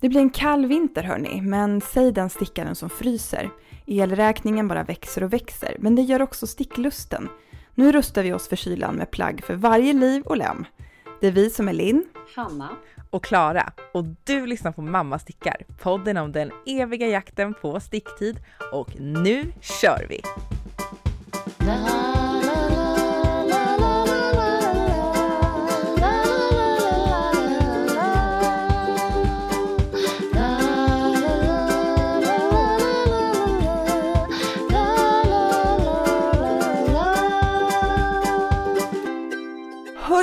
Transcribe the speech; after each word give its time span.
Det 0.00 0.08
blir 0.08 0.20
en 0.20 0.30
kall 0.30 0.66
vinter 0.66 1.02
hörni, 1.02 1.40
men 1.40 1.80
säg 1.80 2.12
den 2.12 2.30
stickaren 2.30 2.74
som 2.74 2.90
fryser. 2.90 3.50
Elräkningen 3.86 4.68
bara 4.68 4.82
växer 4.82 5.22
och 5.22 5.32
växer, 5.32 5.76
men 5.78 5.94
det 5.94 6.02
gör 6.02 6.22
också 6.22 6.46
sticklusten. 6.46 7.28
Nu 7.74 7.92
rustar 7.92 8.22
vi 8.22 8.32
oss 8.32 8.48
för 8.48 8.56
kylan 8.56 8.94
med 8.94 9.10
plagg 9.10 9.44
för 9.44 9.54
varje 9.54 9.92
liv 9.92 10.22
och 10.22 10.36
lem. 10.36 10.64
Det 11.20 11.26
är 11.26 11.32
vi 11.32 11.50
som 11.50 11.68
är 11.68 11.72
Linn, 11.72 12.04
Hanna. 12.36 12.68
och 13.10 13.24
Klara 13.24 13.72
och 13.92 14.04
du 14.24 14.46
lyssnar 14.46 14.72
på 14.72 14.82
Mamma 14.82 15.18
stickar, 15.18 15.56
podden 15.82 16.16
om 16.16 16.32
den 16.32 16.50
eviga 16.66 17.08
jakten 17.08 17.54
på 17.54 17.80
sticktid 17.80 18.38
och 18.72 19.00
nu 19.00 19.52
kör 19.60 20.06
vi! 20.08 20.20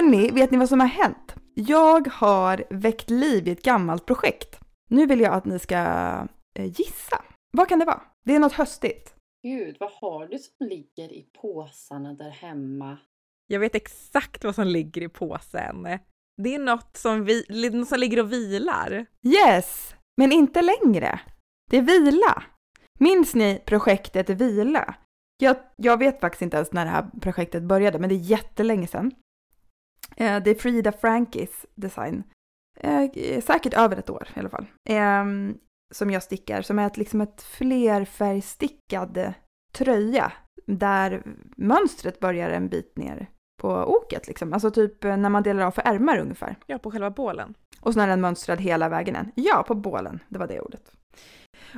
Hörni, 0.06 0.32
vet 0.32 0.52
ni 0.52 0.58
vad 0.58 0.70
som 0.70 0.80
har 0.80 0.88
hänt? 0.88 1.36
Jag 1.54 2.08
har 2.08 2.66
väckt 2.70 3.10
liv 3.10 3.48
i 3.48 3.52
ett 3.52 3.64
gammalt 3.64 4.06
projekt. 4.06 4.60
Nu 4.90 5.06
vill 5.06 5.20
jag 5.20 5.34
att 5.34 5.46
ni 5.46 5.60
ska 5.60 5.76
eh, 6.60 6.66
gissa. 6.66 7.24
Vad 7.52 7.70
kan 7.70 7.80
det 7.80 7.86
vara? 7.86 8.02
Det 8.26 8.36
är 8.36 8.40
något 8.40 8.54
höstigt. 8.54 9.16
Gud, 9.44 9.78
vad 9.80 9.92
har 9.92 10.28
du 10.28 10.38
som 10.38 10.68
ligger 10.68 11.14
i 11.14 11.26
påsarna 11.42 12.14
där 12.14 12.30
hemma? 12.30 12.98
Jag 13.48 13.60
vet 13.60 13.76
exakt 13.76 14.44
vad 14.44 14.56
som 14.56 14.68
ligger 14.68 15.02
i 15.02 15.10
påsen. 15.10 15.84
Det 16.38 16.56
är 16.56 16.60
något 16.60 16.98
som, 16.98 17.26
vi, 17.26 17.70
något 17.74 17.88
som 17.88 18.00
ligger 18.00 18.20
och 18.20 18.32
vilar. 18.32 19.06
Yes, 19.24 19.96
men 20.18 20.32
inte 20.32 20.62
längre. 20.62 21.20
Det 21.72 21.78
är 21.78 21.82
vila. 21.82 22.44
Minns 23.00 23.36
ni 23.36 23.62
projektet 23.66 24.30
Vila? 24.30 24.96
Jag, 25.38 25.58
jag 25.76 25.98
vet 25.98 26.22
faktiskt 26.22 26.42
inte 26.42 26.58
ens 26.58 26.72
när 26.72 26.86
det 26.86 26.92
här 26.92 27.10
projektet 27.22 27.64
började, 27.64 28.00
men 28.00 28.10
det 28.10 28.16
är 28.16 28.30
jättelänge 28.30 28.88
sedan. 28.88 29.12
Eh, 30.18 30.44
det 30.44 30.52
är 30.52 30.56
Frida 30.56 30.92
Frankis 30.92 31.66
design. 31.76 32.24
Eh, 32.80 33.42
säkert 33.42 33.74
över 33.74 33.98
ett 33.98 34.10
år 34.10 34.28
i 34.36 34.40
alla 34.40 34.50
fall. 34.50 34.66
Eh, 34.90 35.26
som 35.94 36.10
jag 36.10 36.24
stickar, 36.24 36.62
som 36.62 36.80
är 36.80 36.88
ett, 36.88 36.98
liksom 36.98 37.22
ett 37.22 37.42
flerfärgstickad 37.42 39.34
tröja 39.74 40.32
där 40.68 41.24
mönstret 41.58 42.20
börjar 42.20 42.50
en 42.50 42.70
bit 42.70 42.98
ner 42.98 43.30
på 43.62 43.70
oket 43.70 44.28
liksom. 44.28 44.54
Alltså 44.54 44.72
typ 44.72 45.04
när 45.04 45.30
man 45.30 45.44
delar 45.44 45.64
av 45.64 45.72
för 45.72 45.82
ärmar 45.86 46.18
ungefär. 46.18 46.56
Ja, 46.66 46.78
på 46.78 46.92
själva 46.92 47.10
bålen. 47.10 47.54
Och 47.82 47.94
så 47.94 48.00
är 48.00 48.08
den 48.08 48.22
mönstrad 48.22 48.62
hela 48.62 48.90
vägen 48.90 49.16
än. 49.16 49.32
Ja, 49.36 49.64
på 49.68 49.76
bålen. 49.76 50.20
Det 50.30 50.40
var 50.40 50.48
det 50.48 50.60
ordet. 50.60 50.92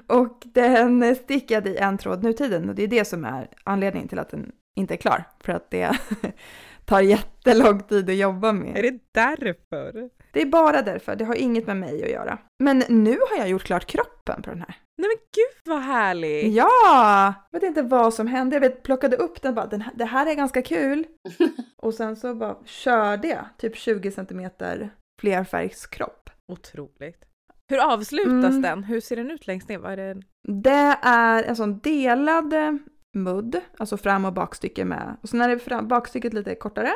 Och 0.08 0.44
den 0.45 1.16
stickade 1.16 1.70
i 1.70 1.78
en 1.78 1.98
tråd 1.98 2.23
nutiden 2.23 2.70
och 2.70 2.75
det 2.75 2.83
är 2.83 2.88
det 2.88 3.05
som 3.05 3.25
är 3.25 3.50
anledningen 3.64 4.08
till 4.08 4.20
att 4.20 4.30
den 4.30 4.52
inte 4.75 4.94
är 4.94 4.98
klar. 4.98 5.23
För 5.39 5.53
att 5.53 5.72
det 5.72 5.98
tar 6.88 7.02
jättelång 7.02 7.83
tid 7.83 8.09
att 8.09 8.16
jobba 8.16 8.52
med. 8.52 8.77
Är 8.77 8.81
det 8.83 8.99
därför? 9.13 10.09
Det 10.33 10.41
är 10.41 10.45
bara 10.45 10.81
därför, 10.81 11.16
det 11.16 11.25
har 11.25 11.35
inget 11.35 11.67
med 11.67 11.77
mig 11.77 12.03
att 12.03 12.09
göra. 12.09 12.38
Men 12.63 12.83
nu 12.89 13.11
har 13.30 13.38
jag 13.38 13.49
gjort 13.49 13.63
klart 13.63 13.85
kroppen 13.85 14.41
på 14.41 14.49
den 14.49 14.59
här. 14.59 14.75
Nej 15.02 15.08
men 15.09 15.17
gud 15.35 15.73
vad 15.75 15.81
härligt! 15.83 16.53
Ja! 16.55 17.33
Jag 17.52 17.59
vet 17.59 17.67
inte 17.67 17.81
vad 17.81 18.13
som 18.13 18.27
hände, 18.27 18.55
jag 18.55 18.61
vet, 18.61 18.83
plockade 18.83 19.17
upp 19.17 19.41
den 19.41 19.55
bara, 19.55 19.65
den 19.67 19.81
här, 19.81 19.93
det 19.95 20.05
här 20.05 20.25
är 20.31 20.33
ganska 20.33 20.61
kul. 20.61 21.05
Och 21.77 21.93
sen 21.93 22.15
så 22.15 22.35
bara 22.35 22.55
körde 22.65 23.27
jag 23.27 23.45
typ 23.58 23.77
20 23.77 24.11
centimeter 24.11 24.89
flerfärgskropp. 25.21 26.30
Otroligt. 26.52 27.23
Hur 27.69 27.93
avslutas 27.93 28.30
Mm. 28.49 28.61
den? 28.61 28.83
Hur 28.83 29.02
ser 29.02 29.15
den 29.15 29.31
ut 29.31 29.47
längst 29.47 29.69
ner? 29.69 29.77
Vad 29.77 29.91
är 29.91 29.97
det? 29.97 30.21
Det 30.61 30.97
är 31.02 31.43
en 31.43 31.55
sån 31.55 31.80
delad 31.80 32.53
eh, 32.53 32.71
mudd, 33.16 33.61
alltså 33.77 33.97
fram 33.97 34.25
och 34.25 34.33
bakstycke 34.33 34.86
med. 34.86 35.17
Och 35.22 35.30
sen 35.30 35.41
är 35.41 35.50
det 35.50 35.59
fram, 35.59 35.87
bakstycket 35.87 36.33
lite 36.33 36.55
kortare 36.55 36.92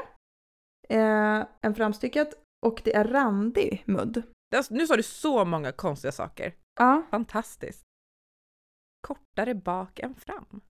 eh, 0.90 1.46
än 1.62 1.76
framstycket 1.76 2.30
och 2.66 2.82
det 2.84 2.96
är 2.96 3.04
randig 3.04 3.84
mudd. 3.88 4.24
Alltså, 4.56 4.74
Nu 4.74 4.88
sa 4.88 4.96
du 4.96 5.04
så 5.04 5.46
många 5.46 5.72
konstiga 5.72 6.12
saker. 6.12 6.54
Ja, 6.80 7.04
Fantastiskt. 7.12 7.82
Kortare 9.08 9.56
bak 9.56 10.00
än 10.00 10.16
fram. 10.16 10.62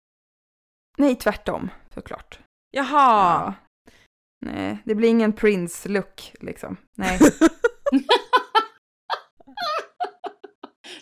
nej 0.97 1.15
tvärtom 1.15 1.69
såklart. 1.93 2.39
Jaha! 2.71 3.53
Nej, 4.45 4.81
det 4.85 4.95
blir 4.95 5.09
ingen 5.09 5.33
Prince-look 5.33 6.33
liksom. 6.39 6.77
Nej. 6.97 7.19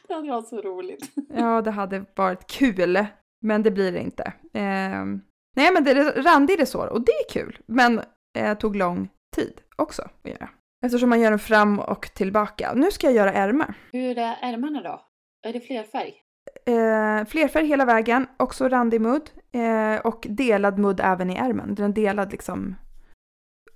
Det 0.08 0.14
hade 0.16 0.30
varit 0.32 0.48
så 0.48 0.62
roligt. 0.62 1.12
Ja, 1.30 1.62
det 1.62 1.72
hade 1.72 2.06
varit 2.16 2.48
kul, 2.48 3.08
men 3.42 3.64
det 3.64 3.72
blir 3.72 3.92
det 3.92 4.00
inte. 4.02 4.34
Ehm, 4.54 5.22
nej, 5.56 5.74
men 5.74 5.84
det 5.84 5.92
är 5.92 6.24
randig 6.24 6.60
resår 6.60 6.88
och 6.88 7.02
det 7.02 7.12
är 7.12 7.30
kul, 7.30 7.60
men 7.66 8.02
eh, 8.38 8.58
tog 8.58 8.76
lång 8.76 9.10
tid 9.36 9.62
också 9.76 10.02
att 10.02 10.30
göra. 10.32 10.50
Eftersom 10.86 11.10
man 11.10 11.20
gör 11.22 11.30
den 11.30 11.40
fram 11.40 11.80
och 11.80 12.02
tillbaka. 12.14 12.74
Nu 12.74 12.92
ska 12.92 13.08
jag 13.08 13.16
göra 13.16 13.34
ärmar. 13.34 13.74
Hur 13.92 14.18
är 14.18 14.38
ärmarna 14.42 14.82
då? 14.82 15.06
Är 15.48 15.54
det 15.54 15.60
flerfärg? 15.60 16.14
Eh, 16.66 17.26
flerfärg 17.26 17.66
hela 17.66 17.86
vägen, 17.86 18.28
också 18.38 18.68
randig 18.70 19.02
mudd 19.02 19.30
eh, 19.52 20.00
och 20.06 20.26
delad 20.30 20.80
mudd 20.80 21.00
även 21.04 21.30
i 21.30 21.36
ärmen. 21.36 21.76
Den 21.76 21.90
är 21.92 21.96
delad 21.96 22.32
liksom 22.32 22.76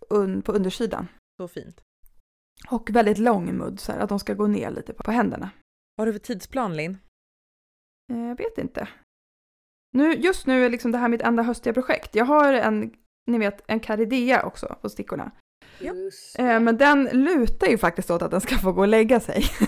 un, 0.10 0.42
på 0.42 0.52
undersidan. 0.52 1.08
Så 1.38 1.48
fint. 1.48 1.82
Och 2.70 2.90
väldigt 2.90 3.18
lång 3.18 3.58
mudd 3.58 3.80
så 3.80 3.92
här, 3.92 4.00
att 4.00 4.10
de 4.10 4.20
ska 4.20 4.34
gå 4.34 4.48
ner 4.48 4.72
lite 4.72 4.94
på, 4.94 5.04
på 5.04 5.12
händerna. 5.12 5.50
Vad 5.96 6.08
har 6.08 6.14
du 6.14 6.20
för 6.20 6.26
tidsplan 6.26 6.76
Linn? 6.78 6.98
Eh, 8.14 8.20
Jag 8.28 8.36
vet 8.38 8.58
inte. 8.58 8.88
Nu, 9.94 10.14
just 10.14 10.48
nu 10.48 10.66
är 10.66 10.70
liksom 10.70 10.92
det 10.92 10.98
här 10.98 11.08
mitt 11.10 11.22
enda 11.22 11.44
höstiga 11.44 11.74
projekt. 11.74 12.16
Jag 12.16 12.26
har 12.26 12.54
en, 12.54 12.94
ni 13.28 13.38
vet, 13.38 13.62
en 13.68 13.80
karidea 13.80 14.46
också 14.46 14.76
på 14.82 14.90
stickorna. 14.90 15.32
Eh. 16.38 16.60
Men 16.60 16.78
den 16.78 17.04
lutar 17.12 17.68
ju 17.68 17.78
faktiskt 17.78 18.12
åt 18.12 18.22
att 18.22 18.32
den 18.32 18.42
ska 18.42 18.58
få 18.58 18.72
gå 18.72 18.82
och 18.82 18.88
lägga 18.88 19.20
sig. 19.20 19.44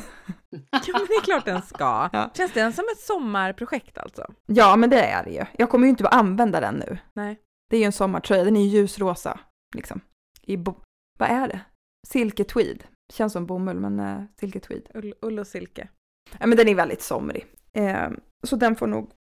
Ja 0.72 0.82
men 0.94 1.06
det 1.08 1.14
är 1.14 1.22
klart 1.24 1.46
den 1.46 1.62
ska. 1.62 2.10
Ja. 2.14 2.32
Känns 2.34 2.54
den 2.54 2.74
som 2.74 2.86
ett 2.92 3.00
sommarprojekt 3.00 3.98
alltså? 3.98 4.34
Ja, 4.46 4.76
men 4.76 4.90
det 4.90 5.02
är 5.02 5.24
det 5.24 5.32
ju. 5.32 5.46
Jag 5.58 5.70
kommer 5.70 5.86
ju 5.86 5.90
inte 5.90 6.08
att 6.08 6.14
använda 6.14 6.60
den 6.60 6.76
nu. 6.76 6.98
Nej. 7.14 7.40
Det 7.70 7.76
är 7.76 7.80
ju 7.80 7.86
en 7.86 7.92
sommartröja, 7.92 8.44
den 8.44 8.56
är 8.58 8.62
ju 8.62 8.68
ljusrosa. 8.68 9.40
Liksom. 9.76 10.02
I 10.42 10.58
bo- 10.58 10.82
Vad 11.20 11.30
är 11.30 11.48
det? 11.48 11.60
Silke 12.08 12.44
tweed. 12.44 12.84
Känns 13.14 13.34
som 13.34 13.46
bomull, 13.46 13.80
men 13.80 14.00
uh, 14.00 14.24
silke 14.40 14.60
tweed. 14.60 14.88
Ull, 14.94 15.14
ull 15.22 15.40
och 15.40 15.48
silke. 15.48 15.88
Ja, 16.40 16.48
men 16.48 16.58
den 16.58 16.68
är 16.68 16.76
väldigt 16.76 17.02
somrig. 17.02 17.46
Eh, 17.74 18.10
så 18.44 18.56
den 18.56 18.76
får 18.76 18.88
nog... 18.88 19.12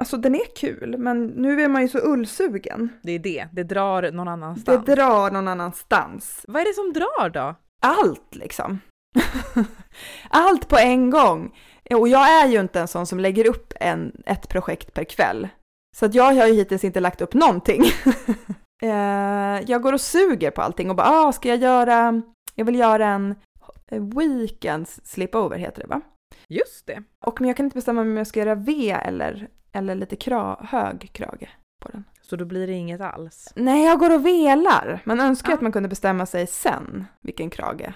Alltså 0.00 0.16
den 0.16 0.34
är 0.34 0.56
kul, 0.56 0.98
men 0.98 1.26
nu 1.26 1.62
är 1.62 1.68
man 1.68 1.82
ju 1.82 1.88
så 1.88 1.98
ullsugen. 1.98 2.88
Det 3.02 3.12
är 3.12 3.18
det, 3.18 3.48
det 3.52 3.62
drar 3.62 4.12
någon 4.12 4.28
annanstans. 4.28 4.84
Det 4.86 4.94
drar 4.94 5.30
någon 5.30 5.48
annanstans. 5.48 6.44
Vad 6.48 6.62
är 6.62 6.66
det 6.66 6.74
som 6.74 6.92
drar 6.92 7.30
då? 7.30 7.54
Allt 7.82 8.34
liksom. 8.34 8.80
Allt 10.30 10.68
på 10.68 10.78
en 10.78 11.10
gång. 11.10 11.58
Och 11.90 12.08
jag 12.08 12.42
är 12.42 12.46
ju 12.46 12.60
inte 12.60 12.80
en 12.80 12.88
sån 12.88 13.06
som 13.06 13.20
lägger 13.20 13.46
upp 13.46 13.72
en, 13.80 14.22
ett 14.26 14.48
projekt 14.48 14.94
per 14.94 15.04
kväll. 15.04 15.48
Så 15.96 16.06
att 16.06 16.14
jag 16.14 16.24
har 16.24 16.46
ju 16.46 16.54
hittills 16.54 16.84
inte 16.84 17.00
lagt 17.00 17.20
upp 17.20 17.34
någonting. 17.34 17.84
Eh, 18.82 19.60
jag 19.66 19.82
går 19.82 19.92
och 19.92 20.00
suger 20.00 20.50
på 20.50 20.62
allting 20.62 20.90
och 20.90 20.96
bara, 20.96 21.08
ah, 21.08 21.32
ska 21.32 21.48
jag 21.48 21.58
göra, 21.58 22.22
jag 22.54 22.64
vill 22.64 22.74
göra 22.74 23.06
en 23.06 23.34
weekends 23.90 25.00
slipover 25.04 25.58
heter 25.58 25.82
det 25.82 25.86
va? 25.86 26.00
Just 26.48 26.86
det. 26.86 27.02
Och 27.24 27.40
men 27.40 27.48
jag 27.48 27.56
kan 27.56 27.66
inte 27.66 27.74
bestämma 27.74 28.04
mig 28.04 28.10
om 28.10 28.16
jag 28.16 28.26
ska 28.26 28.40
göra 28.40 28.54
V 28.54 28.90
eller, 28.90 29.48
eller 29.72 29.94
lite 29.94 30.16
kra, 30.16 30.60
hög 30.68 31.10
krage 31.12 31.48
på 31.82 31.88
den. 31.88 32.04
Så 32.22 32.36
då 32.36 32.44
blir 32.44 32.66
det 32.66 32.72
inget 32.72 33.00
alls. 33.00 33.52
Nej, 33.56 33.84
jag 33.84 33.98
går 33.98 34.14
och 34.14 34.26
velar. 34.26 35.02
Man 35.04 35.20
önskar 35.20 35.50
Ja. 35.50 35.54
att 35.54 35.60
man 35.60 35.72
kunde 35.72 35.88
bestämma 35.88 36.26
sig 36.26 36.46
sen 36.46 37.04
vilken 37.20 37.50
krage. 37.50 37.92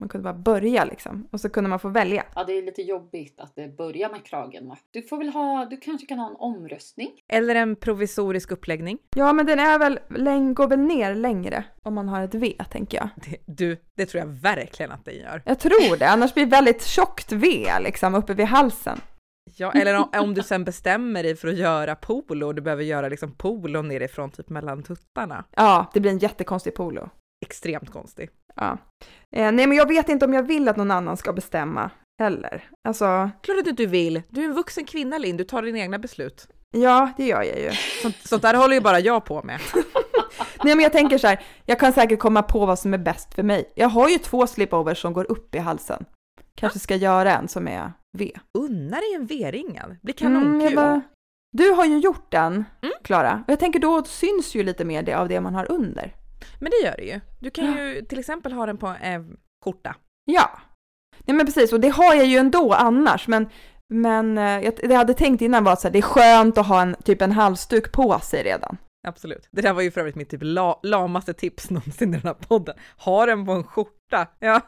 Man 0.00 0.08
kunde 0.08 0.22
bara 0.24 0.34
börja 0.34 0.84
liksom 0.84 1.28
och 1.32 1.40
så 1.40 1.48
kunde 1.48 1.70
man 1.70 1.78
få 1.78 1.88
välja. 1.88 2.24
Ja, 2.34 2.44
det 2.44 2.52
är 2.52 2.62
lite 2.62 2.82
jobbigt 2.82 3.40
att 3.40 3.54
det 3.56 3.76
börjar 3.76 4.10
med 4.10 4.24
kragen 4.24 4.68
va? 4.68 4.78
Du 4.90 5.02
får 5.02 5.18
väl 5.18 5.28
ha, 5.28 5.64
du 5.70 5.76
kanske 5.76 6.06
kan 6.06 6.18
ha 6.18 6.30
en 6.30 6.36
omröstning? 6.36 7.10
Eller 7.28 7.54
en 7.54 7.76
provisorisk 7.76 8.50
uppläggning. 8.52 8.98
Ja, 9.16 9.32
men 9.32 9.46
den 9.46 9.58
är 9.58 9.78
väl, 9.78 9.98
läng- 10.08 10.54
går 10.54 10.68
väl 10.68 10.78
ner 10.80 11.14
längre 11.14 11.64
om 11.82 11.94
man 11.94 12.08
har 12.08 12.22
ett 12.22 12.34
V, 12.34 12.54
tänker 12.70 12.98
jag. 12.98 13.08
Det, 13.16 13.36
du, 13.64 13.76
det 13.94 14.06
tror 14.06 14.18
jag 14.20 14.26
verkligen 14.28 14.92
att 14.92 15.04
den 15.04 15.14
gör. 15.14 15.42
Jag 15.46 15.58
tror 15.58 15.96
det, 15.98 16.08
annars 16.08 16.34
blir 16.34 16.44
det 16.44 16.50
väldigt 16.50 16.82
tjockt 16.86 17.32
V 17.32 17.66
liksom 17.80 18.14
uppe 18.14 18.34
vid 18.34 18.46
halsen. 18.46 19.00
Ja, 19.56 19.72
eller 19.72 19.94
om, 19.98 20.08
om 20.18 20.34
du 20.34 20.42
sen 20.42 20.64
bestämmer 20.64 21.22
dig 21.22 21.36
för 21.36 21.48
att 21.48 21.56
göra 21.56 21.94
polo 21.94 22.46
och 22.46 22.54
du 22.54 22.62
behöver 22.62 22.82
göra 22.82 23.08
liksom 23.08 23.32
polo 23.34 23.82
nerifrån 23.82 24.30
typ 24.30 24.48
mellan 24.48 24.82
tuttarna. 24.82 25.44
Ja, 25.56 25.90
det 25.94 26.00
blir 26.00 26.10
en 26.10 26.18
jättekonstig 26.18 26.74
polo. 26.74 27.08
Extremt 27.46 27.90
konstig. 27.90 28.30
Ja. 28.56 28.78
Eh, 29.36 29.52
nej, 29.52 29.66
men 29.66 29.72
jag 29.72 29.88
vet 29.88 30.08
inte 30.08 30.24
om 30.24 30.34
jag 30.34 30.42
vill 30.42 30.68
att 30.68 30.76
någon 30.76 30.90
annan 30.90 31.16
ska 31.16 31.32
bestämga 31.32 31.90
heller. 32.22 32.68
Alltså, 32.88 33.30
Klart 33.42 33.58
att 33.58 33.64
du 33.64 33.70
inte 33.70 33.86
vill. 33.86 34.22
Du 34.28 34.40
är 34.40 34.44
en 34.44 34.54
vuxen 34.54 34.84
kvinna 34.84 35.18
Linn, 35.18 35.36
du 35.36 35.44
tar 35.44 35.62
dina 35.62 35.78
egna 35.78 35.98
beslut. 35.98 36.48
ja, 36.70 37.10
det 37.16 37.24
gör 37.26 37.42
jag 37.42 37.58
ju. 37.60 37.70
Sånt, 38.02 38.16
sånt 38.24 38.42
där 38.42 38.54
håller 38.54 38.74
ju 38.74 38.80
bara 38.80 39.00
jag 39.00 39.24
på 39.24 39.42
med. 39.42 39.60
Nej 40.64 40.74
men 40.74 40.82
jag 40.82 40.92
tänker 40.92 41.18
så 41.18 41.26
här, 41.26 41.40
jag 41.66 41.80
kan 41.80 41.92
säkert 41.92 42.18
komma 42.18 42.42
på 42.42 42.66
vad 42.66 42.78
som 42.78 42.94
är 42.94 42.98
bäst 42.98 43.34
för 43.34 43.42
mig. 43.42 43.72
Jag 43.74 43.88
har 43.88 44.08
ju 44.08 44.18
två 44.18 44.46
slipovers 44.46 45.00
som 45.00 45.12
går 45.12 45.30
upp 45.30 45.54
i 45.54 45.58
halsen. 45.58 46.04
Kanske 46.60 46.78
ska 46.78 46.96
göra 46.96 47.36
en 47.36 47.48
som 47.48 47.68
är 47.68 47.92
V. 48.18 48.32
Unna 48.58 48.96
dig 48.96 49.14
en 49.14 49.26
V-ringad. 49.26 49.96
Blir 50.02 50.22
Mm, 50.22 50.42
kanonkul. 50.42 50.76
bara- 50.76 51.00
du 51.52 51.70
har 51.70 51.84
ju 51.84 51.98
gjort 51.98 52.30
den, 52.32 52.52
Mm. 52.82 52.94
Klara. 53.04 53.44
Och 53.46 53.52
jag 53.52 53.58
tänker 53.60 53.78
då 53.80 54.04
syns 54.04 54.54
ju 54.54 54.62
lite 54.62 54.84
mer 54.84 55.02
det 55.02 55.14
av 55.14 55.28
det 55.28 55.40
man 55.40 55.54
har 55.54 55.72
under. 55.72 56.14
Men 56.60 56.70
det 56.70 56.86
gör 56.86 56.94
det 56.96 57.04
ju. 57.04 57.20
Du 57.40 57.50
kan 57.50 57.66
ju 57.76 58.02
till 58.02 58.18
exempel 58.18 58.52
ha 58.52 58.66
den 58.66 58.78
på 58.78 58.94
en 59.02 59.36
skjorta. 59.64 59.96
Ja. 60.24 60.50
Nej 61.24 61.36
men 61.36 61.46
precis, 61.46 61.72
och 61.72 61.80
det 61.80 61.88
har 61.88 62.14
jag 62.14 62.26
ju 62.26 62.36
ändå 62.38 62.72
annars, 62.72 63.28
men 63.28 63.48
men 63.94 64.38
eh, 64.38 64.44
jag, 64.60 64.74
det 64.76 64.86
jag 64.90 64.96
hade 64.96 65.14
tänkt 65.14 65.42
innan 65.42 65.64
var 65.64 65.72
att 65.72 65.92
det 65.92 65.98
är 65.98 66.02
skönt 66.02 66.58
att 66.58 66.66
ha 66.66 66.82
en, 66.82 66.96
typ 67.04 67.22
en 67.22 67.32
halsduk 67.32 67.92
på 67.92 68.18
sig 68.20 68.42
redan. 68.42 68.76
Absolut. 69.06 69.48
Det 69.50 69.62
där 69.62 69.72
var 69.72 69.82
ju 69.82 69.90
för 69.90 70.00
övrigt 70.00 70.14
mitt 70.16 70.30
typ 70.30 70.40
la, 70.42 70.80
lamaste 70.82 71.34
tips 71.34 71.70
någonsin 71.70 72.08
i 72.14 72.16
den 72.16 72.26
här 72.26 72.34
podden. 72.34 72.74
Ha 72.98 73.26
den 73.26 73.46
på 73.46 73.52
en 73.52 73.64
skjorta. 73.64 74.26
Ja, 74.38 74.60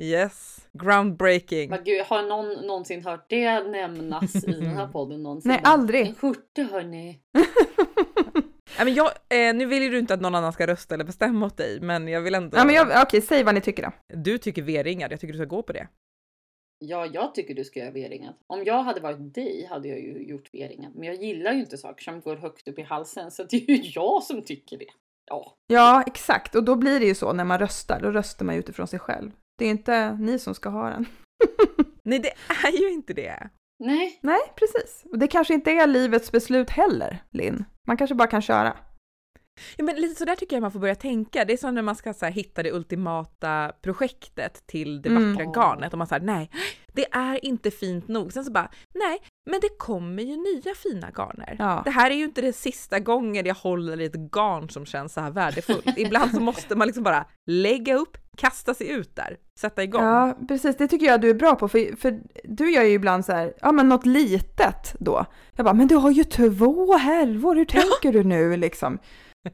yes. 0.00 0.68
Groundbreaking. 0.72 1.70
Men 1.70 1.84
gud, 1.84 2.02
har 2.06 2.22
någon 2.22 2.66
någonsin 2.66 3.04
hört 3.04 3.26
det 3.28 3.60
nämnas 3.60 4.44
i 4.44 4.52
den 4.52 4.76
här 4.76 4.86
podden 4.92 5.22
någonsin? 5.22 5.48
Nej, 5.48 5.60
aldrig. 5.64 6.06
En 6.06 6.14
skjorta 6.14 6.62
hörni. 6.62 7.20
Ja, 8.78 8.84
men 8.84 8.94
jag, 8.94 9.10
eh, 9.28 9.54
nu 9.54 9.66
vill 9.66 9.82
ju 9.82 9.88
du 9.88 9.98
inte 9.98 10.14
att 10.14 10.20
någon 10.20 10.34
annan 10.34 10.52
ska 10.52 10.66
rösta 10.66 10.94
eller 10.94 11.04
bestämma 11.04 11.46
åt 11.46 11.56
dig, 11.56 11.80
men 11.80 12.08
jag 12.08 12.20
vill 12.20 12.34
ändå... 12.34 12.56
Ja 12.58 12.64
men 12.64 12.74
jag, 12.74 13.02
okej, 13.02 13.20
säg 13.20 13.44
vad 13.44 13.54
ni 13.54 13.60
tycker 13.60 13.82
då. 13.82 13.92
Du 14.16 14.38
tycker 14.38 14.62
V-ringad, 14.62 15.12
jag 15.12 15.20
tycker 15.20 15.32
du 15.32 15.38
ska 15.38 15.44
gå 15.44 15.62
på 15.62 15.72
det. 15.72 15.88
Ja, 16.78 17.06
jag 17.06 17.34
tycker 17.34 17.54
du 17.54 17.64
ska 17.64 17.80
göra 17.80 17.90
V-ringad. 17.90 18.34
Om 18.46 18.64
jag 18.64 18.82
hade 18.82 19.00
varit 19.00 19.34
dig 19.34 19.66
hade 19.70 19.88
jag 19.88 20.00
ju 20.00 20.22
gjort 20.28 20.48
V-ringad. 20.52 20.92
Men 20.94 21.04
jag 21.04 21.16
gillar 21.16 21.52
ju 21.52 21.60
inte 21.60 21.78
saker 21.78 22.04
som 22.04 22.20
går 22.20 22.36
högt 22.36 22.68
upp 22.68 22.78
i 22.78 22.82
halsen 22.82 23.30
så 23.30 23.44
det 23.44 23.56
är 23.56 23.70
ju 23.70 23.90
jag 23.94 24.22
som 24.22 24.42
tycker 24.42 24.78
det. 24.78 24.90
Ja, 25.30 25.56
Ja, 25.66 26.04
exakt. 26.06 26.54
Och 26.54 26.64
då 26.64 26.76
blir 26.76 27.00
det 27.00 27.06
ju 27.06 27.14
så 27.14 27.32
när 27.32 27.44
man 27.44 27.58
röstar, 27.58 28.00
då 28.00 28.10
röstar 28.10 28.44
man 28.44 28.54
ju 28.54 28.58
utifrån 28.58 28.86
sig 28.86 28.98
själv. 28.98 29.30
Det 29.60 29.66
är 29.66 29.70
inte 29.70 30.16
ni 30.20 30.38
som 30.38 30.54
ska 30.54 30.68
ha 30.68 30.90
den. 30.90 31.06
Nej, 32.02 32.18
det 32.18 32.32
är 32.68 32.80
ju 32.80 32.90
inte 32.90 33.12
det. 33.12 33.48
nej. 33.78 34.18
Nej, 34.22 34.40
precis. 34.56 35.04
Och 35.12 35.18
det 35.18 35.26
kanske 35.26 35.54
inte 35.54 35.70
är 35.70 35.86
livets 35.86 36.32
beslut 36.32 36.70
heller, 36.70 37.22
Linn. 37.30 37.64
Man 37.86 37.96
kanske 37.96 38.14
bara 38.14 38.28
kan 38.28 38.42
köra. 38.42 38.76
Ja, 39.76 39.84
men 39.84 39.96
lite 39.96 40.14
så 40.14 40.24
där 40.24 40.36
tycker 40.36 40.56
jag 40.56 40.60
man 40.60 40.72
får 40.72 40.80
börja 40.80 40.94
tänka. 40.94 41.44
Det 41.44 41.52
är 41.52 41.56
som 41.56 41.74
när 41.74 41.82
man 41.82 41.96
ska 41.96 42.14
så 42.14 42.24
här, 42.24 42.32
hitta 42.32 42.62
det 42.62 42.72
ultimata 42.72 43.72
projektet 43.82 44.62
till 44.66 45.02
det 45.02 45.08
Mm. 45.08 45.34
vackra 45.34 45.52
garnet 45.52 45.92
och 45.92 45.98
man 45.98 46.06
säger 46.06 46.22
nej, 46.26 46.50
det 46.92 47.06
är 47.12 47.44
inte 47.44 47.70
fint 47.70 48.08
nog. 48.08 48.32
Sen 48.32 48.44
så 48.44 48.52
bara, 48.52 48.70
nej, 48.94 49.18
men 49.50 49.60
det 49.60 49.78
kommer 49.78 50.22
ju 50.22 50.36
nya 50.36 50.74
fina 50.74 51.10
garner. 51.10 51.56
Ja. 51.58 51.82
Det 51.84 51.90
här 51.90 52.10
är 52.10 52.14
ju 52.14 52.24
inte 52.24 52.40
det 52.40 52.52
sista 52.52 52.98
gången 52.98 53.46
jag 53.46 53.54
håller 53.54 54.00
i 54.00 54.04
ett 54.04 54.14
garn 54.14 54.68
som 54.68 54.86
känns 54.86 55.12
så 55.12 55.20
här 55.20 55.30
värdefullt. 55.30 55.84
Ibland 55.98 56.30
så 56.34 56.40
måste 56.40 56.76
man 56.76 56.86
liksom 56.86 57.04
bara 57.04 57.24
lägga 57.50 57.94
upp, 57.94 58.16
kasta 58.36 58.74
sig 58.74 58.90
ut 58.90 59.16
där, 59.16 59.36
sätta 59.60 59.82
igång. 59.82 60.02
Ja, 60.04 60.36
precis. 60.48 60.76
Det 60.76 60.88
tycker 60.88 61.06
jag 61.06 61.20
du 61.20 61.30
är 61.30 61.34
bra 61.34 61.54
på. 61.54 61.68
För, 61.68 61.96
för 61.96 62.20
du 62.44 62.72
gör 62.72 62.82
ju 62.82 62.92
ibland 62.92 63.24
så 63.24 63.32
här, 63.32 63.54
ja 63.60 63.72
men 63.72 63.88
något 63.88 64.06
litet 64.06 64.94
då. 64.98 65.26
Jag 65.56 65.64
bara, 65.64 65.74
men 65.74 65.86
du 65.88 65.94
har 65.96 66.10
ju 66.10 66.24
två 66.24 66.96
härvor, 66.96 67.54
hur 67.56 67.64
tänker 67.64 68.12
du 68.12 68.24
nu 68.24 68.56
liksom? 68.56 68.98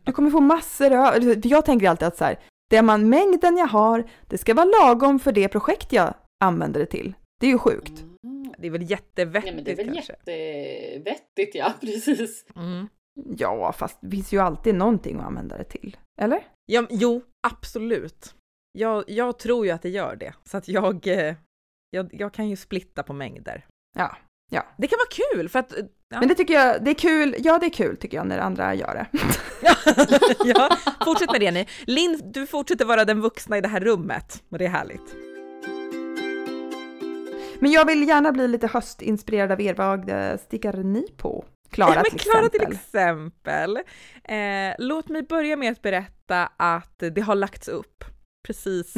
Du 0.02 0.12
kommer 0.12 0.30
få 0.30 0.40
massor 0.40 0.92
av, 0.92 1.14
jag 1.46 1.64
tänker 1.64 1.88
alltid 1.88 2.08
att 2.08 2.16
så 2.16 2.24
här, 2.24 2.38
det 2.70 2.82
man, 2.82 3.08
mängden 3.08 3.56
jag 3.56 3.66
har, 3.66 4.10
det 4.28 4.38
ska 4.38 4.54
vara 4.54 4.66
lagom 4.82 5.18
för 5.18 5.32
det 5.32 5.48
projekt 5.48 5.92
jag 5.92 6.14
använder 6.44 6.80
det 6.80 6.86
till. 6.86 7.14
Det 7.40 7.46
är 7.46 7.50
ju 7.50 7.58
sjukt. 7.58 8.00
Mm. 8.24 8.54
Det 8.58 8.66
är 8.66 8.70
väl 8.70 8.82
Ja, 8.82 8.88
jättevettigt 8.88 9.54
men 9.54 9.64
det 9.64 9.72
är 9.72 9.76
väl 9.76 9.94
kanske. 9.94 10.12
jättevettigt 10.26 11.54
ja, 11.54 11.72
precis. 11.80 12.46
Mm. 12.56 12.88
Ja, 13.38 13.72
fast 13.72 13.98
det 14.00 14.10
finns 14.10 14.32
ju 14.32 14.38
alltid 14.38 14.74
någonting 14.74 15.18
att 15.18 15.26
använda 15.26 15.56
det 15.58 15.64
till. 15.64 15.96
Eller? 16.20 16.46
Ja, 16.66 16.86
jo, 16.90 17.22
absolut. 17.46 18.34
Jag, 18.72 19.04
jag 19.06 19.38
tror 19.38 19.66
ju 19.66 19.72
att 19.72 19.82
det 19.82 19.88
gör 19.88 20.16
det, 20.16 20.34
så 20.44 20.56
att 20.56 20.68
jag, 20.68 21.06
eh, 21.06 21.34
jag, 21.90 22.08
jag 22.12 22.32
kan 22.32 22.48
ju 22.48 22.56
splitta 22.56 23.02
på 23.02 23.12
mängder. 23.12 23.66
Ja, 23.98 24.16
ja. 24.50 24.66
Det 24.78 24.86
kan 24.86 24.96
vara 24.98 25.34
kul 25.34 25.48
för 25.48 25.58
att... 25.58 25.72
eh, 25.78 25.84
Ja. 26.08 26.18
Men 26.20 26.28
det 26.28 26.34
tycker 26.34 26.54
jag, 26.54 26.84
det 26.84 26.90
är 26.90 26.94
kul, 26.94 27.34
ja 27.38 27.58
det 27.58 27.66
är 27.66 27.70
kul 27.70 27.96
tycker 27.96 28.16
jag 28.16 28.26
när 28.26 28.38
andra 28.38 28.74
gör 28.74 28.94
det. 28.94 29.18
ja, 30.44 30.76
fortsätt 31.04 31.32
med 31.32 31.40
det 31.40 31.50
ni. 31.50 31.66
Linn, 31.86 32.20
du 32.24 32.46
fortsätter 32.46 32.84
vara 32.84 33.04
den 33.04 33.20
vuxna 33.20 33.58
i 33.58 33.60
det 33.60 33.68
här 33.68 33.80
rummet 33.80 34.42
och 34.50 34.58
det 34.58 34.64
är 34.64 34.68
härligt. 34.68 35.14
Men 37.60 37.70
jag 37.70 37.84
vill 37.86 38.08
gärna 38.08 38.32
bli 38.32 38.48
lite 38.48 38.66
höstinspirerad 38.66 39.52
av 39.52 39.60
er. 39.60 39.74
Vad 39.74 40.10
stickar 40.40 40.72
ni 40.72 41.06
på? 41.16 41.44
Klara 41.70 41.94
men 41.94 42.04
till 42.04 42.20
Klara 42.20 42.46
exempel. 42.46 42.66
till 42.66 42.76
exempel. 42.76 43.76
Eh, 44.24 44.74
låt 44.78 45.08
mig 45.08 45.22
börja 45.22 45.56
med 45.56 45.72
att 45.72 45.82
berätta 45.82 46.48
att 46.56 47.02
det 47.14 47.20
har 47.20 47.34
lagts 47.34 47.68
upp. 47.68 48.04
Precis. 48.46 48.94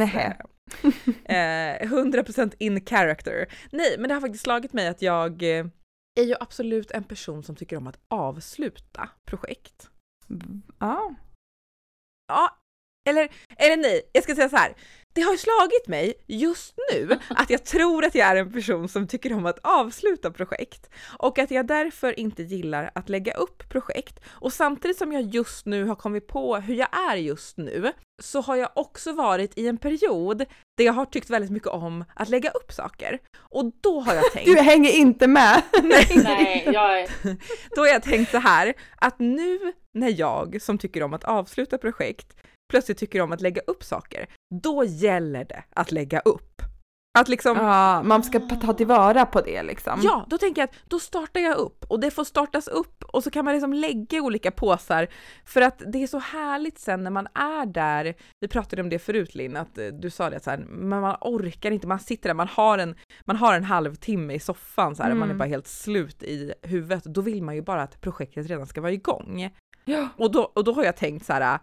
Eh, 1.24 1.88
100% 1.88 2.54
in 2.58 2.86
character. 2.86 3.46
Nej, 3.72 3.96
men 3.98 4.08
det 4.08 4.14
har 4.14 4.20
faktiskt 4.20 4.44
slagit 4.44 4.72
mig 4.72 4.88
att 4.88 5.02
jag 5.02 5.42
eh, 5.42 5.66
är 6.20 6.24
ju 6.24 6.34
absolut 6.40 6.90
en 6.90 7.04
person 7.04 7.42
som 7.42 7.56
tycker 7.56 7.76
om 7.76 7.86
att 7.86 7.98
avsluta 8.08 9.08
projekt. 9.24 9.90
Ja. 10.78 11.14
Ja, 12.28 12.57
eller, 13.08 13.28
eller 13.56 13.76
nej, 13.76 14.02
jag 14.12 14.24
ska 14.24 14.34
säga 14.34 14.48
så 14.48 14.56
här. 14.56 14.74
Det 15.12 15.20
har 15.22 15.32
ju 15.32 15.38
slagit 15.38 15.88
mig 15.88 16.14
just 16.26 16.74
nu 16.92 17.18
att 17.28 17.50
jag 17.50 17.64
tror 17.64 18.04
att 18.04 18.14
jag 18.14 18.28
är 18.28 18.36
en 18.36 18.52
person 18.52 18.88
som 18.88 19.06
tycker 19.06 19.32
om 19.32 19.46
att 19.46 19.58
avsluta 19.62 20.30
projekt 20.30 20.90
och 21.18 21.38
att 21.38 21.50
jag 21.50 21.66
därför 21.66 22.20
inte 22.20 22.42
gillar 22.42 22.90
att 22.94 23.08
lägga 23.08 23.32
upp 23.32 23.68
projekt. 23.68 24.20
Och 24.28 24.52
samtidigt 24.52 24.98
som 24.98 25.12
jag 25.12 25.22
just 25.22 25.66
nu 25.66 25.84
har 25.84 25.94
kommit 25.94 26.26
på 26.26 26.56
hur 26.56 26.74
jag 26.74 26.88
är 27.10 27.16
just 27.16 27.56
nu 27.56 27.92
så 28.22 28.40
har 28.40 28.56
jag 28.56 28.70
också 28.74 29.12
varit 29.12 29.58
i 29.58 29.68
en 29.68 29.78
period 29.78 30.44
där 30.76 30.84
jag 30.84 30.92
har 30.92 31.04
tyckt 31.04 31.30
väldigt 31.30 31.50
mycket 31.50 31.68
om 31.68 32.04
att 32.14 32.28
lägga 32.28 32.50
upp 32.50 32.72
saker. 32.72 33.18
Och 33.38 33.72
då 33.80 34.00
har 34.00 34.14
jag 34.14 34.24
tänkt... 34.32 34.46
Du 34.46 34.60
hänger 34.60 34.90
inte 34.90 35.26
med. 35.26 35.62
Nej, 35.82 36.62
jag 36.72 37.00
är... 37.00 37.08
Då 37.76 37.80
har 37.80 37.88
jag 37.88 38.02
tänkt 38.02 38.30
så 38.30 38.38
här, 38.38 38.74
att 38.96 39.18
nu 39.18 39.72
när 39.94 40.20
jag 40.20 40.62
som 40.62 40.78
tycker 40.78 41.02
om 41.02 41.14
att 41.14 41.24
avsluta 41.24 41.78
projekt 41.78 42.36
plötsligt 42.68 42.98
tycker 42.98 43.20
om 43.20 43.32
att 43.32 43.40
lägga 43.40 43.62
upp 43.66 43.84
saker, 43.84 44.26
då 44.62 44.84
gäller 44.84 45.44
det 45.44 45.64
att 45.70 45.92
lägga 45.92 46.20
upp. 46.20 46.62
Att 47.18 47.28
liksom, 47.28 47.56
ja. 47.56 47.94
Ja, 47.96 48.02
man 48.02 48.22
ska 48.22 48.40
ta 48.40 48.72
tillvara 48.72 49.26
på 49.26 49.40
det 49.40 49.62
liksom. 49.62 50.00
då 50.28 50.38
tänker 50.38 50.62
jag 50.62 50.68
att 50.68 50.74
då 50.88 50.98
startar 51.00 51.40
jag 51.40 51.56
upp 51.56 51.84
och 51.88 52.00
det 52.00 52.10
får 52.10 52.24
startas 52.24 52.68
upp 52.68 53.04
och 53.04 53.24
så 53.24 53.30
kan 53.30 53.44
man 53.44 53.54
liksom 53.54 53.72
lägga 53.72 54.22
olika 54.22 54.50
påsar 54.50 55.08
för 55.44 55.60
att 55.60 55.82
det 55.86 56.02
är 56.02 56.06
så 56.06 56.18
härligt 56.18 56.78
sen 56.78 57.04
när 57.04 57.10
man 57.10 57.26
är 57.34 57.66
där. 57.66 58.14
Vi 58.40 58.48
pratade 58.48 58.82
om 58.82 58.88
det 58.88 58.98
förut 58.98 59.34
Linn, 59.34 59.56
att 59.56 59.78
eh, 59.78 59.86
du 59.86 60.10
sa 60.10 60.30
det 60.30 60.40
så 60.44 60.50
här, 60.50 60.58
men 60.58 61.00
man 61.00 61.16
orkar 61.20 61.70
inte, 61.70 61.86
man 61.86 61.98
sitter 62.00 62.28
där, 62.28 62.34
man 62.34 62.48
har 62.48 62.78
en, 62.78 62.94
man 63.24 63.36
har 63.36 63.54
en 63.54 63.64
halvtimme 63.64 64.34
i 64.34 64.40
soffan 64.40 64.96
så 64.96 65.02
här, 65.02 65.10
man 65.10 65.22
är 65.22 65.24
Mm. 65.24 65.38
bara 65.38 65.48
helt 65.48 65.66
slut 65.66 66.22
i 66.22 66.52
huvudet. 66.62 67.04
Då 67.04 67.20
vill 67.20 67.42
man 67.42 67.54
ju 67.54 67.62
bara 67.62 67.82
att 67.82 68.00
projektet 68.00 68.46
redan 68.46 68.66
ska 68.66 68.80
vara 68.80 68.92
igång. 68.92 69.50
Ja. 69.84 70.08
Och 70.16 70.32
då, 70.32 70.42
och 70.42 70.64
då 70.64 70.72
har 70.72 70.84
jag 70.84 70.96
tänkt 70.96 71.26
så 71.26 71.32
här, 71.32 71.58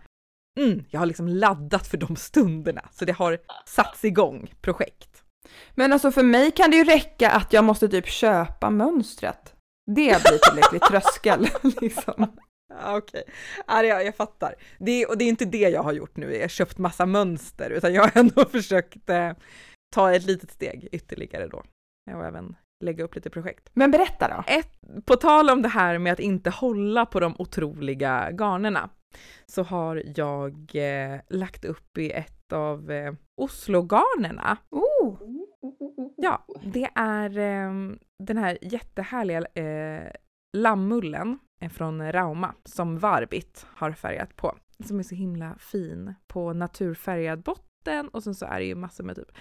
mm, 0.60 0.84
jag 0.90 1.00
har 1.00 1.06
liksom 1.06 1.28
laddat 1.28 1.88
för 1.88 1.98
de 1.98 2.16
stunderna, 2.16 2.90
så 2.92 3.06
det 3.06 3.14
har 3.14 3.38
satts 3.66 4.06
igång 4.06 4.54
projekt. 4.62 5.24
Men 5.76 5.94
alltså 5.94 6.12
för 6.12 6.24
mig 6.24 6.52
kan 6.52 6.72
det 6.72 6.78
ju 6.78 6.84
räcka 6.84 7.32
att 7.32 7.54
jag 7.54 7.64
måste 7.64 7.88
typ 7.90 8.08
köpa 8.08 8.70
mönstret. 8.70 9.54
Det 9.92 10.24
blir 10.24 10.50
tillräckligt 10.50 10.82
tröskel 10.90 11.48
liksom. 11.82 12.28
Okej, 12.86 13.24
ja, 13.68 13.82
det- 13.82 13.88
jag, 13.88 14.06
jag 14.06 14.16
fattar. 14.16 14.56
Det, 14.80 15.06
och 15.06 15.18
det 15.18 15.24
är 15.26 15.30
inte 15.30 15.46
det 15.46 15.58
jag 15.70 15.84
har 15.84 15.94
gjort 15.94 16.18
nu, 16.18 16.34
jag 16.34 16.42
har 16.42 16.48
köpt 16.48 16.78
massa 16.78 17.06
mönster, 17.06 17.70
utan 17.70 17.94
jag 17.94 18.02
har 18.02 18.12
ändå 18.20 18.46
försökt 18.46 19.10
eh, 19.10 19.32
ta 19.96 20.14
ett 20.16 20.24
litet 20.26 20.52
steg 20.52 20.90
ytterligare 20.92 21.48
då. 21.48 21.64
Och 22.16 22.26
även 22.26 22.56
lägga 22.86 23.04
upp 23.04 23.16
lite 23.16 23.30
projekt. 23.30 23.70
Men 23.74 23.92
berätta 23.92 24.28
då. 24.28 24.44
Ett, 24.54 25.06
på 25.06 25.16
tal 25.16 25.50
om 25.50 25.62
det 25.62 25.70
här 25.70 25.98
med 25.98 26.14
att 26.14 26.20
inte 26.20 26.50
hålla 26.50 27.06
på 27.06 27.20
de 27.20 27.36
otroliga 27.40 28.32
garnerna 28.32 28.90
så 29.46 29.64
har 29.64 30.04
jag 30.16 30.72
eh, 30.74 31.20
lagt 31.30 31.66
upp 31.66 31.98
i 31.98 32.12
ett 32.12 32.54
av 32.54 32.92
eh, 32.92 33.14
Oslogarnerna. 33.36 34.58
Oh, 34.70 35.18
Ja, 36.18 36.46
det 36.64 36.90
är 36.96 37.38
eh, 37.38 37.74
den 38.20 38.38
här 38.38 38.58
jättehärliga 38.62 39.42
eh, 39.42 40.12
lammullen 40.58 41.40
från 41.72 42.12
Rauma 42.12 42.54
som 42.64 43.00
Varbit 43.00 43.66
har 43.70 43.92
färgat 43.92 44.36
på. 44.36 44.58
Som 44.86 45.00
är 45.00 45.04
så 45.04 45.16
himla 45.16 45.56
fin 45.60 46.14
på 46.28 46.54
naturfärgad 46.54 47.44
botten 47.44 48.08
och 48.08 48.24
sen 48.24 48.36
så 48.36 48.46
är 48.46 48.60
det 48.60 48.66
ju 48.66 48.76
massor 48.76 49.04
med 49.04 49.16
typ 49.16 49.32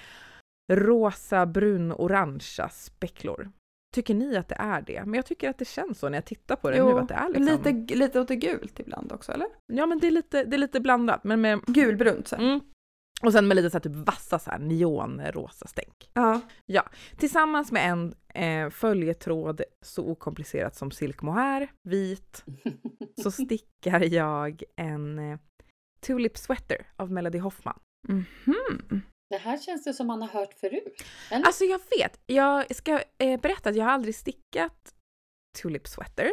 rosa, 0.73 1.47
brun, 1.47 1.93
orangea 1.93 2.69
specklor. 2.69 3.50
Tycker 3.94 4.14
ni 4.14 4.36
att 4.36 4.48
det 4.48 4.56
är 4.58 4.82
det? 4.82 5.04
Men 5.04 5.14
jag 5.14 5.26
tycker 5.26 5.50
att 5.50 5.58
det 5.58 5.64
känns 5.64 5.98
så 5.98 6.08
när 6.08 6.16
jag 6.18 6.24
tittar 6.24 6.56
på 6.56 6.70
det 6.70 6.84
nu 6.84 6.98
att 6.98 7.08
det 7.08 7.14
är 7.14 7.28
liksom... 7.28 7.72
lite, 7.74 7.94
lite 7.94 8.20
åt 8.20 8.28
det 8.28 8.36
gult 8.36 8.80
ibland 8.80 9.12
också 9.12 9.32
eller? 9.32 9.48
Ja 9.72 9.86
men 9.86 9.98
det 9.98 10.06
är 10.06 10.10
lite, 10.10 10.44
det 10.44 10.56
är 10.56 10.58
lite 10.58 10.80
blandat 10.80 11.24
men 11.24 11.40
med... 11.40 11.60
Gulbrunt 11.66 12.28
så. 12.28 12.36
Mm. 12.36 12.60
Och 13.22 13.32
sen 13.32 13.48
med 13.48 13.54
lite 13.56 13.70
så 13.70 13.74
här 13.76 13.82
typ 13.82 14.06
vassa 14.06 14.38
så 14.38 14.50
här 14.50 14.58
neonrosa 14.58 15.66
stänk. 15.66 16.10
Ja. 16.66 16.88
Tillsammans 17.16 17.72
med 17.72 17.90
en 17.90 18.14
eh, 18.34 18.70
följetråd 18.70 19.62
så 19.80 20.06
okomplicerat 20.06 20.76
som 20.76 20.90
silk 20.90 21.22
mohair, 21.22 21.70
vit, 21.82 22.44
så 23.22 23.30
stickar 23.30 24.14
jag 24.14 24.62
en 24.76 25.18
eh, 25.18 25.38
Tulip 26.00 26.38
Sweater 26.38 26.86
av 26.96 27.12
Melody 27.12 27.38
Hoffman. 27.38 27.78
Mhm. 28.08 29.02
Det 29.31 29.37
här 29.37 29.59
känns 29.59 29.85
det 29.85 29.95
som 29.95 30.07
man 30.07 30.23
har 30.23 30.28
hört 30.28 30.54
förut. 30.54 31.02
Eller? 31.31 31.47
Alltså 31.47 31.64
jag 31.64 31.81
vet, 31.99 32.21
jag 32.26 32.76
ska 32.76 33.02
eh, 33.19 33.40
berätta 33.40 33.71
att 33.71 33.76
jag 33.76 33.85
har 33.85 33.93
aldrig 33.93 34.14
stickat 34.14 34.95
Tulip 35.62 35.88
Sweater. 35.88 36.33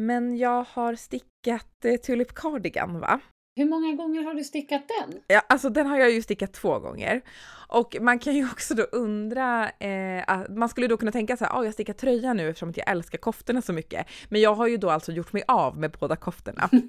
Men 0.00 0.36
jag 0.36 0.66
har 0.68 0.94
stickat 0.94 1.84
eh, 1.84 1.96
Tulip 1.96 2.34
Cardigan 2.34 3.00
va? 3.00 3.20
Hur 3.56 3.64
många 3.64 3.92
gånger 3.92 4.22
har 4.22 4.34
du 4.34 4.44
stickat 4.44 4.82
den? 4.88 5.20
Ja, 5.26 5.42
alltså 5.48 5.68
den 5.68 5.86
har 5.86 5.98
jag 5.98 6.10
ju 6.10 6.22
stickat 6.22 6.52
två 6.52 6.78
gånger. 6.78 7.22
Och 7.68 7.96
man 8.00 8.18
kan 8.18 8.34
ju 8.34 8.44
också 8.52 8.74
då 8.74 8.82
undra, 8.82 9.70
eh, 9.70 10.24
att 10.26 10.56
man 10.56 10.68
skulle 10.68 10.86
då 10.86 10.96
kunna 10.96 11.12
tänka 11.12 11.36
så 11.36 11.44
här, 11.44 11.60
oh, 11.60 11.64
jag 11.64 11.74
stickar 11.74 11.92
tröja 11.92 12.32
nu 12.32 12.48
eftersom 12.48 12.70
att 12.70 12.76
jag 12.76 12.90
älskar 12.90 13.18
koftorna 13.18 13.62
så 13.62 13.72
mycket. 13.72 14.06
Men 14.28 14.40
jag 14.40 14.54
har 14.54 14.66
ju 14.66 14.76
då 14.76 14.90
alltså 14.90 15.12
gjort 15.12 15.32
mig 15.32 15.42
av 15.48 15.78
med 15.78 15.90
båda 16.00 16.16
koftorna. 16.16 16.70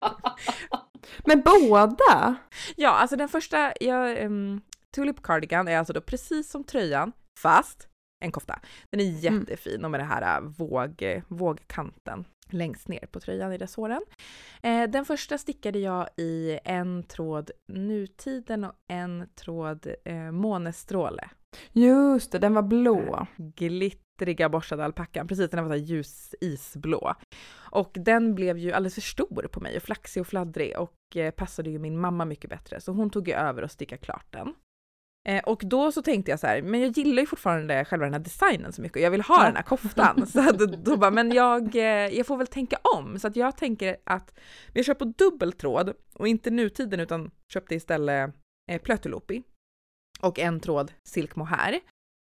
Men 1.24 1.42
båda? 1.42 2.36
ja, 2.76 2.90
alltså 2.90 3.16
den 3.16 3.28
första, 3.28 3.72
jag, 3.80 4.24
um, 4.24 4.60
Tulip 4.96 5.22
Cardigan 5.22 5.68
är 5.68 5.78
alltså 5.78 5.92
då 5.92 6.00
precis 6.00 6.50
som 6.50 6.64
tröjan, 6.64 7.12
fast 7.40 7.88
en 8.24 8.32
kofta. 8.32 8.60
Den 8.90 9.00
är 9.00 9.04
jättefin 9.04 9.84
och 9.84 9.90
med 9.90 10.00
den 10.00 10.08
här 10.08 10.40
våg, 10.40 11.22
vågkanten 11.28 12.24
längst 12.50 12.88
ner 12.88 13.06
på 13.10 13.20
tröjan 13.20 13.52
i 13.52 13.58
resåren. 13.58 14.02
Eh, 14.62 14.90
den 14.90 15.04
första 15.04 15.38
stickade 15.38 15.78
jag 15.78 16.08
i 16.16 16.58
en 16.64 17.02
tråd 17.02 17.50
nutiden 17.72 18.64
och 18.64 18.72
en 18.88 19.28
tråd 19.34 19.86
eh, 20.04 20.30
månestråle. 20.30 21.30
Just 21.72 22.32
det, 22.32 22.38
den 22.38 22.54
var 22.54 22.62
blå. 22.62 23.26
Glittriga 24.16 24.48
borstade 24.48 24.84
alpackan, 24.84 25.28
precis 25.28 25.50
den 25.50 25.68
var 25.68 25.76
så 25.76 25.84
ljus 25.84 26.34
isblå. 26.40 27.14
Och 27.70 27.90
den 27.94 28.34
blev 28.34 28.58
ju 28.58 28.72
alldeles 28.72 28.94
för 28.94 29.00
stor 29.00 29.48
på 29.52 29.60
mig 29.60 29.76
och 29.76 29.82
flaxig 29.82 30.20
och 30.20 30.26
fladdrig 30.26 30.78
och 30.78 31.16
eh, 31.16 31.30
passade 31.30 31.70
ju 31.70 31.78
min 31.78 31.98
mamma 31.98 32.24
mycket 32.24 32.50
bättre 32.50 32.80
så 32.80 32.92
hon 32.92 33.10
tog 33.10 33.28
ju 33.28 33.34
över 33.34 33.62
och 33.62 33.70
stickade 33.70 34.02
klart 34.02 34.26
den. 34.32 34.54
Eh, 35.28 35.44
och 35.44 35.62
då 35.64 35.92
så 35.92 36.02
tänkte 36.02 36.30
jag 36.30 36.40
så 36.40 36.46
här, 36.46 36.62
men 36.62 36.80
jag 36.80 36.90
gillar 36.98 37.20
ju 37.22 37.26
fortfarande 37.26 37.84
själva 37.84 38.04
den 38.06 38.12
här 38.14 38.20
designen 38.20 38.72
så 38.72 38.82
mycket 38.82 38.96
och 38.96 39.02
jag 39.02 39.10
vill 39.10 39.20
ha 39.22 39.40
Ja. 39.40 39.46
den 39.46 39.56
här 39.56 39.62
koftan. 39.62 40.26
Så 40.26 40.48
att, 40.48 40.58
då 40.58 40.96
bara, 40.96 41.10
men 41.10 41.32
jag, 41.32 41.76
eh, 41.76 41.82
jag 42.16 42.26
får 42.26 42.36
väl 42.36 42.46
tänka 42.46 42.76
om. 42.96 43.18
Så 43.18 43.26
att 43.28 43.36
jag 43.36 43.56
tänker 43.56 43.96
att 44.04 44.38
vi 44.72 44.84
kör 44.84 44.94
på 44.94 45.04
dubbel 45.04 45.52
tråd 45.52 45.92
och 46.14 46.28
inte 46.28 46.50
nutiden 46.50 47.00
utan 47.00 47.30
köpte 47.52 47.74
istället 47.74 48.34
eh, 48.70 48.80
plötulopi 48.82 49.42
och 50.20 50.38
en 50.38 50.60
tråd 50.60 50.92
silk 51.08 51.36
mohair. 51.36 51.80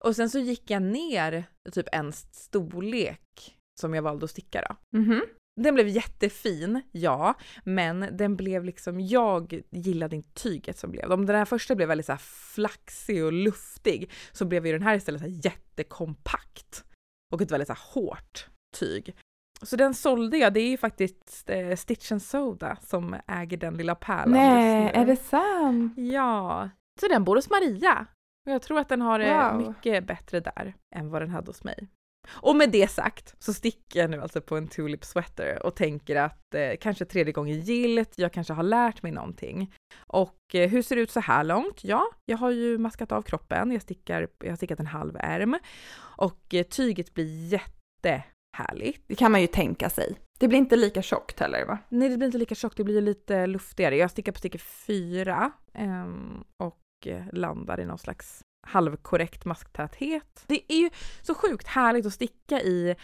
Och 0.07 0.15
sen 0.15 0.29
så 0.29 0.39
gick 0.39 0.69
jag 0.69 0.81
ner 0.81 1.43
typ 1.71 1.87
en 1.91 2.13
storlek 2.13 3.57
som 3.79 3.93
jag 3.93 4.01
valde 4.01 4.23
att 4.23 4.31
sticka 4.31 4.61
då. 4.69 4.99
Mhm. 4.99 5.21
Den 5.61 5.73
blev 5.73 5.87
jättefin, 5.87 6.81
ja, 6.91 7.33
men 7.63 8.07
den 8.11 8.35
blev 8.35 8.63
liksom, 8.63 8.99
jag 8.99 9.61
gillade 9.71 10.15
inte 10.15 10.41
tyget 10.43 10.77
som 10.77 10.91
blev. 10.91 11.11
Om 11.11 11.25
den 11.25 11.35
här 11.35 11.45
första 11.45 11.75
blev 11.75 11.87
väldigt 11.87 12.05
så 12.05 12.17
flaxig 12.55 13.25
och 13.25 13.33
luftig 13.33 14.11
så 14.31 14.45
blev 14.45 14.65
ju 14.65 14.71
den 14.71 14.81
här 14.81 14.95
istället 14.95 15.21
så 15.21 15.27
jättekompakt 15.27 16.83
och 17.33 17.41
ett 17.41 17.51
väldigt 17.51 17.67
så 17.67 17.75
hårt 17.93 18.47
tyg. 18.79 19.15
Så 19.61 19.75
den 19.75 19.93
sålde 19.93 20.37
jag, 20.37 20.53
det 20.53 20.59
är 20.59 20.69
ju 20.69 20.77
faktiskt 20.77 21.49
eh, 21.49 21.75
Stitch 21.75 22.11
and 22.11 22.21
Soda 22.21 22.77
som 22.81 23.15
äger 23.27 23.57
den 23.57 23.73
lilla 23.73 23.95
pärlan 23.95 24.31
Nej, 24.31 24.91
är 24.93 25.05
det 25.05 25.15
sant? 25.15 25.93
Ja, 25.97 26.69
så 26.99 27.07
den 27.07 27.23
bor 27.23 27.35
hos 27.35 27.49
Maria. 27.49 28.07
Och 28.47 28.53
jag 28.53 28.61
tror 28.61 28.79
att 28.79 28.89
den 28.89 29.01
har 29.01 29.19
det 29.19 29.33
Wow. 29.33 29.67
mycket 29.67 30.07
bättre 30.07 30.39
där 30.39 30.73
än 30.95 31.09
vad 31.09 31.21
den 31.21 31.29
hade 31.29 31.47
hos 31.47 31.63
mig. 31.63 31.87
Och 32.29 32.55
med 32.55 32.71
det 32.71 32.87
sagt 32.91 33.35
så 33.39 33.53
sticker 33.53 33.99
jag 33.99 34.09
nu 34.09 34.21
alltså 34.21 34.41
på 34.41 34.57
en 34.57 34.67
tulip 34.67 35.05
sweater 35.05 35.65
och 35.65 35.75
tänker 35.75 36.15
att 36.15 36.53
eh, 36.55 36.71
kanske 36.81 37.05
tredje 37.05 37.33
gången 37.33 37.59
gillt, 37.59 38.13
jag 38.17 38.33
kanske 38.33 38.53
har 38.53 38.63
lärt 38.63 39.03
mig 39.03 39.11
någonting. 39.11 39.73
Och 39.97 40.55
eh, 40.55 40.69
hur 40.69 40.81
ser 40.81 40.95
det 40.95 41.01
ut 41.01 41.11
så 41.11 41.19
här 41.19 41.43
långt? 41.43 41.83
Ja, 41.83 42.05
jag 42.25 42.37
har 42.37 42.51
ju 42.51 42.77
maskat 42.77 43.11
av 43.11 43.21
kroppen, 43.21 43.71
jag, 43.71 43.81
stickar, 43.81 44.27
jag 44.39 44.49
har 44.49 44.55
stickat 44.55 44.79
en 44.79 44.87
halv 44.87 45.17
ärm 45.19 45.57
och 45.99 46.53
eh, 46.53 46.63
tyget 46.63 47.13
blir 47.13 47.53
jättehärligt. 47.53 49.03
Det 49.07 49.15
kan 49.15 49.31
man 49.31 49.41
ju 49.41 49.47
tänka 49.47 49.89
sig. 49.89 50.17
Det 50.39 50.47
blir 50.47 50.57
inte 50.59 50.75
lika 50.75 51.01
tjockt 51.01 51.39
heller 51.39 51.65
va? 51.65 51.77
Nej, 51.89 52.09
det 52.09 52.17
blir 52.17 52.25
inte 52.25 52.37
lika 52.37 52.55
tjockt, 52.55 52.77
det 52.77 52.83
blir 52.83 53.01
lite 53.01 53.47
luftigare. 53.47 53.97
Jag 53.97 54.11
stickar 54.11 54.31
på 54.31 54.39
sticker 54.39 54.59
fyra 54.59 55.51
ehm, 55.73 56.43
och 56.63 56.77
landar 57.31 57.79
i 57.79 57.85
någon 57.85 57.97
slags 57.97 58.43
halvkorrekt 58.67 59.45
masktäthet. 59.45 60.43
Det 60.47 60.73
är 60.73 60.77
ju 60.77 60.89
så 61.21 61.35
sjukt 61.35 61.67
härligt 61.67 62.05
att 62.05 62.13
sticka 62.13 62.61
i 62.61 62.95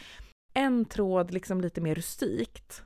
en 0.53 0.85
tråd 0.85 1.31
liksom 1.31 1.61
lite 1.61 1.81
mer 1.81 1.95
rustikt. 1.95 2.83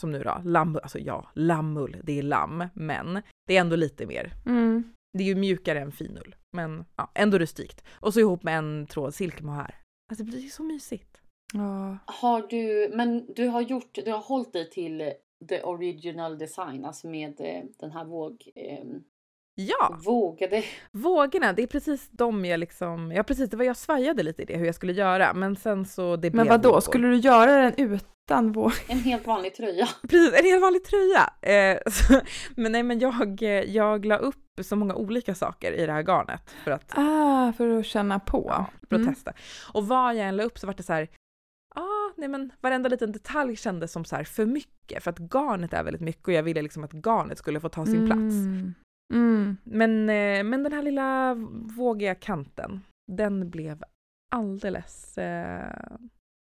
Som 0.00 0.10
nu 0.10 0.22
då, 0.22 0.40
lamm, 0.44 0.78
alltså 0.82 0.98
ja, 0.98 1.30
lammull, 1.34 2.00
det 2.02 2.18
är 2.18 2.22
lamm, 2.22 2.64
men 2.74 3.22
det 3.46 3.56
är 3.56 3.60
ändå 3.60 3.76
lite 3.76 4.06
mer. 4.06 4.32
Mm. 4.46 4.94
Det 5.18 5.24
är 5.24 5.26
ju 5.26 5.34
mjukare 5.34 5.80
än 5.80 5.92
finull, 5.92 6.36
men 6.56 6.84
ja, 6.96 7.10
ändå 7.14 7.38
rustikt. 7.38 7.84
Och 7.90 8.14
så 8.14 8.20
ihop 8.20 8.42
med 8.42 8.58
en 8.58 8.86
tråd 8.86 9.14
silkemohair. 9.14 9.74
Alltså 10.10 10.24
det 10.24 10.30
blir 10.30 10.40
ju 10.40 10.48
så 10.48 10.62
mysigt. 10.62 11.20
Ja. 11.52 11.98
Har 12.06 12.48
du, 12.48 12.92
men 12.96 13.34
du 13.34 13.46
har 13.48 13.60
gjort, 13.60 13.98
du 14.04 14.12
har 14.12 14.20
hållit 14.20 14.52
dig 14.52 14.70
till 14.70 15.12
the 15.48 15.62
original 15.62 16.38
design, 16.38 16.84
alltså 16.84 17.06
med 17.06 17.40
eh, 17.40 17.64
den 17.78 17.90
här 17.90 18.04
våg, 18.04 18.50
eh, 18.54 18.84
Ja! 19.68 19.98
vågade. 20.04 20.64
Vågorna, 20.92 21.52
det 21.52 21.62
är 21.62 21.66
precis 21.66 22.08
de 22.10 22.44
jag 22.44 22.60
liksom, 22.60 23.12
ja 23.12 23.22
precis 23.22 23.50
det 23.50 23.56
var 23.56 23.64
jag 23.64 23.76
svajade 23.76 24.22
lite 24.22 24.42
i 24.42 24.44
det 24.44 24.56
hur 24.56 24.66
jag 24.66 24.74
skulle 24.74 24.92
göra 24.92 25.34
men 25.34 25.56
sen 25.56 25.84
så 25.86 26.16
det 26.16 26.34
Men 26.34 26.46
vad 26.48 26.60
då 26.62 26.68
vågor. 26.68 26.80
skulle 26.80 27.08
du 27.08 27.16
göra 27.16 27.56
den 27.62 27.74
utan 27.76 28.52
våg? 28.52 28.72
En 28.88 28.98
helt 28.98 29.26
vanlig 29.26 29.54
tröja. 29.54 29.88
Precis, 30.08 30.38
en 30.38 30.44
helt 30.44 30.62
vanlig 30.62 30.84
tröja! 30.84 31.32
Eh, 31.42 31.78
så, 31.92 32.20
men 32.56 32.72
nej 32.72 32.82
men 32.82 32.98
jag, 32.98 33.42
jag 33.66 34.06
la 34.06 34.16
upp 34.16 34.36
så 34.62 34.76
många 34.76 34.94
olika 34.94 35.34
saker 35.34 35.72
i 35.72 35.86
det 35.86 35.92
här 35.92 36.02
garnet 36.02 36.50
för 36.64 36.70
att, 36.70 36.92
Ah, 36.98 37.52
för 37.52 37.78
att 37.78 37.86
känna 37.86 38.18
på. 38.20 38.44
ja, 38.48 38.66
för 38.88 38.96
att 38.96 39.02
Mm. 39.02 39.14
testa. 39.14 39.32
Och 39.72 39.88
vad 39.88 40.14
jag 40.16 40.26
än 40.28 40.36
la 40.36 40.42
upp 40.42 40.58
så 40.58 40.66
var 40.66 40.74
det 40.74 40.82
så 40.82 40.92
här, 40.92 41.08
ah, 41.74 42.12
nej 42.16 42.28
men 42.28 42.52
varenda 42.60 42.88
liten 42.88 43.12
detalj 43.12 43.56
kändes 43.56 43.92
som 43.92 44.04
så 44.04 44.16
här 44.16 44.24
för 44.24 44.46
mycket 44.46 45.02
för 45.04 45.10
att 45.10 45.18
garnet 45.34 45.72
är 45.72 45.82
väldigt 45.82 46.02
mycket 46.02 46.28
och 46.28 46.32
jag 46.34 46.42
ville 46.42 46.62
liksom 46.62 46.84
att 46.84 46.92
garnet 46.92 47.38
skulle 47.38 47.60
få 47.60 47.68
ta 47.68 47.86
sin 47.86 48.06
plats. 48.06 48.34
Mm. 49.12 49.56
Men, 49.64 50.08
eh, 50.08 50.44
men 50.44 50.62
den 50.62 50.72
här 50.72 50.82
lilla 50.82 51.34
vågiga 51.76 52.14
kanten, 52.14 52.80
den 53.12 53.50
blev 53.50 53.84
alldeles 54.30 55.18
eh, 55.18 55.96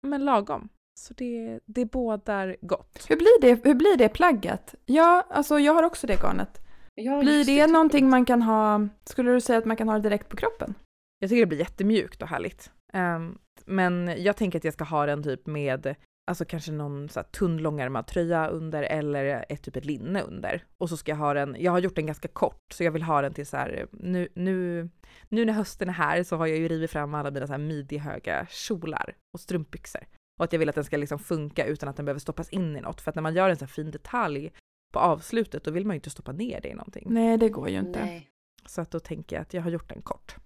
men 0.06 0.24
lagom. 0.24 0.68
Så 1.00 1.14
det, 1.14 1.60
det 1.64 1.84
bådar 1.84 2.56
gott. 2.60 3.06
Hur, 3.08 3.16
blir 3.16 3.40
det, 3.40 3.64
hur 3.64 3.74
blir 3.74 3.96
det 3.96 4.08
plagget? 4.08 4.74
Ja, 4.86 5.26
alltså 5.30 5.58
jag 5.58 5.74
har 5.74 5.82
också 5.82 6.06
det 6.06 6.22
garnet. 6.22 6.60
Ja, 6.94 7.20
Blir 7.20 7.38
just 7.38 7.46
det 7.46 7.66
någonting 7.66 8.10
man 8.10 8.24
kan 8.24 8.42
ha, 8.42 8.88
skulle 9.04 9.32
du 9.32 9.40
säga 9.40 9.58
att 9.58 9.64
man 9.64 9.76
kan 9.76 9.88
ha 9.88 9.94
det 9.94 10.08
direkt 10.08 10.28
på 10.28 10.36
kroppen? 10.36 10.74
Jag 11.18 11.30
tycker 11.30 11.42
det 11.42 11.46
blir 11.46 11.58
jättemjukt 11.58 12.22
och 12.22 12.28
härligt. 12.28 12.70
Ehm, 12.92 13.38
men 13.64 14.22
jag 14.22 14.36
tänker 14.36 14.58
att 14.58 14.64
jag 14.64 14.74
ska 14.74 14.84
ha 14.84 15.06
den 15.06 15.22
typ 15.22 15.46
med 15.46 15.94
Alltså 16.26 16.44
kanske 16.44 16.72
någon 16.72 17.08
så 17.08 17.20
här 17.20 17.24
tunn 17.24 17.58
långärmad 17.58 18.06
tröja 18.06 18.48
under 18.48 18.82
eller 18.82 19.44
ett 19.48 19.62
typ 19.62 19.76
ett 19.76 19.84
linne 19.84 20.22
under. 20.22 20.64
Och 20.78 20.88
så 20.88 20.96
ska 20.96 21.12
jag 21.12 21.16
ha 21.16 21.34
den, 21.34 21.56
jag 21.58 21.72
har 21.72 21.78
gjort 21.78 21.94
den 21.94 22.06
ganska 22.06 22.28
kort 22.28 22.72
så 22.72 22.84
jag 22.84 22.92
vill 22.92 23.02
ha 23.02 23.22
den 23.22 23.34
till 23.34 23.46
så 23.46 23.56
här, 23.56 23.86
nu, 23.92 24.28
nu, 24.34 24.88
nu 25.28 25.44
när 25.44 25.52
hösten 25.52 25.88
är 25.88 25.92
här 25.92 26.22
så 26.22 26.36
har 26.36 26.46
jag 26.46 26.58
ju 26.58 26.68
rivit 26.68 26.90
fram 26.90 27.14
alla 27.14 27.30
mina 27.30 27.46
så 27.46 27.52
här 27.52 27.58
midjehöga 27.58 28.46
kjolar 28.50 29.16
och 29.34 29.40
strumpbyxor. 29.40 30.06
Och 30.38 30.44
att 30.44 30.52
jag 30.52 30.58
vill 30.58 30.68
att 30.68 30.74
den 30.74 30.84
ska 30.84 30.96
liksom 30.96 31.18
funka 31.18 31.66
utan 31.66 31.88
att 31.88 31.96
den 31.96 32.04
behöver 32.04 32.20
stoppas 32.20 32.48
in 32.48 32.76
i 32.76 32.80
något. 32.80 33.00
För 33.00 33.10
att 33.10 33.14
när 33.14 33.22
man 33.22 33.34
gör 33.34 33.50
en 33.50 33.56
så 33.56 33.64
här 33.64 33.72
fin 33.72 33.90
detalj 33.90 34.52
på 34.92 34.98
avslutet 35.00 35.64
då 35.64 35.70
vill 35.70 35.86
man 35.86 35.94
ju 35.94 35.98
inte 35.98 36.10
stoppa 36.10 36.32
ner 36.32 36.60
det 36.60 36.68
i 36.68 36.74
någonting. 36.74 37.06
Nej, 37.10 37.38
det 37.38 37.48
går 37.48 37.68
ju 37.68 37.78
inte. 37.78 38.04
Nej. 38.04 38.30
Så 38.66 38.80
att 38.80 38.90
då 38.90 39.00
tänker 39.00 39.36
jag 39.36 39.42
att 39.42 39.54
jag 39.54 39.62
har 39.62 39.70
gjort 39.70 39.88
den 39.88 40.02
kort. 40.02 40.36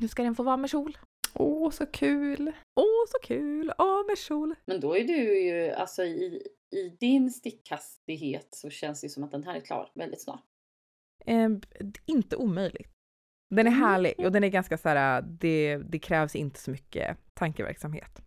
Nu 0.00 0.08
ska 0.08 0.22
den 0.22 0.34
få 0.34 0.42
vara 0.42 0.56
med 0.56 0.70
kjol. 0.70 0.98
Åh, 1.34 1.70
så 1.70 1.86
kul! 1.86 2.52
Åh, 2.80 3.04
så 3.08 3.26
kul! 3.26 3.72
Åh, 3.78 4.06
med 4.06 4.18
kjol! 4.18 4.54
Men 4.64 4.80
då 4.80 4.96
är 4.96 5.04
du 5.04 5.42
ju, 5.42 5.70
alltså 5.70 6.02
i, 6.02 6.42
i 6.76 6.88
din 7.00 7.30
stickhastighet 7.30 8.48
så 8.50 8.70
känns 8.70 9.00
det 9.00 9.08
som 9.08 9.24
att 9.24 9.30
den 9.30 9.44
här 9.44 9.54
är 9.54 9.60
klar 9.60 9.90
väldigt 9.94 10.22
snart. 10.22 10.44
Eh, 11.26 11.48
inte 12.06 12.36
omöjligt. 12.36 12.90
Den 13.54 13.66
är 13.66 13.70
härlig 13.70 14.14
och 14.18 14.32
den 14.32 14.44
är 14.44 14.48
ganska 14.48 14.78
så 14.78 14.88
här, 14.88 15.22
det, 15.22 15.76
det 15.76 15.98
krävs 15.98 16.36
inte 16.36 16.60
så 16.60 16.70
mycket 16.70 17.18
tankeverksamhet. 17.34 18.22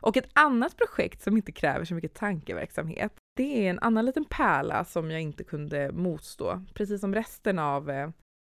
Och 0.00 0.16
ett 0.16 0.30
annat 0.32 0.76
projekt 0.76 1.22
som 1.22 1.36
inte 1.36 1.52
kräver 1.52 1.84
så 1.84 1.94
mycket 1.94 2.14
tankeverksamhet, 2.14 3.12
det 3.36 3.66
är 3.66 3.70
en 3.70 3.78
annan 3.78 4.06
liten 4.06 4.24
pärla 4.24 4.84
som 4.84 5.10
jag 5.10 5.20
inte 5.20 5.44
kunde 5.44 5.92
motstå. 5.92 6.64
Precis 6.74 7.00
som 7.00 7.14
resten 7.14 7.58
av 7.58 7.90
eh, 7.90 8.10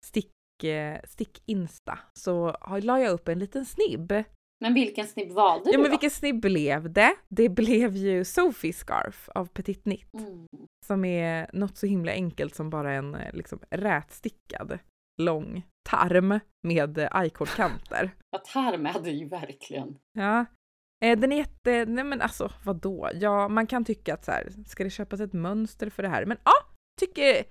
stick, 0.07 0.31
eh, 0.65 1.01
stick 1.05 1.43
Insta 1.47 1.99
så 2.13 2.57
la 2.83 3.01
jag 3.01 3.13
upp 3.13 3.29
en 3.29 3.39
liten 3.39 3.67
snibb. 3.67 4.13
Men 4.61 4.75
vilken 4.75 5.07
snibb 5.07 5.31
valde 5.31 5.71
Ja 5.71 5.73
du 5.73 5.79
men 5.79 5.85
då? 5.85 5.91
vilken 5.91 6.11
snibb 6.11 6.41
blev 6.41 6.93
det? 6.93 7.15
Det 7.29 7.49
blev 7.49 7.97
ju 7.97 8.25
Sophie 8.25 8.73
Scarf 8.73 9.29
av 9.35 9.47
Petit 9.47 9.83
Knit. 9.83 10.15
Mm. 10.15 10.47
som 10.87 11.05
är 11.05 11.51
något 11.53 11.77
så 11.77 11.87
himla 11.87 12.13
enkelt 12.13 12.55
som 12.55 12.71
bara 12.71 12.93
en 12.93 13.15
eh, 13.15 13.33
liksom, 13.35 13.59
rätstickad 13.71 14.79
lång 15.21 15.67
tarm 15.91 16.41
med 16.67 16.99
eh, 16.99 17.25
i-kordkanter. 17.25 18.11
Ja, 18.31 18.39
tarm 18.39 18.85
hade 18.85 19.11
ju 19.11 19.29
verkligen. 19.29 19.99
Ja. 20.19 20.45
Eh, 21.05 21.19
Den 21.19 21.33
är 21.33 21.37
jätte, 21.37 21.85
nej 21.85 22.05
men 22.05 22.21
alltså 22.21 22.53
vadå? 22.65 23.11
Ja, 23.15 23.49
man 23.49 23.67
kan 23.67 23.85
tycka 23.85 24.15
att 24.15 24.25
så 24.25 24.31
här, 24.33 24.53
ska 24.67 24.85
det 24.85 24.91
köpas 24.91 25.21
ett 25.21 25.33
mönster 25.33 25.91
för 25.91 26.03
det 26.03 26.09
här? 26.09 26.25
Men 26.27 26.37
ja, 26.45 26.53
tycker, 27.01 27.45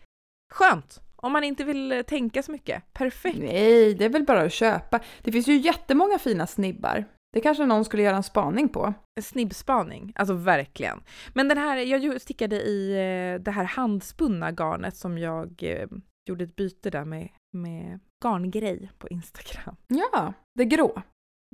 Skönt! 0.54 1.01
Om 1.16 1.32
man 1.32 1.44
inte 1.44 1.63
vill 1.63 1.92
eh, 1.92 2.01
tänka 2.01 2.44
så 2.44 2.51
mycket. 2.51 2.94
Perfekt! 2.94 3.38
Nej, 3.39 3.94
det 3.94 4.06
är 4.06 4.10
väl 4.10 4.25
bara 4.25 4.42
att 4.42 4.54
köpa. 4.54 5.00
Det 5.22 5.32
finns 5.32 5.48
ju 5.48 5.58
jättemånga 5.58 6.20
fina 6.20 6.48
snibbar. 6.48 7.06
Det 7.34 7.42
kanske 7.42 7.66
någon 7.66 7.86
skulle 7.86 8.04
göra 8.04 8.16
en 8.16 8.24
spaning 8.24 8.70
på. 8.70 8.94
Snibbspaning, 9.22 10.13
alltså 10.16 10.34
verkligen. 10.34 11.01
Men 11.34 11.48
den 11.48 11.58
här, 11.58 11.77
jag 11.77 12.22
stickade 12.22 12.56
i 12.56 12.92
eh, 12.92 13.42
det 13.42 13.51
här 13.51 13.63
handspunna 13.63 14.51
garnet 14.51 14.96
som 14.96 15.18
jag 15.18 15.63
eh, 15.63 15.88
gjorde 16.30 16.44
ett 16.44 16.56
byte 16.56 16.89
där 16.89 17.06
med, 17.06 17.30
med 17.58 18.00
garngrej 18.24 18.92
på 18.98 19.10
Instagram. 19.10 19.75
Ja, 19.88 20.34
det 20.56 20.66
grå. 20.66 21.01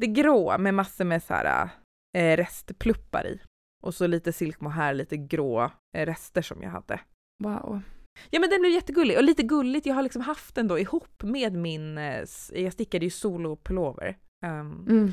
Det 0.02 0.08
grå 0.08 0.58
med 0.58 0.74
massor 0.74 1.06
med 1.06 1.24
så 1.24 1.34
här 1.34 1.70
eh, 2.18 2.38
restpluppar 2.38 3.28
i. 3.28 3.42
Och 3.84 3.94
så 3.94 4.08
lite 4.08 4.34
silkmohair, 4.34 4.94
lite 4.94 5.18
grå 5.18 5.72
rester 5.98 6.42
som 6.42 6.62
jag 6.62 6.70
hade. 6.70 7.00
Wow. 7.44 7.82
Ja 8.30 8.40
men 8.40 8.50
den 8.50 8.62
blev 8.62 8.72
jättegullig 8.74 9.18
och 9.18 9.24
lite 9.24 9.44
gulligt, 9.44 9.86
jag 9.86 9.96
har 9.96 10.04
liksom 10.04 10.22
haft 10.22 10.56
den 10.56 10.68
då 10.68 10.80
ihop 10.80 11.24
med 11.24 11.54
min, 11.54 11.98
eh, 11.98 12.24
jag 12.54 12.74
stickade 12.74 13.06
ju 13.06 13.10
solo 13.12 13.56
pullover 13.56 14.18
ehm, 14.46 14.86
Mm. 14.90 15.12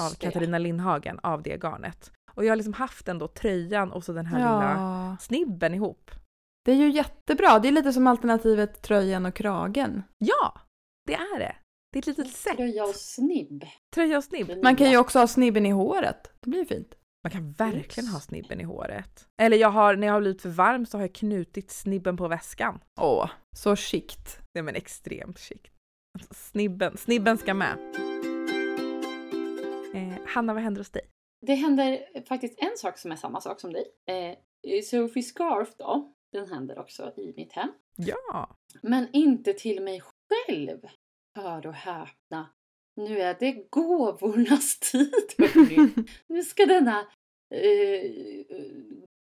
Av. 0.00 0.10
Katarina 0.18 0.58
Lindhagen 0.58 1.18
av 1.22 1.42
det 1.42 1.56
garnet. 1.64 2.12
Och 2.34 2.44
jag 2.44 2.50
har 2.50 2.56
liksom 2.56 2.72
haft 2.74 3.06
den 3.06 3.18
då 3.18 3.28
tröjan 3.28 3.92
och 3.92 4.04
så 4.04 4.12
den 4.12 4.26
här 4.26 4.38
lilla 4.38 4.74
Ja, 4.78 5.16
snibben 5.20 5.74
ihop. 5.74 6.10
det 6.64 6.72
är 6.72 6.76
ju 6.76 6.90
jättebra. 6.90 7.58
Det 7.58 7.68
är 7.68 7.72
lite 7.72 7.92
som 7.92 8.06
alternativet 8.06 8.82
tröjan 8.82 9.26
och 9.26 9.34
kragen. 9.34 10.02
Ja, 10.18 10.60
det 11.06 11.14
är 11.14 11.38
det. 11.38 11.56
Det 11.92 11.98
är 11.98 12.00
ett 12.00 12.06
litet 12.06 12.32
set. 12.32 12.56
Tröja 12.56 12.84
och 12.84 12.94
snibb. 12.94 13.64
Tröja 13.94 14.16
och 14.18 14.24
snibb. 14.24 14.50
Man 14.62 14.76
kan 14.76 14.90
ju 14.90 14.96
också 14.96 15.18
ha 15.18 15.26
snibben 15.26 15.66
i 15.66 15.70
håret. 15.70 16.32
Det 16.40 16.50
blir 16.50 16.64
fint. 16.64 16.94
Man 17.24 17.30
kan 17.30 17.52
verkligen 17.52 18.08
ha 18.08 18.20
snibben 18.20 18.60
i 18.60 18.64
håret. 18.64 19.28
Eller 19.42 19.56
jag 19.56 19.70
har, 19.70 19.96
när 19.96 20.06
jag 20.06 20.14
har 20.14 20.20
blivit 20.20 20.42
för 20.42 20.48
varm 20.48 20.86
så 20.86 20.98
har 20.98 21.02
jag 21.02 21.14
knutit 21.14 21.70
snibben 21.70 22.16
på 22.16 22.28
väskan. 22.28 22.80
Åh, 23.00 23.30
så 23.56 23.76
chict. 23.76 24.40
Nej 24.54 24.62
men 24.62 24.74
extremt 24.74 25.38
chict. 25.38 25.72
Alltså, 26.18 26.34
snibben, 26.34 26.96
snibben 26.96 27.38
ska 27.38 27.54
med. 27.54 27.78
Eh, 29.94 30.26
Hanna, 30.26 30.54
vad 30.54 30.62
händer 30.62 30.80
hos 30.80 30.90
dig? 30.90 31.02
Det 31.46 31.54
händer 31.54 32.06
faktiskt 32.28 32.58
en 32.58 32.76
sak 32.76 32.98
som 32.98 33.12
är 33.12 33.16
samma 33.16 33.40
sak 33.40 33.60
som 33.60 33.72
dig. 33.72 33.84
Eh, 34.06 34.82
Sophie 34.82 35.22
Scarf 35.22 35.74
då, 35.78 36.14
den 36.32 36.48
händer 36.48 36.78
också 36.78 37.12
i 37.16 37.32
mitt 37.36 37.52
hem. 37.52 37.72
Ja! 37.96 38.56
Men 38.82 39.08
inte 39.12 39.52
till 39.52 39.82
mig 39.82 40.02
själv. 40.02 40.80
Hör 41.34 41.66
och 41.66 41.74
häpna. 41.74 42.50
Nu 42.96 43.18
är 43.20 43.36
det 43.40 43.70
gåvornas 43.70 44.78
tid. 44.92 45.12
nu 46.26 46.42
ska 46.42 46.66
denna 46.66 47.00
eh, 47.54 48.10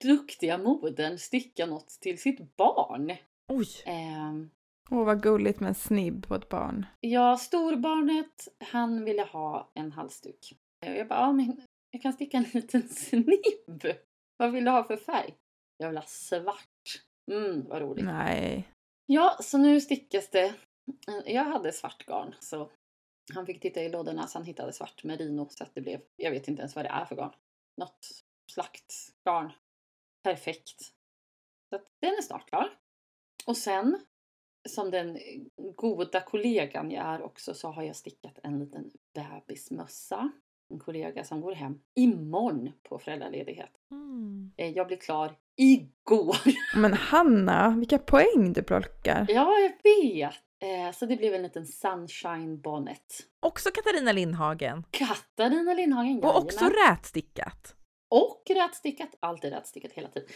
duktiga 0.03 0.57
modern 0.57 1.17
sticka 1.17 1.65
något 1.65 1.87
till 1.89 2.21
sitt 2.21 2.55
barn. 2.57 3.15
Oj! 3.47 3.67
Eh, 3.85 4.33
Åh, 4.91 5.05
vad 5.05 5.23
gulligt 5.23 5.59
med 5.59 5.67
en 5.69 5.75
snibb 5.75 6.27
på 6.27 6.35
ett 6.35 6.49
barn. 6.49 6.85
ja, 6.99 7.37
storbarnet, 7.37 8.47
han 8.59 9.05
ville 9.05 9.23
ha 9.23 9.71
en 9.73 9.91
halsduk. 9.91 10.53
Jag 10.85 11.07
bara, 11.07 11.19
ja 11.19 11.31
men 11.31 11.61
jag 11.91 12.01
kan 12.01 12.13
sticka 12.13 12.37
en 12.37 12.45
liten 12.53 12.89
snibb. 12.89 13.83
Vad 14.37 14.51
vill 14.51 14.65
du 14.65 14.71
ha 14.71 14.83
för 14.83 14.97
färg? 14.97 15.35
Jag 15.77 15.87
vill 15.87 15.97
ha 15.97 16.05
svart. 16.05 17.01
Mm, 17.31 17.65
vad 17.69 17.81
roligt. 17.81 18.05
Nej. 18.05 18.67
Ja, 19.05 19.37
så 19.41 19.57
nu 19.57 19.81
stickas 19.81 20.29
det. 20.29 20.53
Jag 21.25 21.43
hade 21.43 21.71
svart 21.71 22.05
garn 22.07 22.35
så 22.39 22.71
han 23.33 23.45
fick 23.45 23.61
titta 23.61 23.81
i 23.83 23.89
lådorna 23.89 24.27
så 24.27 24.38
han 24.38 24.45
hittade 24.45 24.73
svart 24.73 25.03
merino 25.03 25.47
så 25.50 25.63
att 25.63 25.75
det 25.75 25.81
blev, 25.81 26.01
jag 26.15 26.31
vet 26.31 26.47
inte 26.47 26.61
ens 26.61 26.75
vad 26.75 26.85
det 26.85 26.89
är 26.89 27.05
för 27.05 27.15
garn. 27.15 27.31
Något 27.77 28.07
slaktgarn. 28.51 29.51
Perfekt. 30.23 30.81
Så 31.69 31.75
att 31.75 31.85
den 32.00 32.09
är 32.13 32.21
snart 32.21 32.50
klar. 32.50 32.69
Och 33.45 33.57
sen, 33.57 34.00
som 34.69 34.91
den 34.91 35.19
goda 35.75 36.21
kollegan 36.21 36.91
jag 36.91 37.05
är 37.05 37.21
också, 37.21 37.53
så 37.53 37.67
har 37.69 37.83
jag 37.83 37.95
stickat 37.95 38.39
en 38.43 38.59
liten 38.59 38.91
bebismössa. 39.13 40.31
En 40.69 40.79
kollega 40.79 41.23
som 41.23 41.41
går 41.41 41.51
hem 41.53 41.81
imorgon 41.95 42.71
på 42.83 43.00
föräldraledighet. 43.00 43.71
Mm. 43.91 44.51
Eh, 44.57 44.70
Jag 44.70 44.87
blev 44.87 44.98
klar 44.98 45.35
igår. 45.55 46.37
Men 46.75 46.94
Hanna, 46.94 47.75
vilka 47.79 47.98
poäng 47.98 48.53
du 48.53 48.63
plockar. 48.63 49.25
Ja, 49.29 49.53
jag 49.59 49.74
vet! 49.83 50.33
Eh, 50.61 50.91
så 50.93 51.05
det 51.05 51.15
blev 51.15 51.33
en 51.33 51.41
liten 51.43 51.65
sunshine 51.65 52.61
bonnet. 52.61 53.19
Också 53.39 53.69
Katarina 53.71 54.11
Lindhagen. 54.11 54.83
Katarina 54.91 55.74
Lindhagen, 55.74 56.24
Och 56.24 56.37
också 56.37 56.65
rätstickat. 56.89 57.75
Och 58.09 58.43
rätstickat. 58.55 59.09
Alltid 59.19 59.53
rätstickat 59.53 59.91
hela 59.91 60.07
tiden. 60.07 60.29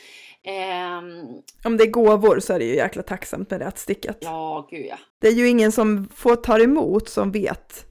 Ehm, 0.43 1.25
Om 1.65 1.77
det 1.77 1.83
är 1.83 1.91
gåvor 1.91 2.39
så 2.39 2.53
är 2.53 2.59
det 2.59 2.65
ju 2.65 2.75
jäkla 2.75 3.03
tacksamt 3.03 3.51
med 3.51 3.61
rätstickat. 3.61 4.17
ja, 4.21 4.67
gud 4.71 4.85
ja. 4.89 4.97
Det 5.21 5.27
är 5.27 5.31
ju 5.33 5.47
ingen 5.47 5.71
som 5.71 6.07
får 6.13 6.35
ta 6.35 6.59
emot 6.59 7.09
som 7.09 7.31
vet 7.31 7.85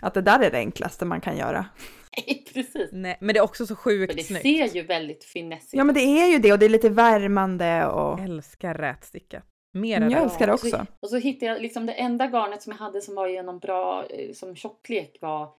att 0.00 0.14
det 0.14 0.20
där 0.22 0.40
är 0.40 0.50
det 0.50 0.58
enklaste 0.58 1.04
man 1.04 1.20
kan 1.20 1.36
göra. 1.36 1.66
Nej, 2.16 2.44
precis. 2.54 2.88
Nej, 2.92 3.18
men 3.20 3.34
det 3.34 3.38
är 3.38 3.44
också 3.44 3.66
så 3.66 3.76
sjukt 3.76 4.16
det 4.16 4.22
snyggt. 4.22 4.42
ser 4.42 4.76
ju 4.76 4.82
väldigt 4.82 5.24
finessigt 5.24 5.74
Ja 5.74 5.84
men 5.84 5.94
det 5.94 6.00
är 6.00 6.26
ju 6.26 6.38
det 6.38 6.52
och 6.52 6.58
det 6.58 6.66
är 6.66 6.70
lite 6.70 6.88
värmande 6.88 7.86
och 7.86 8.18
Jag 8.20 8.24
älskar 8.24 8.74
rätstickat. 8.74 9.44
Mer 9.74 9.96
Mm, 9.96 10.06
än 10.06 10.12
jag 10.12 10.22
älskar 10.22 10.46
det 10.46 10.52
och 10.52 10.60
så- 10.60 10.66
också. 10.66 10.86
Och 11.00 11.10
så 11.10 11.16
hittade 11.16 11.46
jag 11.52 11.62
liksom 11.62 11.86
det 11.86 11.92
enda 11.92 12.26
garnet 12.26 12.62
som 12.62 12.70
jag 12.70 12.78
hade 12.78 13.00
som 13.00 13.14
var 13.14 13.28
genom 13.28 13.58
bra 13.58 14.06
eh, 14.06 14.32
som 14.32 14.56
tjocklek 14.56 15.18
var 15.20 15.52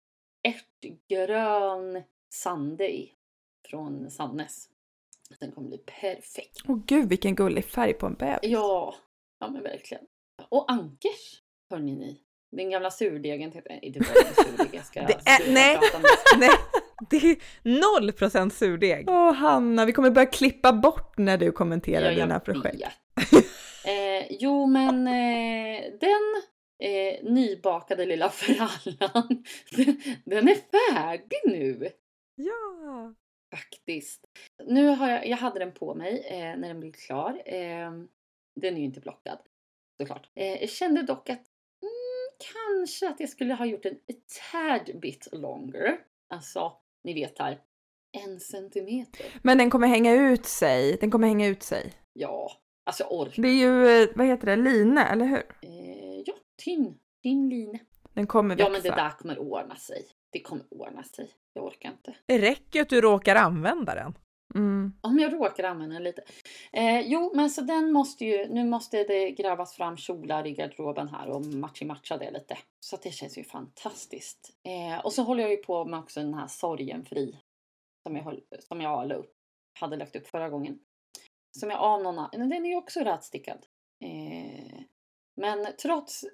ärtgrön 0.48 2.04
Sunday 2.34 3.12
från 3.70 4.12
Sandnes. 4.12 4.70
Den 5.40 5.52
kommer 5.52 5.68
bli 5.70 5.78
perfekt. 5.78 6.58
Åh 6.68 6.78
gud 6.88 7.10
vilken 7.10 7.36
gullig 7.36 7.66
färg 7.66 7.94
på 7.94 8.06
en 8.06 8.14
bebis. 8.14 8.40
Ja, 8.52 8.96
ja 9.40 9.48
men 9.50 9.64
verkligen. 9.64 10.04
Och 10.50 10.72
Ankers, 10.72 11.42
hörni 11.72 11.96
ni. 11.96 12.22
Den 12.52 12.70
gamla 12.70 12.92
surdegen. 12.92 13.52
tänkte 13.52 13.74
jag, 13.82 13.94
det 13.94 14.00
var 14.00 14.22
ingen 14.22 14.36
surdeg. 14.58 14.70
Jag 14.72 14.86
ska 14.86 15.02
Det 15.08 15.14
är- 15.26 15.54
nej. 15.54 15.80
Nej, 16.40 16.50
det 17.10 17.18
är 17.18 17.38
noll 17.64 18.12
procent 18.12 18.54
surdeg. 18.54 19.10
Åh 19.10 19.34
Hanna, 19.34 19.86
vi 19.86 19.92
kommer 19.94 20.10
börja 20.12 20.26
klippa 20.26 20.74
bort 20.74 21.18
när 21.18 21.38
du 21.38 21.52
kommenterar 21.52 22.12
Ja, 22.12 22.24
dina 22.24 22.40
projekt. 22.40 22.76
vet. 22.82 23.46
Eh, 23.86 24.28
jo, 24.30 24.66
men 24.66 25.08
eh, 25.08 25.84
den 26.00 26.42
eh, 26.80 27.24
nybakade 27.24 28.06
lilla 28.06 28.30
frallan, 28.34 29.44
den, 29.72 30.02
den 30.26 30.48
är 30.48 30.56
färdig 30.56 31.40
nu 31.46 31.92
Ja. 32.36 33.14
faktiskt. 33.56 34.26
Nu 34.66 34.88
har 34.88 35.10
jag, 35.10 35.28
jag 35.28 35.38
hade 35.38 35.60
den 35.60 35.72
på 35.72 35.96
mig 35.96 36.26
eh, 36.30 36.38
när 36.58 36.68
den 36.68 36.80
blev 36.80 36.92
klar. 36.92 37.42
Eh, 37.46 37.92
den 38.62 38.74
är 38.76 38.78
ju 38.80 38.86
inte 38.86 39.00
blockad 39.00 39.40
såklart. 40.02 40.30
Eh, 40.36 40.62
jag 40.62 40.70
kände 40.70 41.02
dock 41.02 41.30
att 41.30 41.44
mm, 41.82 42.54
kanske 42.54 43.10
att 43.10 43.20
jag 43.20 43.30
skulle 43.30 43.54
ha 43.54 43.66
gjort 43.66 43.84
den 43.84 43.94
ett 44.08 44.24
tad 44.52 45.00
bit 45.00 45.28
longer. 45.32 45.98
Alltså, 46.34 46.74
ni 47.04 47.14
vet 47.14 47.40
här, 47.40 47.62
en 48.18 48.40
centimeter. 48.40 49.26
Men 49.44 49.58
den 49.58 49.70
kommer 49.70 49.88
hänga 49.88 50.14
ut 50.14 50.46
sig. 50.46 50.98
Den 51.02 51.12
kommer 51.12 51.28
hänga 51.28 51.48
ut 51.48 51.64
sig. 51.64 51.94
Ja, 52.14 52.52
alltså 52.86 53.04
jag 53.04 53.12
orkar. 53.12 53.42
Det 53.44 53.48
är 53.48 53.54
ju, 53.54 54.04
eh, 54.04 54.10
vad 54.16 54.28
heter 54.28 54.46
det, 54.46 54.56
line, 54.56 54.98
eller 54.98 55.26
hur? 55.26 55.44
Eh, 55.62 56.22
ja, 56.26 56.34
tynn, 56.64 56.98
tynn 57.24 57.50
line. 57.50 57.80
Den 58.14 58.28
kommer 58.28 58.56
växa. 58.56 58.68
Ja, 58.68 58.72
men 58.72 58.82
det 58.82 58.90
där 58.90 59.10
kommer 59.10 59.40
ordna 59.40 59.76
sig. 59.76 60.06
Det 60.32 60.40
kommer 60.40 60.66
ordna 60.70 61.04
sig. 61.04 61.30
Jag 61.54 61.66
orkar 61.66 61.90
inte. 61.90 62.16
Det 62.26 62.40
räcker 62.40 62.80
ju 62.80 62.82
att 62.82 62.90
du 62.90 63.02
råkar 63.02 63.36
använda 63.36 63.96
den. 63.96 64.18
Mm. 64.56 64.94
Om 65.02 65.20
jag 65.20 65.34
råkar 65.34 65.64
använda 65.64 65.94
den 65.94 66.04
lite. 66.04 66.24
Eh, 66.74 67.00
jo, 67.02 67.32
men 67.36 67.50
så 67.50 67.62
den 67.62 67.92
måste 67.92 68.26
ju, 68.26 68.48
nu 68.48 68.64
måste 68.64 69.04
det 69.04 69.32
grävas 69.32 69.76
fram 69.76 69.98
kjolar 69.98 70.48
i 70.48 70.52
garderoben 70.52 71.08
här 71.08 71.30
och 71.30 71.42
matchi-matcha 71.42 72.18
det 72.18 72.32
lite. 72.32 72.58
Så 72.80 72.98
det 73.04 73.12
känns 73.12 73.38
ju 73.38 73.44
fantastiskt. 73.44 74.54
Eh, 74.64 75.06
och 75.06 75.14
så 75.14 75.24
håller 75.24 75.44
jag 75.44 75.52
ju 75.52 75.58
på 75.58 75.86
med 75.86 76.00
också 76.00 76.20
den 76.20 76.34
här 76.34 76.48
sorgenfri. 76.48 77.40
Som 78.04 78.16
jag, 78.16 78.24
höll, 78.24 78.42
som 78.60 78.82
jag 78.82 79.08
la 79.08 79.16
upp, 79.16 79.34
hade 79.80 79.98
lagt 79.98 80.16
upp 80.16 80.28
förra 80.28 80.50
gången. 80.50 80.80
Som 81.60 81.70
jag 81.70 81.80
av 81.80 82.04
någon 82.04 82.20
annan, 82.20 82.50
den 82.50 82.66
är 82.66 82.70
ju 82.70 82.76
också 82.76 83.00
rätstickad. 83.00 83.66
Eh, 84.04 84.82
men 85.42 85.68
trots 85.82 86.26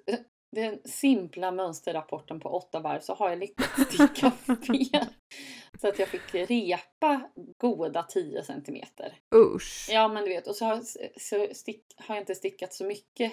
den 0.56 0.78
simpla 0.84 1.50
mönsterrapporten 1.50 2.40
på 2.40 2.48
åtta 2.48 2.80
varv 2.80 3.00
så 3.00 3.14
har 3.14 3.28
jag 3.28 3.38
lyckats 3.38 3.94
sticka 3.94 4.30
fel. 4.66 5.06
Så 5.80 5.88
att 5.88 5.98
jag 5.98 6.08
fick 6.08 6.34
repa 6.34 7.30
goda 7.58 8.02
10 8.02 8.42
centimeter. 8.42 9.18
Usch. 9.34 9.88
Ja 9.90 10.08
men 10.08 10.24
du 10.24 10.28
vet, 10.28 10.46
och 10.46 10.56
så 10.56 10.64
har, 10.64 10.82
så 11.20 11.54
stick, 11.54 11.84
har 11.96 12.14
jag 12.14 12.22
inte 12.22 12.34
stickat 12.34 12.74
så 12.74 12.84
mycket 12.84 13.32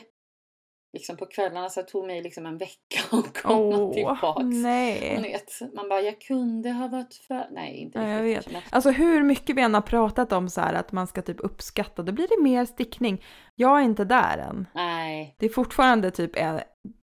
liksom 0.94 1.18
på 1.18 1.26
kvällarna 1.26 1.70
så 1.70 1.82
det 1.82 1.88
tog 1.88 2.06
mig 2.08 2.22
liksom 2.22 2.46
en 2.46 2.58
vecka 2.58 3.00
att 3.12 3.42
komma 3.42 3.78
Åh, 3.78 3.94
tillbaks. 3.94 4.44
Nej. 4.46 5.22
vet, 5.22 5.74
man 5.76 5.90
bara 5.90 6.02
jag 6.02 6.22
kunde 6.22 6.72
ha 6.72 6.88
varit 6.88 7.14
för... 7.14 7.48
Nej 7.52 7.78
inte 7.78 8.00
Ja, 8.00 8.08
jag 8.08 8.26
riktigt 8.26 8.48
vet. 8.48 8.54
men- 8.54 8.62
Alltså 8.72 8.90
hur 8.90 9.24
mycket 9.24 9.56
vi 9.56 9.62
än 9.62 9.74
har 9.74 9.82
pratat 9.82 10.32
om 10.34 10.50
så 10.50 10.62
här 10.62 10.74
att 10.74 10.92
man 10.92 11.08
ska 11.08 11.22
typ 11.22 11.40
uppskatta, 11.40 12.02
då 12.04 12.12
blir 12.12 12.28
det 12.28 12.44
mer 12.44 12.66
stickning. 12.66 13.24
Jag 13.56 13.80
är 13.80 13.84
inte 13.84 14.06
där 14.06 14.38
än. 14.38 14.68
Nej, 14.76 15.36
Det 15.40 15.46
är 15.46 15.50
fortfarande 15.50 16.12
typ 16.12 16.36
en, 16.36 16.60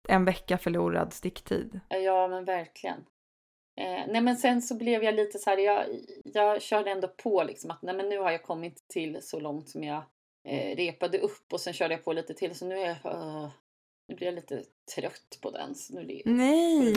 en 0.08 0.24
vecka 0.24 0.58
förlorad 0.58 1.12
sticktid. 1.12 1.80
ja 1.88 2.28
men 2.28 2.44
verkligen. 2.44 2.96
Eh, 3.80 4.06
nej 4.08 4.20
men 4.20 4.36
sen 4.36 4.62
så 4.62 4.76
blev 4.76 5.04
jag 5.04 5.14
lite 5.14 5.38
så 5.38 5.50
här, 5.50 5.58
jag, 5.58 5.84
jag 6.24 6.62
körde 6.62 6.90
ändå 6.90 7.08
på 7.08 7.42
liksom 7.42 7.70
att 7.70 7.82
nej 7.82 7.94
men 7.94 8.08
nu 8.08 8.18
har 8.18 8.30
jag 8.30 8.42
kommit 8.42 8.88
till 8.88 9.18
så 9.22 9.40
långt 9.40 9.68
som 9.68 9.84
jag 9.84 10.02
eh, 10.48 10.76
repade 10.76 11.18
upp 11.18 11.52
och 11.52 11.60
sen 11.60 11.72
körde 11.72 11.94
jag 11.94 12.04
på 12.04 12.12
lite 12.12 12.34
till 12.34 12.54
så 12.54 12.66
nu 12.66 12.78
är 12.78 12.96
jag, 13.04 13.14
uh, 13.14 13.48
nu 14.12 14.16
blir 14.16 14.26
jag 14.26 14.34
lite 14.34 14.64
trött 14.94 15.38
på 15.42 15.50
den. 15.50 15.74
Så 15.74 15.94
nu 15.94 16.00
är 16.00 16.04
det, 16.06 16.22
Nej! 16.24 16.96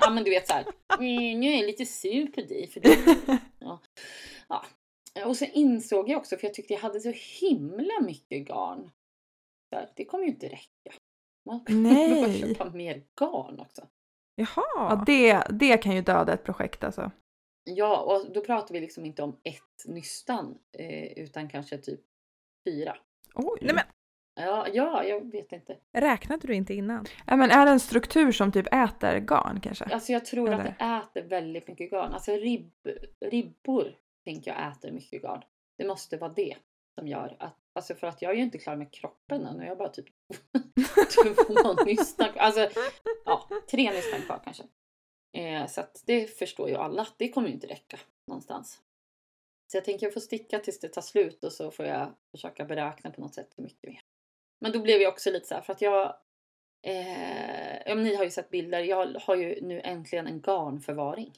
ja 0.00 0.10
men 0.10 0.24
du 0.24 0.30
vet 0.30 0.46
så 0.46 0.52
här, 0.52 0.64
"Mm, 0.98 1.40
nu 1.40 1.46
är 1.52 1.56
jag 1.56 1.66
lite 1.66 1.86
sur 1.86 2.26
på 2.26 2.40
dig 2.40 2.66
för 2.66 2.80
det. 2.80 2.98
Ja. 3.58 3.80
ja. 4.48 4.64
Och 5.26 5.36
sen 5.36 5.50
insåg 5.52 6.08
jag 6.08 6.18
också, 6.18 6.36
för 6.36 6.46
jag 6.46 6.54
tyckte 6.54 6.72
jag 6.72 6.80
hade 6.80 7.00
så 7.00 7.12
himla 7.40 8.00
mycket 8.00 8.48
garn. 8.48 8.90
Så 9.74 9.88
det 9.96 10.04
kommer 10.04 10.24
ju 10.24 10.30
inte 10.30 10.46
räcka. 10.48 10.92
Man 11.46 11.64
Nej. 11.68 12.08
behöver 12.14 12.32
köpa 12.48 12.70
mer 12.70 13.02
garn 13.20 13.60
också. 13.60 13.88
Ja, 14.34 14.46
Jaha. 14.56 15.04
det, 15.06 15.42
det 15.50 15.78
kan 15.78 15.94
ju 15.94 16.02
döda 16.02 16.32
ett 16.32 16.44
projekt 16.44 16.84
alltså. 16.84 17.10
Ja, 17.64 18.00
och 18.00 18.32
då 18.32 18.40
pratar 18.40 18.74
vi 18.74 18.80
liksom 18.80 19.04
inte 19.04 19.22
om 19.22 19.40
ett 19.44 19.84
nystan 19.86 20.58
eh, 20.78 21.12
utan 21.18 21.48
kanske 21.48 21.78
typ 21.78 22.00
fyra. 22.64 22.96
Oj. 23.34 23.58
Nej 23.62 23.74
men 23.74 23.84
Ja, 24.40 24.66
ja, 24.72 25.04
jag 25.04 25.32
vet 25.32 25.52
inte. 25.52 25.76
räknade 25.92 26.46
du 26.46 26.54
inte 26.54 26.74
innan? 26.74 27.06
Ja, 27.26 27.36
men 27.36 27.50
är 27.50 27.66
det 27.66 27.72
en 27.72 27.80
struktur 27.80 28.32
som 28.32 28.52
typ 28.52 28.66
äter 28.74 29.18
garn 29.18 29.60
kanske? 29.60 29.84
Alltså 29.84 30.12
jag 30.12 30.24
tror 30.24 30.52
att 30.54 30.60
Eller? 30.60 30.76
det 30.78 31.20
äter 31.20 31.28
väldigt 31.28 31.68
mycket 31.68 31.90
garn. 31.90 32.12
Alltså 32.12 32.32
ribb, 32.32 32.72
ribbor 33.20 33.94
tänker 34.24 34.50
jag 34.50 34.72
äter 34.72 34.90
mycket 34.90 35.22
garn. 35.22 35.42
Det 35.78 35.86
måste 35.86 36.16
vara 36.16 36.32
det 36.32 36.56
som 36.94 37.08
gör 37.08 37.36
att, 37.38 37.56
alltså 37.72 37.94
för 37.94 38.06
att 38.06 38.22
jag 38.22 38.32
är 38.32 38.36
ju 38.36 38.42
inte 38.42 38.58
klar 38.58 38.76
med 38.76 38.92
kroppen 38.92 39.46
än 39.46 39.56
och 39.56 39.64
jag 39.64 39.68
har 39.68 39.76
bara 39.76 39.88
typ 39.88 40.06
två 41.46 41.84
nystan. 41.84 42.28
Alltså, 42.36 42.68
ja, 43.24 43.48
tre 43.70 43.90
nystan 43.90 44.22
kvar 44.22 44.40
kanske. 44.44 44.62
Eh, 45.32 45.66
så 45.66 45.80
att 45.80 46.02
det 46.06 46.38
förstår 46.38 46.68
ju 46.68 46.74
alla 46.74 47.02
att 47.02 47.14
det 47.16 47.28
kommer 47.28 47.48
ju 47.48 47.54
inte 47.54 47.66
räcka 47.66 47.98
någonstans. 48.26 48.82
Så 49.70 49.76
jag 49.76 49.84
tänker 49.84 50.06
jag 50.06 50.14
får 50.14 50.20
sticka 50.20 50.58
tills 50.58 50.80
det 50.80 50.88
tar 50.88 51.02
slut 51.02 51.44
och 51.44 51.52
så 51.52 51.70
får 51.70 51.86
jag 51.86 52.14
försöka 52.30 52.64
beräkna 52.64 53.10
på 53.10 53.20
något 53.20 53.34
sätt 53.34 53.52
hur 53.56 53.64
mycket 53.64 53.90
mer. 53.90 54.02
Men 54.60 54.72
då 54.72 54.80
blev 54.80 55.00
jag 55.00 55.12
också 55.12 55.30
lite 55.30 55.46
så 55.46 55.54
här 55.54 55.62
för 55.62 55.72
att 55.72 55.80
jag 55.82 56.14
Eh, 56.82 57.78
ja, 57.86 57.94
ni 57.94 58.14
har 58.16 58.24
ju 58.24 58.30
sett 58.30 58.50
bilder. 58.50 58.80
Jag 58.80 59.14
har 59.20 59.36
ju 59.36 59.60
nu 59.62 59.80
äntligen 59.80 60.26
en 60.26 60.40
garnförvaring 60.40 61.32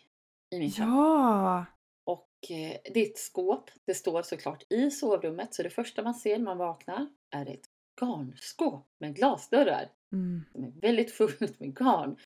i 0.55 0.59
min 0.59 0.71
kök. 0.71 0.87
Ja! 0.87 1.65
Och 2.07 2.31
eh, 2.51 2.77
det 2.95 3.01
är 3.01 3.11
ett 3.11 3.19
skåp. 3.19 3.71
Det 3.87 3.95
står 3.95 4.23
såklart 4.23 4.63
i 4.73 4.91
sovrummet. 4.91 5.55
Så 5.55 5.63
det 5.63 5.71
första 5.71 6.03
man 6.03 6.15
ser 6.15 6.39
när 6.39 6.45
man 6.45 6.59
vaknar 6.59 7.07
är 7.37 7.47
ett 7.47 7.65
garnskåp 8.01 8.89
med 9.01 9.17
glasdörrar. 9.17 9.89
Mm. 10.13 10.45
Som 10.53 10.65
är 10.65 10.71
väldigt 10.81 11.13
fullt 11.13 11.61
med 11.61 11.79
garn. 11.79 12.17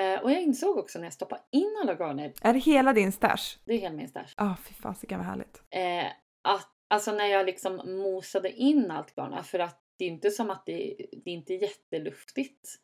Eh, 0.00 0.20
och 0.22 0.32
jag 0.32 0.42
insåg 0.42 0.78
också 0.78 0.98
när 0.98 1.06
jag 1.06 1.12
stoppade 1.12 1.42
in 1.50 1.76
alla 1.82 1.94
garner, 1.94 2.32
Är 2.42 2.52
det 2.52 2.58
hela 2.58 2.92
din 2.92 3.12
stash? 3.12 3.58
det 3.64 3.74
är 3.74 3.78
hela 3.78 3.94
min 3.96 4.08
stash, 4.08 4.34
Ja, 4.36 4.56
fy 4.64 4.74
fasiken 4.74 5.18
vad 5.18 5.26
härligt. 5.26 5.62
eh, 5.70 6.06
att 6.48 6.70
alltså 6.88 7.12
när 7.12 7.26
jag 7.26 7.46
liksom 7.46 7.76
mosade 8.02 8.52
in 8.52 8.90
allt 8.90 9.14
garn, 9.16 9.44
för 9.44 9.58
att 9.58 9.80
det 10.00 10.04
är 10.04 10.08
inte 10.08 10.30
som 10.30 10.50
att 10.50 10.66
det, 10.66 10.96
det 11.12 11.30
är 11.30 11.34
inte 11.34 11.54
jätteluftigt 11.54 12.78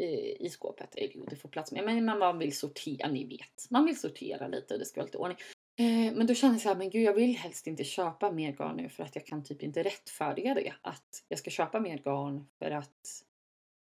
i, 0.00 0.46
i 0.46 0.48
skåpet. 0.50 0.94
Eller 0.94 1.10
jo, 1.14 1.24
det 1.30 1.36
får 1.36 1.48
plats 1.48 1.72
med, 1.72 1.84
men 1.84 2.18
man 2.18 2.38
vill 2.38 2.56
sortera, 2.56 3.08
ni 3.08 3.24
vet. 3.24 3.70
Man 3.70 3.84
vill 3.84 4.00
sortera 4.00 4.48
lite 4.48 4.74
och 4.74 4.80
det 4.80 4.86
ska 4.86 5.00
vara 5.00 5.06
lite 5.06 5.18
ordning. 5.18 5.38
Eh, 5.78 6.16
men 6.16 6.26
då 6.26 6.34
känner 6.34 6.54
jag 6.54 6.62
så 6.62 6.68
här, 6.68 6.76
men 6.76 6.90
gud 6.90 7.02
jag 7.02 7.14
vill 7.14 7.36
helst 7.36 7.66
inte 7.66 7.84
köpa 7.84 8.32
mer 8.32 8.52
garn 8.52 8.76
nu 8.76 8.88
för 8.88 9.02
att 9.02 9.14
jag 9.14 9.26
kan 9.26 9.44
typ 9.44 9.62
inte 9.62 9.82
rättfärdiga 9.82 10.54
det. 10.54 10.74
Att 10.82 11.24
jag 11.28 11.38
ska 11.38 11.50
köpa 11.50 11.80
mer 11.80 11.98
garn 11.98 12.46
för 12.58 12.70
att 12.70 13.24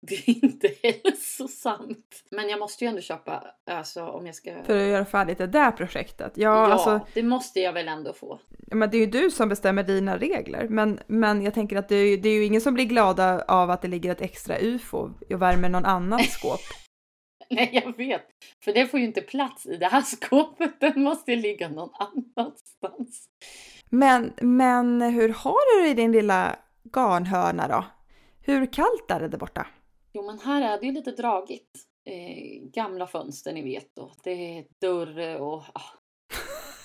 det 0.08 0.28
är 0.28 0.44
inte 0.44 0.70
hälsosamt. 0.82 2.24
Men 2.30 2.48
jag 2.48 2.58
måste 2.58 2.84
ju 2.84 2.88
ändå 2.88 3.00
köpa, 3.00 3.44
alltså 3.66 4.06
om 4.06 4.26
jag 4.26 4.34
ska... 4.34 4.62
För 4.64 4.76
att 4.76 4.88
göra 4.88 5.04
färdigt 5.04 5.38
det 5.38 5.46
där 5.46 5.70
projektet. 5.70 6.32
Ja, 6.34 6.68
ja, 6.68 6.72
alltså, 6.72 7.00
det 7.14 7.22
måste 7.22 7.60
jag 7.60 7.72
väl 7.72 7.88
ändå 7.88 8.12
få. 8.12 8.40
ja, 8.66 8.76
men 8.76 8.90
det 8.90 8.96
är 8.96 9.00
ju 9.00 9.06
du 9.06 9.30
som 9.30 9.48
bestämmer 9.48 9.82
dina 9.82 10.18
regler. 10.18 10.66
Men, 10.68 11.00
men 11.06 11.42
jag 11.42 11.54
tänker 11.54 11.76
att 11.76 11.88
det 11.88 11.96
är, 11.96 12.06
ju, 12.06 12.16
det 12.16 12.28
är 12.28 12.34
ju 12.34 12.44
ingen 12.44 12.60
som 12.60 12.74
blir 12.74 12.84
glada 12.84 13.44
av 13.48 13.70
att 13.70 13.82
det 13.82 13.88
ligger 13.88 14.12
ett 14.12 14.20
extra 14.20 14.58
ufo 14.58 15.10
och 15.30 15.42
värmer 15.42 15.68
någon 15.68 15.84
annans 15.84 16.32
skåp. 16.38 16.60
Nej, 17.50 17.82
jag 17.84 17.96
vet. 17.96 18.26
För 18.64 18.72
det 18.72 18.86
får 18.86 19.00
ju 19.00 19.06
inte 19.06 19.20
plats 19.20 19.66
i 19.66 19.76
det 19.76 19.86
här 19.86 20.02
skåpet. 20.02 20.80
Den 20.80 21.02
måste 21.02 21.36
ligga 21.36 21.68
någon 21.68 21.90
annanstans. 21.98 23.28
Men, 23.90 24.32
men 24.40 25.02
hur 25.02 25.28
har 25.28 25.78
du 25.78 25.84
det 25.84 25.90
i 25.90 25.94
din 25.94 26.12
lilla 26.12 26.56
garnhörna 26.94 27.68
då? 27.68 27.84
Hur 28.46 28.72
kallt 28.72 29.10
är 29.10 29.20
det 29.20 29.28
där 29.28 29.38
borta? 29.38 29.66
Jo, 30.16 30.22
men 30.26 30.38
här 30.38 30.62
är 30.62 30.80
det 30.80 30.86
ju 30.86 30.92
lite 30.92 31.10
dragigt. 31.10 31.70
Eh, 32.10 32.68
gamla 32.70 33.06
fönster, 33.06 33.52
ni 33.52 33.62
vet. 33.62 33.98
Och 33.98 34.16
det 34.24 34.58
är 34.58 34.64
dörr 34.80 35.40
och... 35.40 35.62
Ah. 35.72 35.82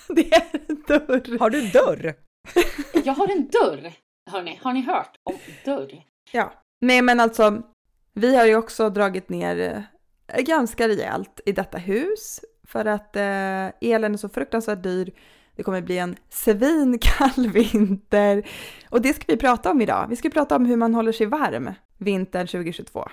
Det 0.16 0.34
är 0.34 0.62
en 0.68 0.84
dörr. 0.88 1.40
Har 1.40 1.50
du 1.50 1.62
dörr? 1.62 2.14
Jag 3.06 3.14
har 3.14 3.28
en 3.32 3.48
dörr! 3.48 3.94
Hörni, 4.32 4.60
har 4.62 4.74
ni 4.74 4.82
hört 4.82 5.16
om 5.24 5.38
dörr? 5.66 6.04
Ja. 6.32 6.54
Nej 6.82 7.02
men 7.02 7.20
alltså, 7.20 7.62
vi 8.14 8.36
har 8.36 8.46
ju 8.46 8.56
också 8.56 8.90
dragit 8.90 9.30
ner 9.30 9.86
eh, 10.28 10.42
ganska 10.42 10.88
rejält 10.88 11.40
i 11.46 11.52
detta 11.52 11.78
hus 11.78 12.40
för 12.68 12.86
att 12.86 13.16
eh, 13.16 13.68
elen 13.82 14.14
är 14.14 14.18
så 14.18 14.30
fruktansvärt 14.30 14.84
dyr. 14.84 15.12
Det 15.56 15.64
kommer 15.64 15.82
bli 15.82 15.98
en 15.98 16.16
svinkall 16.30 17.48
vinter 17.54 18.50
och 18.90 19.02
det 19.02 19.14
ska 19.14 19.24
vi 19.28 19.38
prata 19.38 19.72
om 19.72 19.82
idag. 19.82 20.08
Vi 20.10 20.16
ska 20.16 20.30
prata 20.30 20.56
om 20.56 20.66
hur 20.66 20.78
man 20.78 20.96
håller 20.96 21.12
sig 21.12 21.26
varm 21.26 21.74
vintern 22.00 22.48
2022. 22.48 23.10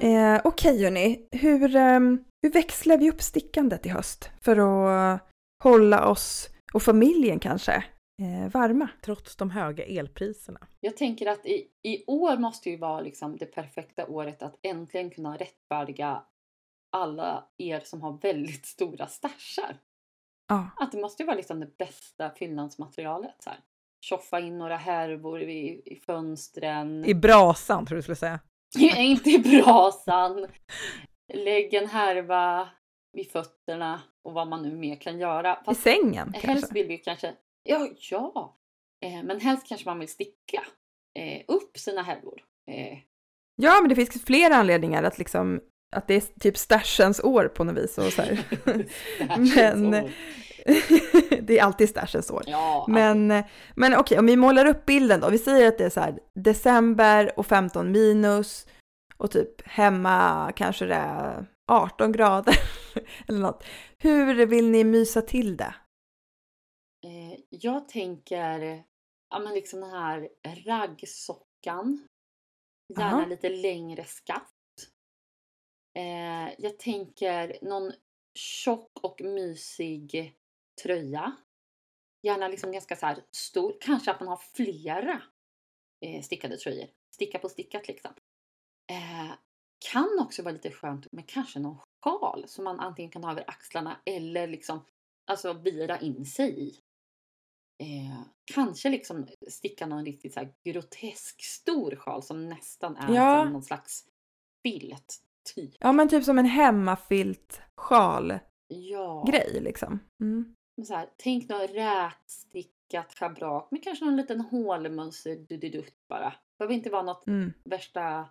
Eh, 0.00 0.40
Okej 0.44 0.84
hörni, 0.84 1.28
hur, 1.30 1.76
eh, 1.76 2.00
hur 2.42 2.52
växlar 2.52 2.98
vi 2.98 3.10
upp 3.10 3.22
stickandet 3.22 3.86
i 3.86 3.88
höst 3.88 4.30
för 4.40 4.56
att 4.56 5.20
hålla 5.64 6.08
oss 6.08 6.48
och 6.72 6.82
familjen 6.82 7.38
kanske 7.38 7.84
eh, 8.22 8.52
varma? 8.52 8.88
Trots 9.02 9.36
de 9.36 9.50
höga 9.50 9.84
elpriserna. 9.84 10.66
Jag 10.80 10.96
tänker 10.96 11.26
att 11.26 11.46
i, 11.46 11.68
i 11.82 12.04
år 12.06 12.36
måste 12.36 12.70
ju 12.70 12.76
vara 12.76 13.00
liksom 13.00 13.36
det 13.36 13.46
perfekta 13.46 14.06
året 14.06 14.42
att 14.42 14.58
äntligen 14.62 15.10
kunna 15.10 15.36
rättfärdiga 15.36 16.22
alla 16.92 17.44
er 17.58 17.80
som 17.80 18.02
har 18.02 18.18
väldigt 18.22 18.66
stora 18.66 19.06
stashar. 19.06 19.76
Ja. 20.48 20.70
Att 20.76 20.92
det 20.92 21.00
måste 21.00 21.22
ju 21.22 21.26
vara 21.26 21.36
liksom 21.36 21.60
det 21.60 21.78
bästa 21.78 22.30
fyllnadsmaterialet. 22.30 23.36
Så 23.38 23.50
här. 23.50 23.58
Tjoffa 24.00 24.40
in 24.40 24.58
några 24.58 24.76
härvor 24.76 25.42
i, 25.42 25.82
i 25.84 25.96
fönstren. 26.06 27.04
I 27.04 27.14
brasan 27.14 27.86
tror 27.86 27.96
du 27.96 28.02
skulle 28.02 28.16
säga. 28.16 28.40
inte 28.96 29.30
i 29.30 29.38
brasan. 29.38 30.46
Lägg 31.34 31.74
en 31.74 31.86
härva 31.86 32.68
vid 33.12 33.30
fötterna 33.30 34.00
och 34.24 34.32
vad 34.32 34.48
man 34.48 34.62
nu 34.62 34.76
mer 34.76 34.96
kan 34.96 35.18
göra. 35.18 35.58
I 35.62 35.64
Fast 35.64 35.82
sängen 35.82 36.32
helst 36.34 36.44
kanske? 36.46 36.74
vill 36.74 36.86
vi 36.86 36.98
kanske, 36.98 37.34
ja, 37.62 37.88
ja. 38.10 38.56
Eh, 39.04 39.22
men 39.22 39.40
helst 39.40 39.68
kanske 39.68 39.88
man 39.88 39.98
vill 39.98 40.08
sticka 40.08 40.62
eh, 41.18 41.42
upp 41.48 41.78
sina 41.78 42.02
härvor. 42.02 42.40
Eh, 42.70 42.98
Ja, 43.62 43.78
men 43.80 43.88
det 43.88 43.94
finns 43.94 44.24
flera 44.24 44.54
anledningar 44.54 45.02
att 45.02 45.18
liksom 45.18 45.60
att 45.96 46.08
det 46.08 46.14
är 46.14 46.40
typ 46.40 46.58
stashens 46.58 47.20
år 47.20 47.48
på 47.48 47.64
något 47.64 47.76
vis. 47.84 47.98
Och 47.98 48.12
så 48.12 48.22
Men- 49.76 50.10
det 51.42 51.58
är 51.58 51.62
alltid 51.62 51.88
stashens 51.88 52.30
år. 52.30 52.44
Ja, 52.46 52.86
Men, 52.88 53.42
men 53.74 53.94
okej, 53.94 54.18
om 54.18 54.26
vi 54.26 54.36
målar 54.36 54.66
upp 54.66 54.86
bilden 54.86 55.20
då. 55.20 55.30
Vi 55.30 55.38
säger 55.38 55.68
att 55.68 55.78
det 55.78 55.84
är 55.84 55.90
så 55.90 56.00
här 56.00 56.18
december 56.34 57.38
och 57.38 57.46
15 57.46 57.92
minus 57.92 58.66
och 59.16 59.30
typ 59.30 59.66
hemma 59.66 60.52
kanske 60.56 60.86
det 60.86 60.94
är 60.94 61.46
18 61.72 62.12
grader 62.12 62.54
eller 63.28 63.38
något. 63.38 63.64
Hur 63.98 64.46
vill 64.46 64.70
ni 64.70 64.84
mysa 64.84 65.22
till 65.22 65.56
det? 65.56 65.74
Eh, 67.06 67.40
jag 67.48 67.88
tänker, 67.88 68.84
ja 69.30 69.38
men 69.38 69.54
liksom 69.54 69.80
den 69.80 69.90
här 69.90 70.30
raggsockan. 70.66 72.06
Gärna 72.98 73.16
Aha. 73.16 73.26
lite 73.26 73.48
längre 73.48 74.04
skaft. 74.04 74.54
Eh, 75.98 76.54
jag 76.58 76.78
tänker 76.78 77.58
någon 77.62 77.92
tjock 78.34 78.90
och 79.02 79.20
mysig 79.20 80.34
tröja. 80.82 81.36
Gärna 82.22 82.48
liksom 82.48 82.72
ganska 82.72 82.96
så 82.96 83.14
stor. 83.30 83.76
Kanske 83.80 84.10
att 84.10 84.20
man 84.20 84.28
har 84.28 84.40
flera 84.54 85.22
eh, 86.06 86.22
stickade 86.22 86.56
tröjor. 86.56 86.88
Sticka 87.14 87.38
på 87.38 87.48
stickat 87.48 87.88
liksom. 87.88 88.10
Eh, 88.92 89.32
kan 89.92 90.18
också 90.20 90.42
vara 90.42 90.52
lite 90.52 90.70
skönt 90.70 91.12
med 91.12 91.28
kanske 91.28 91.58
någon 91.58 91.78
sjal 92.04 92.44
som 92.48 92.64
man 92.64 92.80
antingen 92.80 93.10
kan 93.10 93.24
ha 93.24 93.32
över 93.32 93.44
axlarna 93.50 94.00
eller 94.06 94.46
liksom 94.46 94.84
alltså 95.30 95.52
vira 95.52 96.00
in 96.00 96.26
sig 96.26 96.60
i. 96.68 96.68
Eh, 97.82 98.20
kanske 98.54 98.88
liksom 98.90 99.28
sticka 99.48 99.86
någon 99.86 100.04
riktigt 100.04 100.34
så 100.34 100.48
grotesk 100.64 101.44
stor 101.44 101.96
sjal 101.96 102.22
som 102.22 102.48
nästan 102.48 102.96
är 102.96 103.14
Ja. 103.14 103.42
som 103.44 103.52
någon 103.52 103.62
slags 103.62 104.04
filt. 104.66 105.18
Typ. 105.54 105.74
Ja, 105.80 105.92
men 105.92 106.08
typ 106.08 106.24
som 106.24 106.38
en 106.38 106.44
hemmafilt 106.44 107.60
sjal-grej 107.76 109.50
Ja. 109.54 109.60
liksom. 109.60 109.98
Mm. 110.22 110.54
Så 110.84 110.94
här, 110.94 111.10
tänk 111.16 111.48
något 111.48 111.70
rätstickat 111.70 113.14
schabrak 113.14 113.70
med 113.70 113.84
kanske 113.84 114.04
någon 114.04 114.16
liten 114.16 114.40
hålmönster 114.40 115.36
dudidutt 115.36 115.94
bara. 116.08 116.34
behöver 116.58 116.74
inte 116.74 116.90
vara 116.90 117.02
något 117.02 117.26
Mm. 117.26 117.52
värsta 117.64 118.28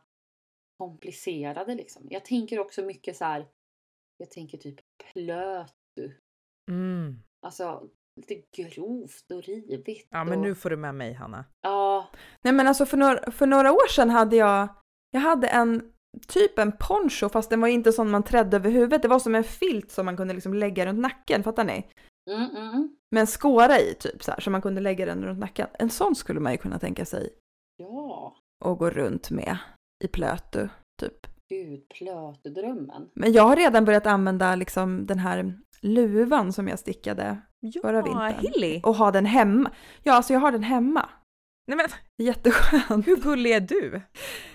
komplicerade 0.77 1.75
liksom. 1.75 2.07
Jag 2.09 2.25
tänker 2.25 2.59
också 2.59 2.81
mycket 2.81 3.17
så 3.17 3.25
här. 3.25 3.47
Jag 4.17 4.31
tänker 4.31 4.57
typ 4.57 4.79
plötu. 5.13 6.13
Mm. 6.71 7.19
Alltså 7.45 7.89
lite 8.15 8.63
grovt 8.63 9.31
och 9.31 9.43
rivigt. 9.43 10.07
Ja, 10.11 10.23
men 10.23 10.37
och, 10.39 10.43
nu 10.43 10.55
får 10.55 10.69
du 10.69 10.77
med 10.77 10.95
mig 10.95 11.13
Hanna. 11.13 11.45
Ja, 11.61 12.09
Nej 12.41 12.53
men 12.53 12.67
alltså 12.67 12.85
för 12.85 12.97
några, 12.97 13.31
för 13.31 13.47
några 13.47 13.71
år 13.71 13.87
sedan 13.87 14.09
hade 14.09 14.35
jag, 14.35 14.67
jag 15.11 15.21
hade 15.21 15.47
en 15.47 15.93
typ 16.27 16.59
en 16.59 16.71
poncho 16.71 17.29
fast 17.29 17.49
den 17.49 17.61
var 17.61 17.67
inte 17.67 17.91
sån 17.91 18.09
man 18.11 18.23
trädde 18.23 18.57
över 18.57 18.71
huvudet. 18.71 19.01
Det 19.01 19.07
var 19.07 19.19
som 19.19 19.35
en 19.35 19.43
filt 19.43 19.91
som 19.91 20.05
man 20.05 20.17
kunde 20.17 20.33
liksom 20.33 20.53
lägga 20.53 20.85
runt 20.85 20.99
nacken, 20.99 21.43
fattar 21.43 21.63
ni? 21.63 21.87
Mm, 22.29 22.55
mm, 22.55 22.95
Med 23.11 23.21
en 23.21 23.27
skåra 23.27 23.79
i 23.79 23.93
typ 23.93 24.23
så 24.23 24.31
här 24.31 24.39
så 24.39 24.49
man 24.49 24.61
kunde 24.61 24.81
lägga 24.81 25.05
den 25.05 25.23
runt 25.23 25.39
nacken. 25.39 25.67
En 25.73 25.89
sån 25.89 26.15
skulle 26.15 26.39
man 26.39 26.51
ju 26.51 26.57
kunna 26.57 26.79
tänka 26.79 27.05
sig 27.05 27.29
ja. 27.77 28.35
att 28.65 28.77
gå 28.77 28.89
runt 28.89 29.31
med 29.31 29.57
i 30.03 30.07
Plötu 30.07 30.69
typ. 31.01 31.27
Gud, 31.49 31.89
plötdrömmen. 31.89 33.09
Men 33.13 33.31
jag 33.31 33.43
har 33.43 33.55
redan 33.55 33.85
börjat 33.85 34.05
använda 34.05 34.55
liksom 34.55 35.05
den 35.05 35.19
här 35.19 35.59
luvan 35.81 36.53
som 36.53 36.67
jag 36.67 36.79
stickade 36.79 37.41
Ja, 37.59 37.81
Förra 37.81 38.01
vintern. 38.01 38.33
Hilly! 38.39 38.81
och 38.83 38.95
ha 38.95 39.11
den 39.11 39.25
hemma. 39.25 39.71
Ja, 40.03 40.13
alltså 40.13 40.33
jag 40.33 40.39
har 40.39 40.51
den 40.51 40.63
hemma. 40.63 41.09
Nej 41.67 41.77
men 41.77 41.87
Jätteskönt. 42.27 43.07
hur 43.07 43.15
gullig 43.15 43.51
är 43.51 43.59
du? 43.59 44.01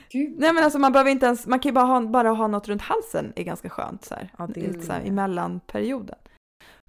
Gud, 0.09 0.35
Nej 0.39 0.53
men 0.53 0.65
alltså 0.65 0.79
man 0.79 0.93
behöver 0.93 1.11
inte 1.11 1.27
ens, 1.27 1.47
man 1.47 1.59
kan 1.59 1.71
ju 1.71 1.75
bara 1.75 1.85
ha, 1.85 2.01
bara 2.01 2.29
ha 2.29 2.47
något 2.47 2.69
runt 2.69 2.83
halsen 2.83 3.33
är 3.37 3.43
ganska 3.43 3.71
skönt 3.71 4.05
så 4.05 4.15
här. 4.15 4.33
Ja, 4.39 4.47
det 4.47 4.61
är 4.61 4.73
Lite 4.73 4.87
så 4.87 4.93
här 4.93 5.03
i 5.03 5.11
mellanperioden. 5.11 6.19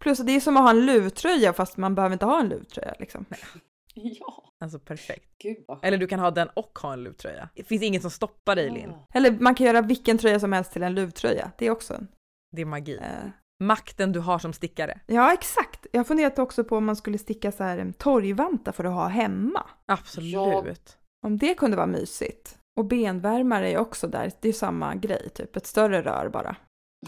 Plus 0.06 0.20
det 0.20 0.32
är 0.32 0.40
som 0.40 0.58
att 0.58 0.64
ha 0.64 0.70
en 0.70 0.86
luvtröja 0.86 1.54
fast 1.54 1.78
man 1.78 1.96
behöver 1.96 2.14
inte 2.14 2.26
ha 2.26 2.40
en 2.40 2.50
luvtröja 2.50 2.94
liksom. 3.00 3.26
ja. 3.94 4.54
Alltså 4.60 4.80
perfekt. 4.80 5.38
Gud 5.44 5.58
vad 5.68 5.86
Eller 5.86 5.98
du 5.98 6.08
kan 6.08 6.20
ha 6.20 6.32
den 6.32 6.50
och 6.54 6.80
ha 6.82 6.94
en 6.94 7.04
luvtröja. 7.04 7.50
Det 7.56 7.64
finns 7.64 7.84
inget 7.84 8.02
som 8.02 8.12
stoppar 8.12 8.56
dig 8.56 8.70
Linn. 8.70 8.90
Ja. 8.90 9.08
Eller 9.14 9.32
man 9.32 9.56
kan 9.56 9.68
göra 9.68 9.82
vilken 9.82 10.18
tröja 10.18 10.40
som 10.40 10.54
helst 10.54 10.72
till 10.72 10.84
en 10.84 10.96
luvtröja. 10.96 11.52
Det 11.58 11.66
är 11.66 11.72
också 11.72 11.94
en. 11.94 12.08
Det 12.52 12.62
är 12.62 12.66
magi. 12.66 12.98
Eh, 12.98 13.30
Makten 13.60 14.12
du 14.12 14.20
har 14.20 14.40
som 14.40 14.54
stickare. 14.54 15.00
ja 15.08 15.34
exakt. 15.34 15.88
Jag 15.92 16.00
har 16.00 16.06
funderat 16.06 16.40
också 16.40 16.64
på 16.64 16.78
om 16.78 16.86
man 16.86 16.96
skulle 16.96 17.18
sticka 17.18 17.52
så 17.52 17.64
här 17.64 17.94
torgvantar 17.98 18.72
för 18.72 18.84
att 18.84 18.94
ha 18.94 19.08
hemma. 19.08 19.70
Absolut. 19.86 20.98
Om 21.26 21.38
det 21.38 21.54
kunde 21.54 21.78
vara 21.78 21.88
mysigt. 21.88 22.58
Och 22.78 22.86
benvärmare 22.86 23.72
är 23.72 23.78
också 23.78 24.08
där. 24.08 24.32
Det 24.40 24.50
är 24.50 24.54
samma 24.54 24.96
grej, 24.96 25.30
typ 25.30 25.56
ett 25.56 25.68
större 25.68 26.02
rör 26.02 26.30
bara. 26.30 26.56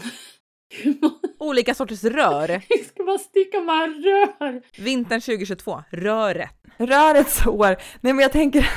Olika 1.38 1.74
sorters 1.74 2.04
rör. 2.04 2.48
Vi 2.68 2.84
ska 2.84 3.04
bara 3.04 3.18
sticka 3.18 3.60
med 3.60 4.04
rör. 4.04 4.62
Vintern 4.82 5.20
2022. 5.20 5.82
Röret. 5.90 6.50
Rörets 6.76 7.46
år. 7.46 7.76
Nej 8.00 8.12
men 8.12 8.18
jag 8.18 8.32
tänker 8.32 8.60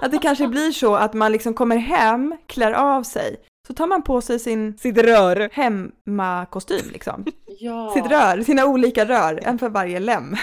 att, 0.00 0.12
det 0.12 0.18
kanske 0.18 0.48
blir 0.48 0.72
så 0.72 0.94
att 0.94 1.14
man 1.14 1.32
liksom 1.32 1.54
kommer 1.54 1.76
hem, 1.76 2.36
klär 2.46 2.72
av 2.72 3.02
sig, 3.02 3.36
så 3.66 3.74
tar 3.74 3.86
man 3.86 4.02
på 4.02 4.20
sig 4.20 4.38
sin 4.38 4.78
Sitt 4.78 4.98
rör. 4.98 5.50
hemmakostym 5.52 6.90
liksom. 6.92 7.24
Ja. 7.46 7.90
Sitt 7.94 8.06
rör, 8.06 8.42
sina 8.42 8.66
olika 8.66 9.04
rör, 9.04 9.40
en 9.42 9.58
för 9.58 9.68
varje 9.68 10.00
lem. 10.00 10.36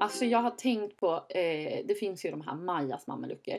Alltså 0.00 0.24
jag 0.24 0.38
har 0.38 0.50
tänkt 0.50 0.96
på, 0.96 1.14
eh, 1.28 1.86
det 1.88 1.94
finns 2.00 2.24
ju 2.24 2.30
de 2.30 2.40
här 2.40 2.54
Majas 2.54 3.06
mameluckor. 3.06 3.56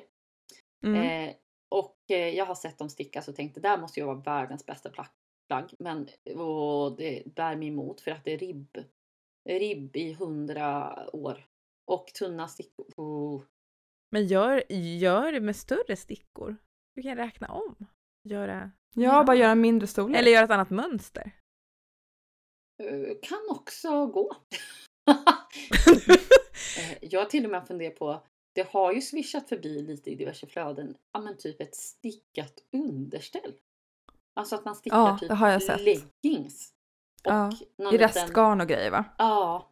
Mm. 0.85 0.95
Eh, 1.29 1.33
och 1.71 1.97
eh, 2.07 2.29
jag 2.29 2.45
har 2.45 2.55
sett 2.55 2.77
dem 2.77 2.89
stickas 2.89 3.27
och 3.27 3.35
tänkt 3.35 3.55
det 3.55 3.61
där 3.61 3.77
måste 3.77 3.99
ju 3.99 4.05
vara 4.05 4.15
världens 4.15 4.65
bästa 4.65 4.89
plagg. 4.89 5.73
Men 5.79 6.09
och 6.37 6.97
det 6.97 7.23
bär 7.35 7.55
mig 7.55 7.67
emot 7.67 8.01
för 8.01 8.11
att 8.11 8.23
det 8.23 8.33
är 8.33 8.37
ribb. 8.37 8.77
Ribb 9.49 9.95
i 9.95 10.13
hundra 10.13 10.95
år. 11.13 11.45
Och 11.85 12.07
tunna 12.07 12.47
stickor. 12.47 12.85
Oh. 12.97 13.43
Men 14.11 14.27
gör, 14.27 14.71
gör 14.99 15.31
det 15.31 15.41
med 15.41 15.55
större 15.55 15.95
stickor. 15.95 16.55
Du 16.95 17.01
kan 17.01 17.15
räkna 17.17 17.47
om. 17.47 17.75
Göra, 18.29 18.71
Ja, 18.95 19.23
bara 19.23 19.35
göra 19.35 19.51
en 19.51 19.61
mindre 19.61 19.87
storlek. 19.87 20.19
eller 20.19 20.31
göra 20.31 20.45
ett 20.45 20.51
annat 20.51 20.69
mönster. 20.69 21.31
Eh, 22.83 23.17
Kan 23.21 23.47
också 23.49 24.07
gå. 24.07 24.35
Eh, 26.77 26.97
jag 27.01 27.19
har 27.19 27.25
till 27.25 27.45
och 27.45 27.51
med 27.51 27.67
funderat 27.67 27.95
på, 27.95 28.27
det 28.53 28.67
har 28.71 28.93
ju 28.93 29.01
swishat 29.01 29.49
förbi 29.49 29.81
lite 29.81 30.09
i 30.09 30.15
diverse 30.15 30.47
flöden, 30.47 30.95
ja 31.13 31.19
men 31.21 31.37
typ 31.37 31.61
ett 31.61 31.75
stickat 31.75 32.53
underställ. 32.73 33.53
Alltså 34.35 34.55
att 34.55 34.65
man 34.65 34.75
stickar 34.75 34.97
Ja, 34.97 35.17
typ 35.19 35.29
det 35.29 35.35
har 35.35 35.49
jag 35.49 35.61
sett. 35.63 35.81
leggings. 35.81 36.69
Och 37.25 37.31
Ja, 37.31 37.51
I 37.77 37.83
liten- 37.83 37.97
restgarn 37.97 38.61
och 38.61 38.67
grejer 38.67 38.91
va? 38.91 39.05
Ja, 39.17 39.67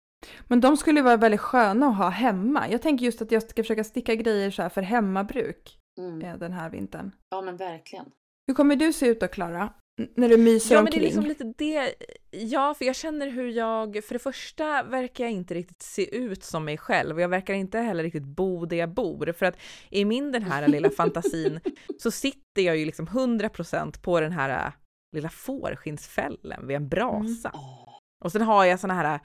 Men 0.47 0.61
de 0.61 0.77
skulle 0.77 1.01
vara 1.01 1.17
väldigt 1.17 1.39
sköna 1.41 1.87
att 1.87 1.97
ha 1.97 2.09
hemma. 2.09 2.69
Jag 2.69 2.81
tänker 2.81 3.05
just 3.05 3.21
att 3.21 3.31
jag 3.31 3.43
ska 3.43 3.63
försöka 3.63 3.83
sticka 3.83 4.15
grejer 4.15 4.51
så 4.51 4.61
här 4.61 4.69
för 4.69 4.81
hemmabruk 4.81 5.79
mm, 5.99 6.21
eh, 6.21 6.37
den 6.37 6.53
här 6.53 6.69
vintern. 6.69 7.11
ja 7.29 7.41
men 7.41 7.57
verkligen. 7.57 8.05
Hur 8.47 8.53
kommer 8.55 8.75
du 8.75 8.93
se 8.93 9.07
ut 9.07 9.19
då 9.19 9.27
Klara? 9.27 9.73
N- 9.99 10.09
När 10.15 10.29
du 10.29 10.37
myser 10.37 10.75
Ja 10.75 10.81
men 10.81 10.85
det 10.91 10.97
är 10.97 10.99
omkring? 10.99 11.03
liksom 11.03 11.25
lite 11.25 11.43
det. 11.57 11.93
Ja 12.31 12.73
för 12.73 12.85
jag 12.85 12.95
känner 12.95 13.29
hur 13.29 13.49
jag, 13.49 14.03
för 14.03 14.13
det 14.15 14.19
första 14.19 14.83
verkar 14.83 15.23
jag 15.23 15.33
inte 15.33 15.53
riktigt 15.53 15.81
se 15.81 16.15
ut 16.15 16.43
som 16.43 16.65
mig 16.65 16.77
själv 16.77 17.15
och 17.15 17.21
jag 17.21 17.29
verkar 17.29 17.53
inte 17.53 17.79
heller 17.79 18.03
riktigt 18.03 18.23
bo 18.23 18.65
där 18.65 18.77
jag 18.77 18.89
bor 18.89 19.31
för 19.31 19.45
att 19.45 19.57
i 19.89 20.05
min 20.05 20.31
den 20.31 20.43
här 20.43 20.67
lilla 20.67 20.89
fantasin 20.89 21.59
så 21.99 22.11
sitter 22.11 22.61
jag 22.61 22.77
ju 22.77 22.85
liksom 22.85 23.07
100% 23.07 24.01
på 24.01 24.19
den 24.19 24.31
här 24.31 24.65
äh, 24.65 24.73
lilla 25.15 25.29
fårskinnsfällen 25.29 26.67
vid 26.67 26.77
en 26.77 26.89
brasa. 26.89 27.51
Åh, 27.53 27.97
Och 28.25 28.31
sen 28.31 28.41
har 28.41 28.65
jag 28.65 28.79
såna 28.79 28.93
här 28.93 29.19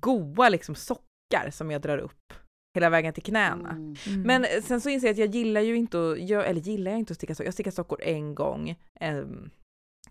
goa 0.00 0.48
liksom 0.48 0.74
sockar 0.74 1.50
som 1.50 1.70
jag 1.70 1.82
drar 1.82 1.98
upp 1.98 2.32
hela 2.74 2.90
vägen 2.90 3.12
till 3.14 3.22
knäna. 3.22 3.70
mm. 3.70 3.96
Mm. 4.06 4.22
Men 4.22 4.62
sen 4.62 4.80
så 4.80 4.88
inser 4.88 5.06
jag 5.06 5.12
att 5.12 5.18
jag 5.18 5.34
gillar 5.34 5.60
ju 5.60 5.76
inte 5.76 6.10
att, 6.10 6.28
jag, 6.28 6.46
eller 6.46 6.60
gillar 6.60 6.90
jag 6.90 6.98
inte 6.98 7.12
att 7.12 7.16
sticka 7.16 7.34
sockor, 7.34 7.46
jag 7.46 7.54
stickar 7.54 7.70
sockor 7.70 8.02
en 8.02 8.34
gång. 8.34 8.76
Um, 9.00 9.50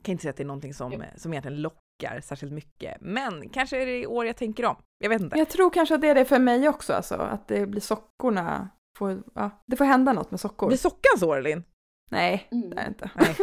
kan 0.02 0.12
inte 0.12 0.22
säga 0.22 0.30
att 0.30 0.38
det 0.38 0.44
är 0.44 0.48
någonting 0.48 0.74
som, 0.74 0.92
Jo. 0.94 1.02
som 1.16 1.34
egentligen 1.34 1.62
lockar 1.62 2.22
särskilt 2.24 2.52
mycket, 2.54 2.98
men 3.02 3.50
kanske 3.50 3.82
är 3.82 3.86
det 3.86 4.00
i 4.00 4.08
år 4.08 4.26
jag 4.26 4.36
tänker 4.38 4.66
om. 4.66 4.76
Jag 5.00 5.10
vet 5.10 5.22
inte. 5.22 5.38
Jag 5.38 5.50
tror 5.50 5.70
kanske 5.70 5.96
att 5.96 6.02
det 6.02 6.08
är 6.08 6.16
det 6.16 6.26
för 6.26 6.40
mig 6.40 6.70
också, 6.70 6.94
alltså, 6.94 7.16
att 7.16 7.48
det 7.48 7.66
blir 7.68 7.82
sockorna. 7.82 8.70
Får, 8.98 9.24
ja, 9.36 9.50
det 9.66 9.76
får 9.76 9.86
hända 9.86 10.14
något 10.14 10.32
med 10.32 10.40
sockor. 10.40 10.68
Blir 10.68 10.78
sockans 10.78 11.24
år 11.24 11.42
Linn? 11.42 11.64
Nej, 12.12 12.48
Mm. 12.52 12.70
det 12.70 12.76
är 12.78 12.84
det 12.84 12.88
inte. 12.88 13.10
Nej. 13.16 13.36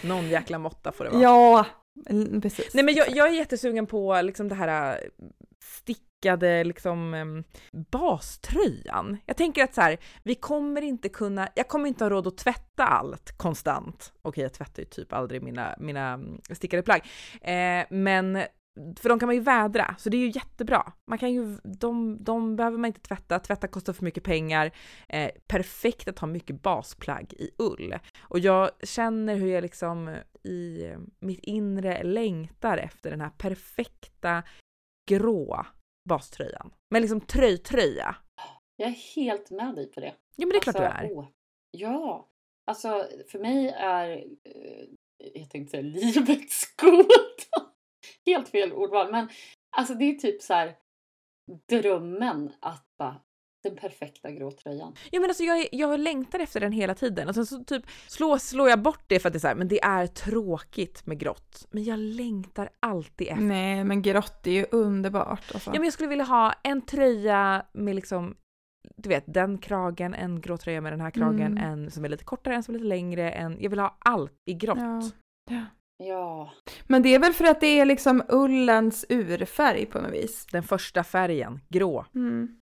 Någon 0.08 0.28
jäkla 0.28 0.58
måtta 0.58 0.92
får 0.92 1.04
det 1.04 1.10
vara. 1.10 1.22
ja, 1.22 1.66
precis. 2.42 2.74
Nej 2.74 2.84
men 2.84 2.94
jag, 2.94 3.10
jag 3.10 3.28
är 3.28 3.32
jättesugen 3.32 3.86
på 3.86 4.20
liksom 4.22 4.48
det 4.48 4.54
här 4.54 4.92
äh, 5.02 5.08
stickade 6.26 6.64
liksom 6.64 7.44
baströjan. 7.92 9.16
Jag 9.26 9.36
tänker 9.36 9.64
att 9.64 9.74
så 9.74 9.80
här, 9.80 9.96
vi 10.22 10.34
kommer 10.34 10.82
inte 10.82 11.08
kunna, 11.08 11.48
jag 11.54 11.68
kommer 11.68 11.88
inte 11.88 12.04
ha 12.04 12.10
råd 12.10 12.26
att 12.26 12.38
tvätta 12.38 12.86
allt 12.86 13.38
konstant. 13.38 14.12
Okej, 14.22 14.42
jag 14.42 14.52
tvättar 14.52 14.82
ju 14.82 14.88
typ 14.88 15.12
aldrig 15.12 15.42
mina, 15.42 15.74
mina 15.78 16.12
mm, 16.12 16.40
stickade 16.50 16.82
plagg. 16.82 17.02
Eh, 17.40 17.84
men 17.90 18.42
för 18.96 19.08
de 19.08 19.18
kan 19.18 19.26
man 19.26 19.36
ju 19.36 19.42
vädra, 19.42 19.94
så 19.98 20.10
det 20.10 20.16
är 20.16 20.20
ju 20.20 20.30
jättebra. 20.30 20.92
Man 21.06 21.18
kan 21.18 21.32
ju, 21.32 21.58
de, 21.64 22.24
de 22.24 22.56
behöver 22.56 22.78
man 22.78 22.88
inte 22.88 23.00
tvätta, 23.00 23.38
tvätta 23.38 23.68
kostar 23.68 23.92
för 23.92 24.04
mycket 24.04 24.24
pengar. 24.24 24.70
Eh, 25.08 25.30
perfekt 25.46 26.08
att 26.08 26.18
ha 26.18 26.26
mycket 26.28 26.62
basplagg 26.62 27.32
i 27.32 27.50
ull. 27.58 27.94
Och 28.20 28.38
jag 28.38 28.70
känner 28.82 29.36
hur 29.36 29.48
jag 29.48 29.62
liksom 29.62 30.16
i 30.44 30.84
eh, 30.84 30.98
mitt 31.20 31.40
inre 31.42 32.02
längtar 32.02 32.78
efter 32.78 33.10
den 33.10 33.20
här 33.20 33.30
perfekta 33.38 34.42
grå 35.06 35.66
baströjan. 36.06 36.74
Men 36.90 37.02
liksom 37.02 37.20
tröjtröja. 37.20 38.16
Jag 38.76 38.88
är 38.88 38.92
helt 39.16 39.50
med 39.50 39.74
dig 39.74 39.86
på 39.90 40.00
det. 40.00 40.14
Ja 40.36 40.46
men 40.46 40.48
det 40.48 40.56
är 40.56 40.60
klart 40.60 40.76
du 40.76 40.84
Alltså, 40.84 41.04
är. 41.04 41.12
åh, 41.12 41.26
ja, 41.70 42.28
alltså 42.66 43.08
för 43.30 43.38
mig 43.38 43.68
är, 43.68 44.10
eh, 44.44 44.84
jag 45.34 45.50
tänkte 45.50 45.70
säga 45.70 45.82
livets 45.82 46.76
goda. 46.76 47.70
Helt 48.26 48.48
fel 48.48 48.72
ordval, 48.72 49.10
men 49.12 49.28
alltså 49.76 49.94
det 49.94 50.04
är 50.04 50.14
typ 50.14 50.42
så 50.42 50.54
här 50.54 50.76
drömmen 51.68 52.52
att 52.60 52.86
bara, 52.98 53.20
den 53.68 53.76
perfekta 53.76 54.30
grå 54.30 54.50
tröjan. 54.50 54.94
Ja 55.10 55.20
men 55.20 55.30
alltså 55.30 55.42
jag, 55.42 55.68
jag 55.72 56.00
längtar 56.00 56.38
efter 56.38 56.60
den 56.60 56.72
hela 56.72 56.94
tiden 56.94 57.28
och 57.28 57.34
sen 57.34 57.46
så 57.46 57.64
typ 57.64 57.82
slår, 58.06 58.38
slår 58.38 58.68
jag 58.68 58.82
bort 58.82 59.04
det 59.06 59.18
för 59.18 59.28
att 59.28 59.32
det 59.32 59.36
är 59.36 59.40
så 59.40 59.48
här, 59.48 59.54
men 59.54 59.68
det 59.68 59.82
är 59.82 60.06
tråkigt 60.06 61.06
med 61.06 61.18
grått. 61.18 61.66
Men 61.70 61.84
jag 61.84 61.98
längtar 61.98 62.68
alltid 62.80 63.28
efter. 63.28 63.42
Nej, 63.42 63.84
men 63.84 64.02
grått 64.02 64.46
är 64.46 64.50
ju 64.50 64.66
underbart. 64.70 65.54
Alltså. 65.54 65.70
Ja 65.70 65.78
men 65.78 65.84
jag 65.84 65.92
skulle 65.92 66.08
vilja 66.08 66.24
ha 66.24 66.52
en 66.62 66.82
tröja 66.82 67.66
med 67.72 67.94
liksom 67.94 68.36
du 68.96 69.08
vet, 69.08 69.24
den 69.26 69.58
kragen, 69.58 70.14
en 70.14 70.40
grå 70.40 70.56
tröja 70.56 70.80
med 70.80 70.92
den 70.92 71.00
här 71.00 71.10
kragen, 71.10 71.58
Mm. 71.58 71.64
en 71.64 71.90
som 71.90 72.04
är 72.04 72.08
lite 72.08 72.24
kortare, 72.24 72.54
en 72.54 72.62
som 72.62 72.74
är 72.74 72.78
lite 72.78 72.88
längre, 72.88 73.30
en... 73.30 73.56
Jag 73.60 73.70
vill 73.70 73.78
ha 73.78 73.96
allt 73.98 74.32
i 74.46 74.54
grått. 74.54 74.78
Ja. 74.78 75.02
Ja. 75.50 75.64
Ja, 75.98 76.52
Men 76.86 77.02
det 77.02 77.14
är 77.14 77.18
väl 77.18 77.32
för 77.32 77.44
att 77.44 77.60
det 77.60 77.80
är 77.80 77.84
liksom 77.84 78.22
ullens 78.28 79.06
urfärg 79.08 79.86
på 79.86 80.00
något 80.00 80.12
vis. 80.12 80.46
Den 80.52 80.62
första 80.62 81.04
färgen, 81.04 81.60
grå. 81.68 82.06
Mm. 82.14 82.60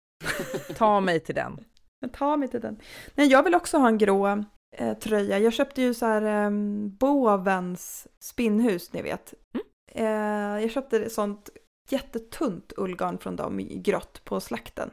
Ta 0.76 1.00
mig 1.00 1.20
till 1.20 1.34
den. 1.34 1.64
Tar 2.12 2.36
mig 2.36 2.48
till 2.48 2.60
den. 2.60 2.80
Nej, 3.14 3.28
jag 3.28 3.42
vill 3.42 3.54
också 3.54 3.78
ha 3.78 3.88
en 3.88 3.98
grå 3.98 4.44
eh, 4.76 4.98
tröja. 4.98 5.38
Jag 5.38 5.52
köpte 5.52 5.82
ju 5.82 5.94
så 5.94 6.06
här 6.06 6.44
eh, 6.44 6.50
Bovens 6.88 8.08
spinnhus, 8.18 8.92
ni 8.92 9.02
vet. 9.02 9.34
Mm. 9.54 9.66
Eh, 10.06 10.62
jag 10.62 10.70
köpte 10.70 11.10
sånt 11.10 11.50
jättetunt 11.90 12.72
ullgarn 12.76 13.18
från 13.18 13.36
dem 13.36 13.60
i 13.60 13.78
grått 13.78 14.24
på 14.24 14.40
slakten. 14.40 14.90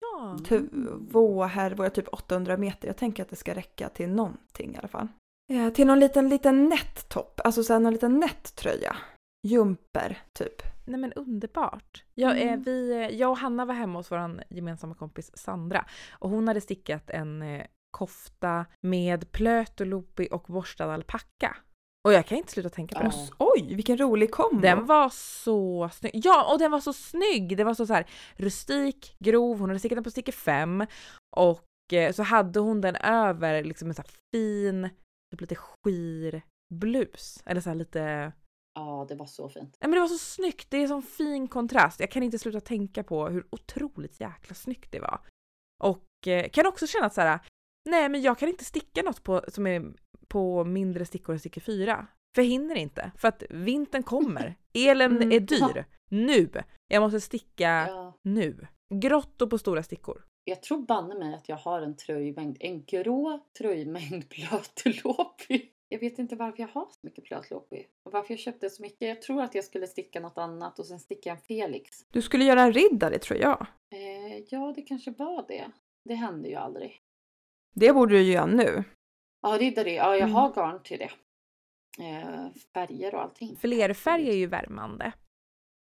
Ja. 0.00 0.38
Två 1.10 1.44
härvor, 1.44 1.88
typ 1.88 2.08
800 2.08 2.56
meter. 2.56 2.88
Jag 2.88 2.96
tänker 2.96 3.22
att 3.22 3.30
det 3.30 3.36
ska 3.36 3.54
räcka 3.54 3.88
till 3.88 4.08
någonting 4.08 4.74
i 4.74 4.78
alla 4.78 4.88
fall. 4.88 5.08
Eh, 5.52 5.70
till 5.72 5.86
någon 5.86 6.00
liten, 6.00 6.28
liten 6.28 6.68
nättopp, 6.68 7.40
alltså 7.44 7.64
så 7.64 7.72
här, 7.72 7.80
någon 7.80 7.92
liten 7.92 8.20
nättröja. 8.20 8.96
Jumper, 9.44 10.18
typ. 10.32 10.62
Nej 10.86 11.00
men 11.00 11.12
underbart. 11.12 12.04
Jag, 12.14 12.40
eh, 12.40 12.48
Mm. 12.48 12.62
vi, 12.62 12.90
eh, 12.92 13.08
jag 13.08 13.30
och 13.30 13.38
Hanna 13.38 13.64
var 13.64 13.74
hemma 13.74 13.98
hos 13.98 14.10
vår 14.12 14.44
gemensamma 14.50 14.94
kompis 14.94 15.30
Sandra 15.38 15.86
och 16.12 16.30
hon 16.30 16.48
hade 16.48 16.60
stickat 16.60 17.10
en 17.10 17.42
eh, 17.42 17.66
kofta 17.90 18.66
med 18.80 19.32
plötolopi 19.32 20.28
och 20.30 20.42
borstad 20.48 20.92
alpacka. 20.94 21.56
Och 22.06 22.12
jag 22.12 22.26
kan 22.26 22.38
inte 22.38 22.52
sluta 22.52 22.70
tänka 22.70 22.94
på 22.98 23.04
Ja. 23.04 23.10
den. 23.10 23.28
Oj, 23.38 23.74
vilken 23.74 23.98
rolig 23.98 24.30
kombo! 24.30 24.60
Den 24.60 24.86
var 24.86 25.08
så 25.08 25.88
snygg. 25.92 26.12
Ja, 26.14 26.52
och 26.52 26.58
den 26.58 26.70
var 26.70 26.80
så 26.80 26.92
snygg! 26.92 27.56
Den 27.56 27.66
var 27.66 27.74
så, 27.74 27.86
så 27.86 27.94
här 27.94 28.06
rustik, 28.36 29.16
grov, 29.18 29.58
hon 29.58 29.68
hade 29.68 29.78
stickat 29.78 29.96
den 29.96 30.04
på 30.04 30.10
sticker 30.10 30.32
5 30.32 30.86
och 31.36 31.92
eh, 31.92 32.12
så 32.12 32.22
hade 32.22 32.60
hon 32.60 32.80
den 32.80 32.96
över 32.96 33.64
liksom 33.64 33.88
en 33.88 33.94
så 33.94 34.02
här 34.02 34.10
fin, 34.34 34.88
typ 35.30 35.40
lite 35.40 35.54
skir 35.54 36.42
blus. 36.74 37.42
Eller 37.46 37.60
så 37.60 37.70
här 37.70 37.76
lite 37.76 38.32
Ja, 38.74 39.06
det 39.08 39.14
var 39.14 39.26
så 39.26 39.48
fint. 39.48 39.76
Nej 39.80 39.88
men 39.88 39.90
det 39.90 40.00
var 40.00 40.08
så 40.08 40.18
snyggt, 40.18 40.70
det 40.70 40.76
är 40.82 40.88
sån 40.88 41.02
fin 41.02 41.48
kontrast. 41.48 42.00
Jag 42.00 42.10
kan 42.10 42.22
inte 42.22 42.38
sluta 42.38 42.60
tänka 42.60 43.02
på 43.02 43.28
hur 43.28 43.46
otroligt 43.50 44.20
jäkla 44.20 44.54
snyggt 44.54 44.92
det 44.92 45.00
var. 45.00 45.20
Och 45.82 46.28
eh, 46.28 46.48
kan 46.48 46.66
också 46.66 46.86
känna 46.86 47.06
att 47.06 47.14
så 47.14 47.20
här, 47.20 47.38
nej 47.90 48.08
men 48.08 48.22
jag 48.22 48.38
kan 48.38 48.48
inte 48.48 48.64
sticka 48.64 49.02
något 49.02 49.22
på, 49.22 49.42
som 49.48 49.66
är 49.66 49.92
på 50.28 50.64
mindre 50.64 51.04
stickor 51.06 51.32
än 51.32 51.38
stickor 51.40 51.60
4. 51.60 52.06
För 52.34 52.42
jag 52.42 52.48
hinner 52.48 52.74
inte, 52.74 53.12
för 53.18 53.28
att 53.28 53.42
vintern 53.50 54.02
kommer. 54.02 54.54
Elen 54.74 55.16
Mm. 55.16 55.32
är 55.32 55.40
dyr. 55.40 55.84
Nu! 56.10 56.50
Jag 56.88 57.00
måste 57.00 57.20
sticka 57.20 57.86
Ja. 57.88 58.18
nu. 58.22 58.66
Grått 58.94 59.42
och 59.42 59.50
på 59.50 59.58
stora 59.58 59.82
stickor. 59.82 60.24
Jag 60.44 60.62
tror 60.62 60.86
banne 60.86 61.14
mig 61.14 61.34
att 61.34 61.48
jag 61.48 61.56
har 61.56 61.82
en 61.82 61.96
tröjmängd, 61.96 62.56
en 62.60 62.84
grå 62.84 63.40
tröjmängd 63.58 64.28
plötelopi. 64.30 65.70
Jag 65.88 65.98
vet 65.98 66.18
inte 66.18 66.36
varför 66.36 66.60
jag 66.60 66.68
har 66.68 66.84
så 66.84 66.98
mycket 67.02 67.24
plötlopi 67.24 67.86
och 68.02 68.12
varför 68.12 68.32
jag 68.34 68.38
köpte 68.38 68.70
så 68.70 68.82
mycket. 68.82 69.08
Jag 69.08 69.22
tror 69.22 69.42
att 69.42 69.54
jag 69.54 69.64
skulle 69.64 69.86
sticka 69.86 70.20
något 70.20 70.38
annat 70.38 70.78
och 70.78 70.86
sen 70.86 71.00
sticka 71.00 71.30
en 71.30 71.38
Felix. 71.38 72.06
Du 72.10 72.22
skulle 72.22 72.44
göra 72.44 72.62
en 72.62 72.72
riddare, 72.72 73.18
tror 73.18 73.40
jag. 73.40 73.66
Eh, 73.94 74.38
ja, 74.50 74.72
det 74.76 74.82
kanske 74.82 75.10
var 75.10 75.44
det. 75.48 75.64
Det 76.04 76.14
hände 76.14 76.48
ju 76.48 76.54
aldrig. 76.54 77.00
Det 77.74 77.92
borde 77.92 78.14
du 78.14 78.22
göra 78.22 78.46
nu. 78.46 78.84
Ja, 79.42 79.56
riddare. 79.60 79.92
Ja, 79.92 80.10
jag 80.16 80.20
Mm. 80.22 80.32
har 80.34 80.54
garn 80.54 80.82
till 80.82 80.98
det. 80.98 81.10
Eh, 82.04 82.46
färger 82.74 83.14
och 83.14 83.22
allting. 83.22 83.56
Flerfärg 83.56 84.28
är 84.30 84.34
ju 84.36 84.46
värmande. 84.46 85.12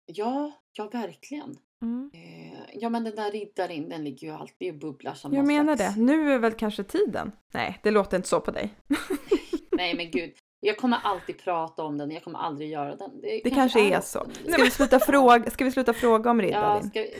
Ja, 0.05 0.51
ja 0.73 0.89
verkligen. 0.89 1.57
Mm. 1.81 2.11
Eh, 2.13 2.59
ja, 2.73 2.89
men 2.89 3.03
den 3.03 3.15
där 3.15 3.31
riddaren, 3.31 3.89
den 3.89 4.03
ligger 4.03 4.27
ju 4.27 4.33
alltid 4.33 4.73
och 4.73 4.79
bubblar 4.79 5.13
som 5.13 5.33
Jag 5.33 5.47
menar 5.47 5.75
slags... 5.75 5.95
det. 5.95 6.01
Nu 6.01 6.31
är 6.33 6.39
väl 6.39 6.51
kanske 6.53 6.83
tiden? 6.83 7.31
Nej, 7.53 7.79
det 7.83 7.91
låter 7.91 8.17
inte 8.17 8.29
så 8.29 8.39
på 8.41 8.51
dig. 8.51 8.73
Nej, 9.77 9.95
men 9.95 10.11
gud. 10.11 10.33
Jag 10.59 10.77
kommer 10.77 10.97
alltid 11.03 11.37
prata 11.37 11.83
om 11.83 11.97
den. 11.97 12.11
Jag 12.11 12.23
kommer 12.23 12.39
aldrig 12.39 12.69
göra 12.69 12.95
den. 12.95 13.21
Det 13.21 13.49
kanske 13.49 13.93
är 13.93 14.01
så. 14.01 14.27
Ska 14.49 14.63
vi 14.63 14.71
sluta 14.71 14.99
fråga, 14.99 15.51
ska 15.51 15.65
vi 15.65 15.71
sluta 15.71 15.93
fråga 15.93 16.31
om 16.31 16.39
Ja, 16.39 16.45
Riddarin? 16.45 16.89
ska 16.89 17.01
vi... 17.01 17.13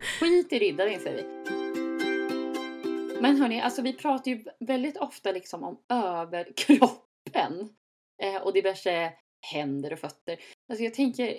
Skit 0.20 0.52
i 0.52 0.58
riddaren 0.58 1.00
säger 1.00 1.16
vi. 1.16 1.54
Men 3.20 3.36
hörni, 3.36 3.60
alltså 3.60 3.82
vi 3.82 3.92
pratar 3.92 4.30
ju 4.30 4.44
väldigt 4.60 4.96
ofta 4.96 5.32
liksom 5.32 5.64
om 5.64 5.78
överkroppen. 5.88 7.68
Eh, 8.22 8.42
och 8.42 8.52
diverse 8.52 9.12
händer 9.52 9.92
och 9.92 9.98
fötter. 9.98 10.38
Alltså 10.68 10.84
jag 10.84 10.94
tänker, 10.94 11.38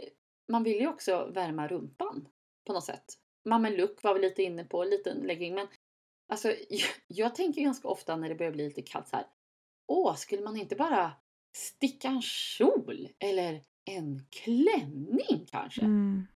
man 0.51 0.63
vill 0.63 0.79
ju 0.79 0.87
också 0.87 1.31
värma 1.33 1.67
rumpan 1.67 2.27
på 2.67 2.73
något 2.73 2.83
sätt. 2.83 3.05
Mamma 3.49 3.69
Look 3.69 4.03
var 4.03 4.13
vi 4.13 4.19
lite 4.19 4.43
inne 4.43 4.63
på, 4.63 4.83
en 4.83 4.89
liten 4.89 5.17
legging. 5.17 5.55
Men 5.55 5.67
alltså 6.31 6.49
jag, 6.69 6.89
jag 7.07 7.35
tänker 7.35 7.61
ganska 7.61 7.87
ofta 7.87 8.15
när 8.15 8.29
det 8.29 8.35
börjar 8.35 8.51
bli 8.51 8.63
lite 8.67 8.81
kallt 8.81 9.07
så 9.07 9.15
här. 9.15 9.25
Åh, 9.87 10.15
skulle 10.15 10.41
man 10.41 10.57
inte 10.57 10.75
bara 10.75 11.11
sticka 11.57 12.07
en 12.07 12.21
kjol 12.21 13.07
eller 13.19 13.61
en 13.91 14.25
klänning 14.29 15.45
kanske? 15.51 15.81
Mm. 15.81 16.27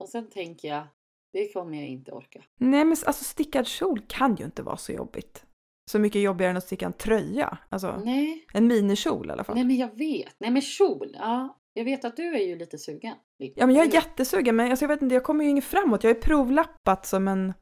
Och 0.00 0.08
sen 0.08 0.30
tänker 0.30 0.68
jag, 0.68 0.86
det 1.32 1.52
kommer 1.52 1.78
jag 1.78 1.86
inte 1.88 2.12
orka. 2.12 2.44
Nej, 2.60 2.84
men 2.84 2.96
alltså 3.06 3.24
stickad 3.24 3.66
kjol 3.66 4.00
kan 4.08 4.36
ju 4.36 4.44
inte 4.44 4.62
vara 4.62 4.76
så 4.76 4.92
jobbigt. 4.92 5.46
Så 5.90 5.98
mycket 5.98 6.22
jobbigare 6.22 6.50
än 6.50 6.56
att 6.56 6.64
sticka 6.64 6.86
en 6.86 6.92
tröja. 6.92 7.58
Alltså, 7.68 8.00
Nej, 8.04 8.46
en 8.52 8.66
minikjol 8.66 9.28
i 9.28 9.32
alla 9.32 9.44
fall. 9.44 9.54
nej 9.54 9.64
men 9.64 9.76
jag 9.76 9.96
vet. 9.98 10.34
Nej 10.38 10.50
men 10.50 10.62
kjol, 10.62 11.16
ja. 11.18 11.58
Jag 11.72 11.84
vet 11.84 12.04
att 12.04 12.16
du 12.16 12.34
är 12.34 12.46
ju 12.46 12.56
lite 12.58 12.78
sugen. 12.78 13.16
Ja, 13.36 13.66
men 13.66 13.74
jag 13.74 13.86
är 13.86 13.94
jättesugen, 13.94 14.56
men 14.56 14.70
alltså, 14.70 14.82
jag 14.84 14.88
vet 14.88 15.02
inte, 15.02 15.14
jag 15.14 15.24
kommer 15.24 15.44
ju 15.44 15.50
inget 15.50 15.64
framåt. 15.64 16.04
Jag 16.04 16.10
har 16.10 16.14
ju 16.14 16.20
provlappat 16.20 17.06
som 17.06 17.28
en 17.28 17.54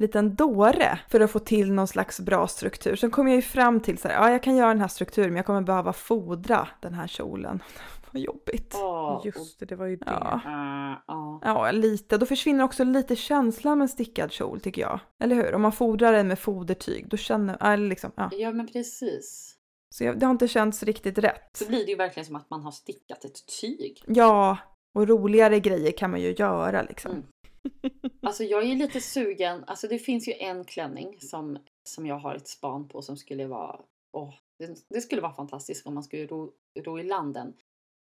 liten 0.00 0.34
dåre 0.34 0.98
för 1.08 1.20
att 1.20 1.30
få 1.30 1.38
till 1.38 1.72
någon 1.72 1.88
slags 1.88 2.20
bra 2.20 2.48
struktur. 2.48 2.96
Sen 2.96 3.10
kom 3.10 3.28
jag 3.28 3.36
ju 3.36 3.42
fram 3.42 3.80
till 3.80 3.98
så 3.98 4.08
här, 4.08 4.14
ja, 4.14 4.30
jag 4.30 4.42
kan 4.42 4.56
göra 4.56 4.68
den 4.68 4.80
här 4.80 4.88
strukturen, 4.88 5.28
men 5.28 5.36
jag 5.36 5.46
kommer 5.46 5.60
behöva 5.60 5.92
fodra 5.92 6.68
den 6.80 6.94
här 6.94 7.06
kjolen. 7.06 7.62
Vad 8.12 8.22
jobbigt. 8.22 8.74
Åh, 8.76 9.22
Just 9.24 9.60
det, 9.60 9.66
det 9.66 9.76
var 9.76 9.86
ju 9.86 9.96
det. 9.96 10.04
Ja. 10.06 10.40
Ja. 10.44 11.04
ja. 11.06 11.40
Ja, 11.44 11.70
lite. 11.70 12.18
Då 12.18 12.26
försvinner 12.26 12.64
också 12.64 12.84
lite 12.84 13.16
känslan 13.16 13.78
med 13.78 13.84
en 13.84 13.88
stickad 13.88 14.32
kjol, 14.32 14.60
tycker 14.60 14.82
jag. 14.82 15.00
Eller 15.22 15.36
hur? 15.36 15.54
Om 15.54 15.62
man 15.62 15.72
fodrar 15.72 16.12
den 16.12 16.28
med 16.28 16.38
fodertyg, 16.38 17.08
då 17.08 17.16
känner... 17.16 17.72
Eller 17.72 17.88
liksom, 17.88 18.12
ja. 18.14 18.30
ja 18.32 18.52
men 18.52 18.66
precis. 18.66 19.54
Så 19.90 20.04
jag, 20.04 20.18
det 20.18 20.26
har 20.26 20.30
inte 20.30 20.48
känts 20.48 20.82
riktigt 20.82 21.18
rätt. 21.18 21.56
Så 21.56 21.66
blir 21.66 21.84
det 21.84 21.90
ju 21.90 21.96
verkligen 21.96 22.26
som 22.26 22.36
att 22.36 22.50
man 22.50 22.62
har 22.62 22.70
stickat 22.70 23.24
ett 23.24 23.60
tyg. 23.60 24.02
Ja, 24.06 24.58
och 24.94 25.08
roligare 25.08 25.60
grejer 25.60 25.92
kan 25.92 26.10
man 26.10 26.20
ju 26.20 26.34
göra 26.34 26.82
liksom. 26.82 27.10
Mm. 27.10 27.24
Alltså 28.22 28.44
jag 28.44 28.62
är 28.62 28.76
lite 28.76 29.00
sugen. 29.00 29.64
Alltså 29.66 29.88
det 29.88 29.98
finns 29.98 30.28
ju 30.28 30.32
en 30.32 30.64
klänning 30.64 31.20
som, 31.20 31.58
som 31.84 32.06
jag 32.06 32.18
har 32.18 32.34
ett 32.34 32.48
span 32.48 32.88
på 32.88 33.02
som 33.02 33.16
skulle 33.16 33.46
vara... 33.46 33.80
Åh, 34.12 34.34
det, 34.58 34.86
det 34.88 35.00
skulle 35.00 35.22
vara 35.22 35.34
fantastiskt 35.34 35.86
om 35.86 35.94
man 35.94 36.02
skulle 36.02 36.26
ro, 36.26 36.52
ro 36.84 36.98
i 36.98 37.02
landen. 37.02 37.54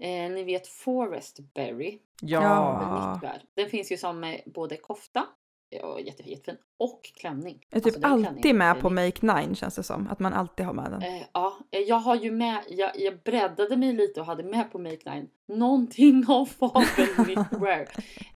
Eh, 0.02 0.30
ni 0.30 0.44
vet 0.44 0.66
Forestberry. 0.66 1.98
Ja. 2.22 3.20
Ja. 3.22 3.32
Den 3.54 3.70
finns 3.70 3.92
ju 3.92 3.96
som 3.96 4.24
eh, 4.24 4.40
både 4.46 4.76
kofta, 4.76 5.26
ja, 5.70 6.00
jätte, 6.00 6.30
jättefin, 6.30 6.56
och 6.78 7.02
klänning. 7.04 7.66
Jag 7.70 7.76
är 7.76 7.84
typ 7.84 7.94
Alltså, 7.94 8.08
alltid 8.08 8.32
klänningen 8.32 8.58
med 8.58 8.80
på 8.80 8.90
Make 8.90 9.26
Nine 9.26 9.54
känns 9.54 9.74
det 9.76 9.82
som. 9.82 10.08
Att 10.08 10.18
man 10.18 10.32
alltid 10.32 10.66
har 10.66 10.72
med 10.72 10.90
den. 10.90 11.02
Eh, 11.02 11.22
ja, 11.32 11.58
eh, 11.70 11.80
jag 11.80 11.96
har 11.96 12.16
ju 12.16 12.30
med, 12.30 12.62
jag, 12.68 12.90
jag 13.00 13.22
breddade 13.22 13.76
mig 13.76 13.92
lite 13.92 14.20
och 14.20 14.26
hade 14.26 14.42
med 14.42 14.72
på 14.72 14.78
Make 14.78 15.14
Nine 15.14 15.28
någonting 15.48 16.24
av 16.28 16.46
Fabel 16.46 17.06
Knitwear. 17.24 17.88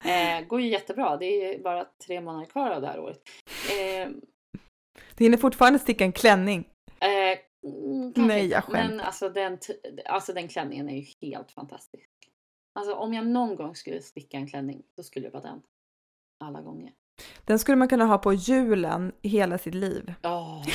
Eh, 0.05 0.47
går 0.47 0.61
ju 0.61 0.69
jättebra, 0.69 1.17
det 1.17 1.55
är 1.55 1.63
bara 1.63 1.85
tre 2.07 2.21
månader 2.21 2.47
kvar 2.47 2.71
av 2.71 2.81
det 2.81 2.87
här 2.87 3.01
året. 3.01 3.21
Eh, 3.71 4.09
Du 5.17 5.25
hinner 5.25 5.39
fortfarande 5.39 5.79
sticka 5.79 6.05
en 6.05 6.13
klänning. 6.13 6.69
eh, 7.01 7.39
mm, 7.71 8.13
Nej, 8.17 8.47
jag 8.47 8.65
skämtar. 8.65 8.89
Men 8.89 9.01
alltså 9.01 9.29
den, 9.29 9.59
alltså 10.05 10.33
den 10.33 10.49
klänningen 10.49 10.89
är 10.89 10.97
ju 10.97 11.07
helt 11.31 11.51
fantastisk. 11.53 12.09
Alltså 12.79 12.95
om 12.95 13.15
jag 13.15 13.27
någon 13.27 13.57
gång 13.57 13.75
skulle 13.75 14.01
sticka 14.03 14.37
en 14.37 14.47
klänning, 14.49 14.83
då 14.97 15.03
skulle 15.03 15.27
det 15.27 15.33
vara 15.33 15.43
den. 15.43 15.63
Alla 16.45 16.61
gånger. 16.61 16.93
Den 17.45 17.59
skulle 17.59 17.77
man 17.77 17.89
kunna 17.89 18.05
ha 18.05 18.19
på 18.19 18.33
julen 18.33 19.13
hela 19.23 19.59
sitt 19.59 19.75
liv. 19.75 20.15
Ja, 20.23 20.65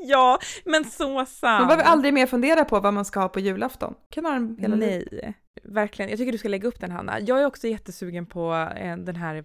Ja, 0.00 0.38
men 0.64 0.84
så 0.84 1.26
sant. 1.26 1.60
Man 1.60 1.68
behöver 1.68 1.84
aldrig 1.84 2.14
mer 2.14 2.26
fundera 2.26 2.64
på 2.64 2.80
vad 2.80 2.94
man 2.94 3.04
ska 3.04 3.20
ha 3.20 3.28
på 3.28 3.40
julafton. 3.40 3.94
Kan 4.10 4.24
ha 4.24 4.32
den 4.32 4.56
hela 4.60 4.76
livet. 4.76 5.08
Nej, 5.12 5.34
verkligen. 5.62 6.10
Jag 6.10 6.18
tycker 6.18 6.32
du 6.32 6.38
ska 6.38 6.48
lägga 6.48 6.68
upp 6.68 6.80
den 6.80 6.90
Hanna. 6.90 7.20
Jag 7.20 7.40
är 7.40 7.46
också 7.46 7.66
jättesugen 7.66 8.26
på 8.26 8.68
eh, 8.76 8.96
den 8.96 9.16
här, 9.16 9.44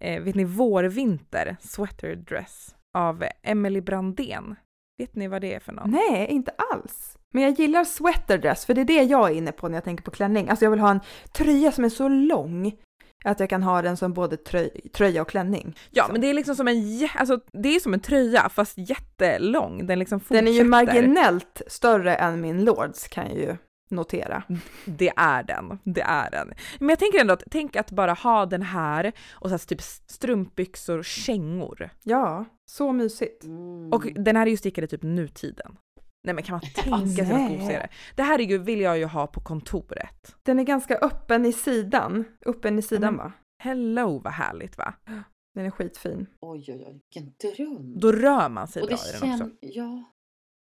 eh, 0.00 0.22
vet 0.22 0.34
ni, 0.34 0.44
vårvinter 0.44 1.56
sweater 1.60 2.16
dress 2.16 2.74
av 2.98 3.24
Emily 3.42 3.80
Brandén. 3.80 4.56
Vet 4.98 5.14
ni 5.14 5.28
vad 5.28 5.40
det 5.40 5.54
är 5.54 5.60
för 5.60 5.72
någon? 5.72 5.90
Nej, 5.90 6.26
inte 6.30 6.52
alls. 6.72 7.18
Men 7.34 7.42
jag 7.42 7.52
gillar 7.58 7.84
sweaterdress, 7.84 8.66
för 8.66 8.74
det 8.74 8.80
är 8.80 8.84
det 8.84 9.02
jag 9.02 9.30
är 9.30 9.34
inne 9.34 9.52
på 9.52 9.68
när 9.68 9.76
jag 9.76 9.84
tänker 9.84 10.04
på 10.04 10.10
klänning. 10.10 10.48
Alltså 10.48 10.64
jag 10.64 10.70
vill 10.70 10.80
ha 10.80 10.90
en 10.90 11.00
tröja 11.32 11.72
som 11.72 11.84
är 11.84 11.88
så 11.88 12.08
lång 12.08 12.76
att 13.30 13.40
jag 13.40 13.50
kan 13.50 13.62
ha 13.62 13.82
den 13.82 13.96
som 13.96 14.12
både 14.12 14.36
tröj, 14.36 14.70
tröja 14.94 15.22
och 15.22 15.28
klänning. 15.28 15.76
Ja, 15.90 16.06
Så. 16.06 16.12
men 16.12 16.20
det 16.20 16.30
är 16.30 16.34
liksom 16.34 16.56
som 16.56 16.68
en, 16.68 17.08
alltså 17.16 17.40
det 17.52 17.68
är 17.76 17.80
som 17.80 17.94
en 17.94 18.00
tröja 18.00 18.48
fast 18.48 18.74
jättelång. 18.78 19.86
Den 19.86 19.98
liksom 19.98 20.20
fortsätter. 20.20 20.42
Den 20.42 20.48
är 20.54 20.58
ju 20.58 20.64
marginellt 20.64 21.62
större 21.66 22.14
än 22.14 22.40
min 22.40 22.64
Lords 22.64 23.08
kan 23.08 23.26
jag 23.28 23.36
ju 23.38 23.56
notera. 23.90 24.42
Det 24.84 25.12
är 25.16 25.42
den, 25.42 25.78
det 25.84 26.00
är 26.00 26.30
den. 26.30 26.52
Men 26.78 26.88
jag 26.88 26.98
tänker 26.98 27.20
ändå 27.20 27.34
att, 27.34 27.42
tänk 27.50 27.76
att 27.76 27.90
bara 27.90 28.12
ha 28.12 28.46
den 28.46 28.62
här 28.62 29.12
och 29.32 29.48
så 29.48 29.50
här 29.50 29.58
typ 29.66 29.82
strumpbyxor 30.06 30.98
och 30.98 31.04
kängor. 31.04 31.90
Ja, 32.02 32.44
så 32.66 32.92
mysigt. 32.92 33.44
mm. 33.44 33.92
Och 33.92 34.06
den 34.14 34.36
här 34.36 34.46
är 34.46 34.50
ju 34.50 34.56
stickad 34.56 34.84
i 34.84 34.86
typ 34.86 35.02
nutiden. 35.02 35.76
Nej 36.24 36.34
men 36.34 36.44
kan 36.44 36.52
man 36.52 36.60
tänka 36.74 37.24
sig 37.24 37.34
nej. 37.34 37.48
vad 37.48 37.58
kosigare? 37.60 37.88
Det 38.16 38.22
här 38.22 38.38
är 38.38 38.42
ju, 38.44 38.58
vill 38.58 38.80
jag 38.80 38.98
ju 38.98 39.04
ha 39.04 39.26
på 39.26 39.40
kontoret. 39.40 40.36
Den 40.42 40.58
är 40.58 40.64
ganska 40.64 40.96
öppen 40.98 41.46
i 41.46 41.52
sidan. 41.52 42.24
Öppen 42.46 42.78
i 42.78 42.82
sidan 42.82 43.16
va? 43.16 43.32
Hello 43.62 44.18
vad 44.18 44.32
härligt 44.32 44.78
va? 44.78 44.94
Den 45.54 45.66
är 45.66 45.70
skitfin. 45.70 46.26
oj, 46.40 46.64
oj, 46.68 46.84
oj, 46.86 46.92
vilken 46.92 47.34
dröm. 47.54 47.98
Då 48.00 48.12
rör 48.12 48.48
man 48.48 48.68
sig 48.68 48.82
Och 48.82 48.88
bra 48.88 48.96
det, 48.96 49.16
i 49.16 49.20
den 49.20 49.32
också. 49.42 49.50
ja. 49.60 50.04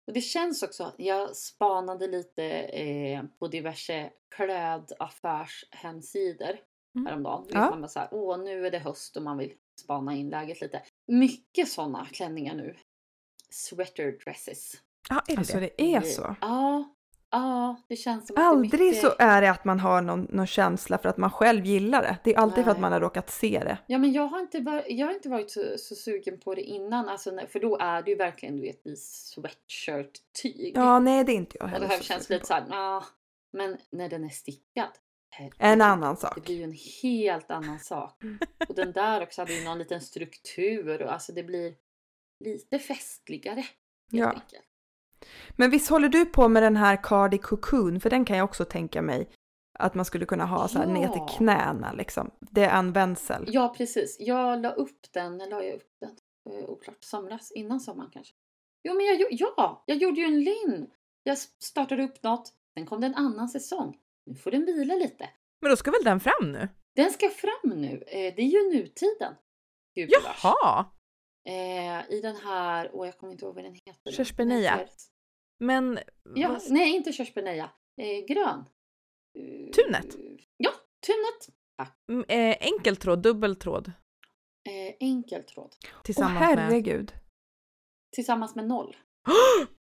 och 0.07 0.13
det 0.13 0.21
känns 0.21 0.63
också, 0.63 0.93
jag 0.97 1.35
spanade 1.35 2.07
lite 2.07 2.43
eh, 2.61 3.23
på 3.39 3.47
diverse 3.47 4.11
klädaffärshemsidor 4.35 6.57
Mm. 6.95 7.05
häromdagen. 7.05 7.45
Ja. 7.49 7.69
man 7.69 7.81
bara 7.81 7.87
så 7.87 7.99
här, 7.99 8.09
åh 8.11 8.39
nu 8.43 8.65
är 8.67 8.71
det 8.71 8.79
höst 8.79 9.17
och 9.17 9.23
man 9.23 9.37
vill 9.37 9.53
spana 9.81 10.15
in 10.15 10.29
läget 10.29 10.61
lite. 10.61 10.81
Mycket 11.07 11.69
sådana 11.69 12.05
klänningar 12.05 12.55
nu. 12.55 12.75
Sweater 13.49 14.11
dresses. 14.25 14.73
Ja, 15.09 15.21
är 15.27 15.31
det 15.33 15.37
Alltså 15.37 15.59
det? 15.59 15.69
det 15.77 15.93
är 15.95 16.01
så. 16.01 16.35
Ja. 16.41 16.95
Ja, 17.33 17.75
det 17.87 17.95
känns 17.95 18.27
som 18.27 18.33
att 18.33 18.35
det 18.37 18.41
är 18.41 18.45
Aldrig 18.47 18.81
mycket... 18.81 19.01
så 19.01 19.13
är 19.19 19.41
det 19.41 19.51
att 19.51 19.65
man 19.65 19.79
har 19.79 20.01
någon, 20.01 20.21
någon 20.29 20.47
känsla 20.47 20.97
för 20.97 21.09
att 21.09 21.17
man 21.17 21.31
själv 21.31 21.65
gillar 21.65 22.01
det. 22.01 22.17
Det 22.23 22.33
är 22.33 22.37
alltid 22.37 22.63
för 22.63 22.71
att 22.71 22.77
Nej. 22.77 22.81
man 22.81 22.91
har 22.91 22.99
råkat 22.99 23.29
se 23.29 23.59
det. 23.63 23.77
Ja, 23.87 23.97
men 23.97 24.11
jag 24.13 24.27
har 24.27 24.39
inte, 24.39 24.59
var... 24.59 24.83
jag 24.87 25.07
har 25.07 25.13
inte 25.13 25.29
varit 25.29 25.51
så, 25.51 25.63
så 25.77 25.95
sugen 25.95 26.39
på 26.39 26.55
det 26.55 26.61
innan. 26.61 27.09
Alltså, 27.09 27.39
för 27.49 27.59
då 27.59 27.77
är 27.77 28.01
det 28.01 28.11
ju 28.11 28.17
verkligen 28.17 28.55
du 28.57 28.61
vet, 28.61 28.85
i 28.87 28.95
sweatshirt-tyg. 28.95 30.71
Ja, 30.77 30.99
nej 30.99 31.23
det 31.23 31.31
är 31.31 31.35
inte 31.35 31.57
jag 31.57 31.63
och 31.65 31.69
heller. 31.69 31.87
det 31.87 31.93
här 31.93 31.97
så 31.97 32.03
känns 32.03 32.23
sugen 32.25 32.35
lite 32.35 32.41
på. 32.41 32.47
så 32.47 32.53
här, 32.53 32.67
"Nja." 32.67 33.03
Men 33.53 33.77
när 33.91 34.09
den 34.09 34.23
är 34.23 34.29
stickad. 34.29 34.89
herregud, 35.29 35.55
En 35.59 35.81
annan 35.81 36.15
Det 36.15 36.21
sak. 36.21 36.45
blir 36.45 36.55
ju 36.55 36.63
en 36.63 36.77
helt 37.03 37.51
annan 37.51 37.79
sak. 37.79 38.21
Och 38.69 38.75
den 38.75 38.91
där 38.91 39.23
också 39.23 39.41
hade 39.41 39.53
ju 39.53 39.63
någon 39.65 39.77
liten 39.77 40.01
struktur 40.01 41.01
och 41.01 41.13
alltså 41.13 41.31
det 41.31 41.43
blir 41.43 41.73
lite 42.45 42.79
festligare. 42.79 43.55
Helt 43.55 43.67
Ja. 44.09 44.27
enkelt. 44.29 44.63
Men 45.55 45.69
visst 45.69 45.89
håller 45.89 46.09
du 46.09 46.25
på 46.25 46.47
med 46.47 46.63
den 46.63 46.75
här 46.75 46.99
Cardi 47.03 47.37
Cocoon? 47.37 47.99
För 47.99 48.09
den 48.09 48.25
kan 48.25 48.37
jag 48.37 48.43
också 48.45 48.65
tänka 48.65 49.01
mig 49.01 49.29
att 49.79 49.95
man 49.95 50.05
skulle 50.05 50.25
kunna 50.25 50.45
ha 50.45 50.67
så 50.67 50.77
här 50.79 50.85
ner 50.85 51.03
Ja. 51.03 51.13
till 51.27 51.37
knäna 51.37 51.91
liksom. 51.93 52.31
Det 52.39 52.63
är 52.63 52.79
en 52.79 52.93
vänsel. 52.93 53.45
Ja, 53.47 53.73
precis. 53.77 54.17
Jag 54.19 54.61
la 54.61 54.71
upp 54.71 54.99
den, 55.13 55.37
när 55.37 55.47
la 55.49 55.63
jag 55.63 55.75
upp 55.75 55.89
den? 56.01 56.17
Uh, 56.53 56.69
oklart. 56.69 56.97
Somras? 57.03 57.51
Innan 57.51 57.79
sommaren 57.79 58.09
kanske? 58.13 58.33
Jo, 58.83 58.93
men 58.95 59.05
jag, 59.05 59.27
ja, 59.31 59.83
jag 59.85 59.97
gjorde 59.97 60.21
ju 60.21 60.25
en 60.27 60.43
lin. 60.43 60.91
Jag 61.23 61.37
startade 61.63 62.03
upp 62.03 62.23
något. 62.23 62.53
Sen 62.77 62.85
kom 62.85 63.01
det 63.01 63.07
en 63.07 63.15
annan 63.15 63.49
säsong. 63.49 63.97
Nu 64.25 64.35
får 64.35 64.51
den 64.51 64.65
vila 64.65 64.93
lite. 64.95 65.29
Men 65.61 65.69
då 65.69 65.75
ska 65.77 65.91
väl 65.91 66.03
den 66.03 66.19
fram 66.19 66.51
nu? 66.51 66.69
Den 66.95 67.11
ska 67.11 67.29
fram 67.29 67.69
nu. 67.81 68.03
Eh, 68.07 68.33
det 68.35 68.41
är 68.41 68.47
ju 68.47 68.73
nutiden. 68.73 69.33
Gubevars. 69.95 70.41
Jaha! 70.43 70.85
Eh, 71.47 72.11
I 72.11 72.21
den 72.21 72.35
här, 72.35 72.95
och 72.95 73.07
jag 73.07 73.17
kommer 73.17 73.33
inte 73.33 73.45
ihåg 73.45 73.55
vad 73.55 73.63
den 73.63 73.73
heter. 73.85 74.11
Körsbärnia. 74.11 74.79
Men... 75.61 75.99
Ja, 76.35 76.49
vad- 76.49 76.71
nej, 76.71 76.95
inte 76.95 77.11
körsbärneja. 77.13 77.71
Eh, 78.01 78.25
grön. 78.27 78.65
Eh, 79.39 79.71
Tunet? 79.71 80.15
Ja, 80.57 80.71
tunet. 81.07 81.57
Mm, 82.11 82.25
eh, 82.27 82.57
enkeltråd, 82.73 83.21
dubbeltråd. 83.23 83.91
Eh, 84.69 84.95
enkeltråd. 84.99 85.75
Åh 85.95 86.01
Tillsammans 86.03 86.39
med... 86.39 86.47
herregud. 86.47 87.13
Tillsammans 88.15 88.55
med 88.55 88.67
noll. 88.67 88.95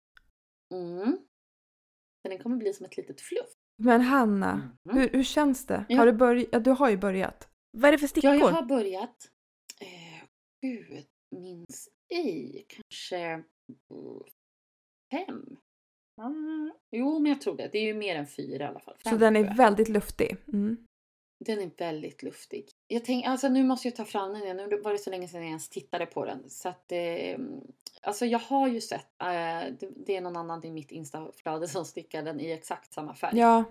Mm. 0.74 1.18
Så 2.22 2.30
den 2.30 2.40
kommer 2.40 2.58
bli 2.58 2.74
som 2.74 2.86
ett 2.86 2.98
litet 2.98 3.22
fluff. 3.22 3.50
Men 3.84 4.02
Hanna, 4.02 4.52
Mm. 4.90 4.98
hur, 5.02 5.10
hur 5.10 5.24
känns 5.24 5.66
det? 5.66 5.86
Ja. 5.90 5.98
Har 5.98 6.06
du, 6.06 6.12
börj- 6.12 6.50
ja, 6.52 6.60
du 6.60 6.72
har 6.72 6.90
ju 6.90 6.98
börjat. 6.98 7.50
Vad 7.78 7.88
är 7.88 7.92
det 7.92 7.98
för 7.98 8.08
stickor? 8.08 8.30
Ja, 8.30 8.36
jag 8.40 8.48
har 8.48 8.66
börjat. 8.66 9.32
Eh, 9.82 10.28
gud, 10.62 11.06
minns 11.36 11.90
ej. 12.14 12.66
Kanske 12.70 13.18
mm, 13.18 13.44
fem? 15.12 15.58
Jo, 16.92 17.20
men 17.20 17.30
jag 17.32 17.42
tror 17.42 17.58
det. 17.58 17.70
Det 17.72 17.78
är 17.78 17.84
ju 17.84 17.94
mer 17.94 18.16
än 18.16 18.28
fyra 18.28 18.64
i 18.66 18.68
alla 18.68 18.80
fall. 18.80 18.96
Så 19.04 19.10
Fem, 19.10 19.20
den 19.20 19.34
tror 19.34 19.44
är 19.46 19.48
jag. 19.48 19.56
väldigt 19.58 19.90
luftig. 19.90 20.38
Mm. 20.54 20.78
Den 21.46 21.60
är 21.60 21.70
väldigt 21.78 22.24
luftig. 22.24 22.66
Jag 22.88 23.06
tänk, 23.06 23.26
alltså 23.26 23.50
nu 23.50 23.64
måste 23.64 23.88
jag 23.88 23.96
ta 23.96 24.06
fram 24.06 24.34
den 24.34 24.44
igen. 24.44 24.58
Nu 24.58 24.82
var 24.82 24.92
det 24.92 24.98
så 24.98 25.10
länge 25.10 25.28
sedan 25.28 25.40
jag 25.42 25.48
ens 25.48 25.70
tittade 25.70 26.06
på 26.06 26.26
den. 26.26 26.50
Så 26.50 26.70
att, 26.70 26.92
eh, 26.92 27.38
alltså 28.02 28.26
jag 28.26 28.40
har 28.40 28.68
ju 28.68 28.82
sett, 28.82 29.08
eh, 29.22 29.74
det, 29.80 29.90
det 30.06 30.16
är 30.16 30.22
någon 30.22 30.38
annan 30.38 30.64
i 30.66 30.72
mitt 30.72 30.92
instaflöde 30.92 31.68
som 31.68 31.86
stickar 31.86 32.24
den 32.24 32.40
i 32.40 32.52
exakt 32.52 32.94
samma 32.94 33.16
färg. 33.16 33.38
Ja, 33.40 33.64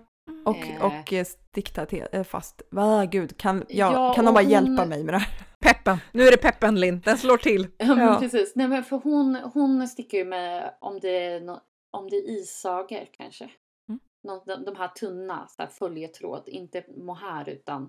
och, 0.45 0.57
Eh. 0.57 0.85
och 0.85 1.13
eh, 1.13 1.25
stikta 1.25 1.85
till, 1.85 2.05
eh, 2.11 2.23
fast. 2.23 2.61
Va, 2.71 3.05
gud, 3.05 3.37
kan, 3.37 3.65
ja, 3.69 3.93
Ja, 3.93 4.13
kan 4.13 4.25
de 4.25 4.33
bara 4.33 4.43
hon- 4.43 4.51
hjälpa 4.51 4.85
mig 4.85 5.03
med 5.03 5.13
det 5.13 5.17
här? 5.17 5.31
Peppen! 5.59 5.97
Nu 6.11 6.23
är 6.23 6.31
det 6.31 6.37
peppen 6.37 6.79
Linn, 6.79 7.01
den 7.05 7.17
slår 7.17 7.37
till. 7.37 7.67
Ja, 7.77 7.85
men 7.95 7.99
Ja. 8.07 8.17
precis. 8.19 8.55
Nej, 8.55 8.67
men 8.67 8.83
för 8.83 8.97
hon, 8.97 9.35
hon 9.35 9.87
stickar 9.87 10.17
ju 10.17 10.25
med, 10.25 10.73
om 10.81 10.99
det 10.99 11.09
är, 11.25 11.41
no, 11.41 11.59
om 11.91 12.09
det 12.09 12.15
är 12.15 12.29
issager 12.29 13.09
kanske. 13.13 13.43
Mm. 13.89 13.99
Nå- 14.23 14.43
de, 14.47 14.65
de 14.65 14.75
här 14.75 14.87
tunna, 14.87 15.47
så 15.47 15.61
här 15.61 15.69
följetråd, 15.69 16.43
inte 16.47 16.85
mohair 16.97 17.49
utan 17.49 17.81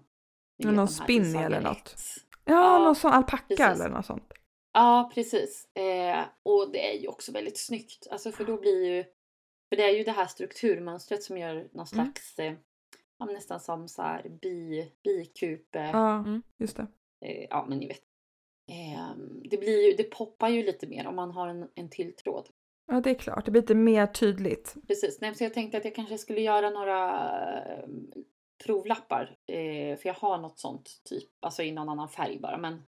Någon 0.65 0.75
de 0.75 0.79
här 0.79 0.87
spinning 0.87 1.31
Isager 1.31 1.47
eller 1.47 1.61
något. 1.61 1.95
Ja, 2.45 2.55
Ja, 2.55 2.79
någon 2.79 2.97
sån 2.97 3.13
alpacka 3.13 3.67
eller 3.71 3.89
något 3.89 4.07
sånt. 4.07 4.33
Ja, 4.73 5.11
precis. 5.15 5.77
Eh, 5.77 6.25
och 6.43 6.71
det 6.73 6.95
är 6.97 7.01
ju 7.01 7.09
också 7.09 7.33
väldigt 7.33 7.59
snyggt. 7.59 8.07
Alltså 8.11 8.33
för 8.33 8.45
då 8.45 8.57
blir 8.61 8.85
ju... 8.87 9.05
För 9.69 9.77
det 9.77 9.83
är 9.83 9.97
ju 9.99 10.05
det 10.05 10.13
här 10.13 10.27
strukturmönstret 10.27 11.23
som 11.23 11.39
gör 11.39 11.55
någon 11.55 11.67
Mm. 11.75 11.87
slags... 11.87 12.39
Eh, 12.39 12.55
ja, 13.19 13.25
men 13.27 13.35
nästan 13.35 13.61
som 13.61 13.89
så 13.89 14.03
här 14.03 14.29
bi, 14.43 14.93
bikupe. 15.05 15.79
Ja, 15.93 16.15
Mm. 16.19 16.43
just 16.59 16.77
det. 16.77 16.87
Eh, 17.27 17.47
ja, 17.51 17.67
men 17.69 17.79
ni 17.79 17.87
vet. 17.87 18.03
Eh, 18.71 19.15
det 19.51 19.57
blir 19.57 19.87
ju, 19.91 19.97
det 19.97 20.05
poppar 20.05 20.49
ju 20.49 20.63
lite 20.63 20.87
mer 20.87 21.07
om 21.07 21.17
man 21.17 21.31
har 21.31 21.49
en, 21.49 21.69
en 21.75 21.91
till 21.91 22.17
tråd. 22.17 22.49
Ja, 22.91 23.01
det 23.01 23.11
är 23.11 23.15
klart. 23.15 23.45
Det 23.45 23.51
blir 23.51 23.63
lite 23.63 23.75
mer 23.75 24.07
tydligt. 24.07 24.77
Precis. 24.89 25.21
Nej, 25.21 25.35
så 25.35 25.45
jag 25.45 25.55
tänkte 25.55 25.79
att 25.79 25.85
jag 25.85 25.95
kanske 25.95 26.19
skulle 26.19 26.41
göra 26.41 26.71
några 26.71 27.11
eh, 27.63 27.85
provlappar. 28.65 29.23
Eh, 29.53 29.99
för 29.99 30.07
jag 30.09 30.15
har 30.15 30.39
något 30.39 30.59
sånt 30.59 30.91
typ, 31.09 31.29
alltså 31.47 31.63
i 31.63 31.73
någon 31.73 31.89
annan 31.89 32.09
färg 32.09 32.39
bara. 32.41 32.59
Men 32.59 32.83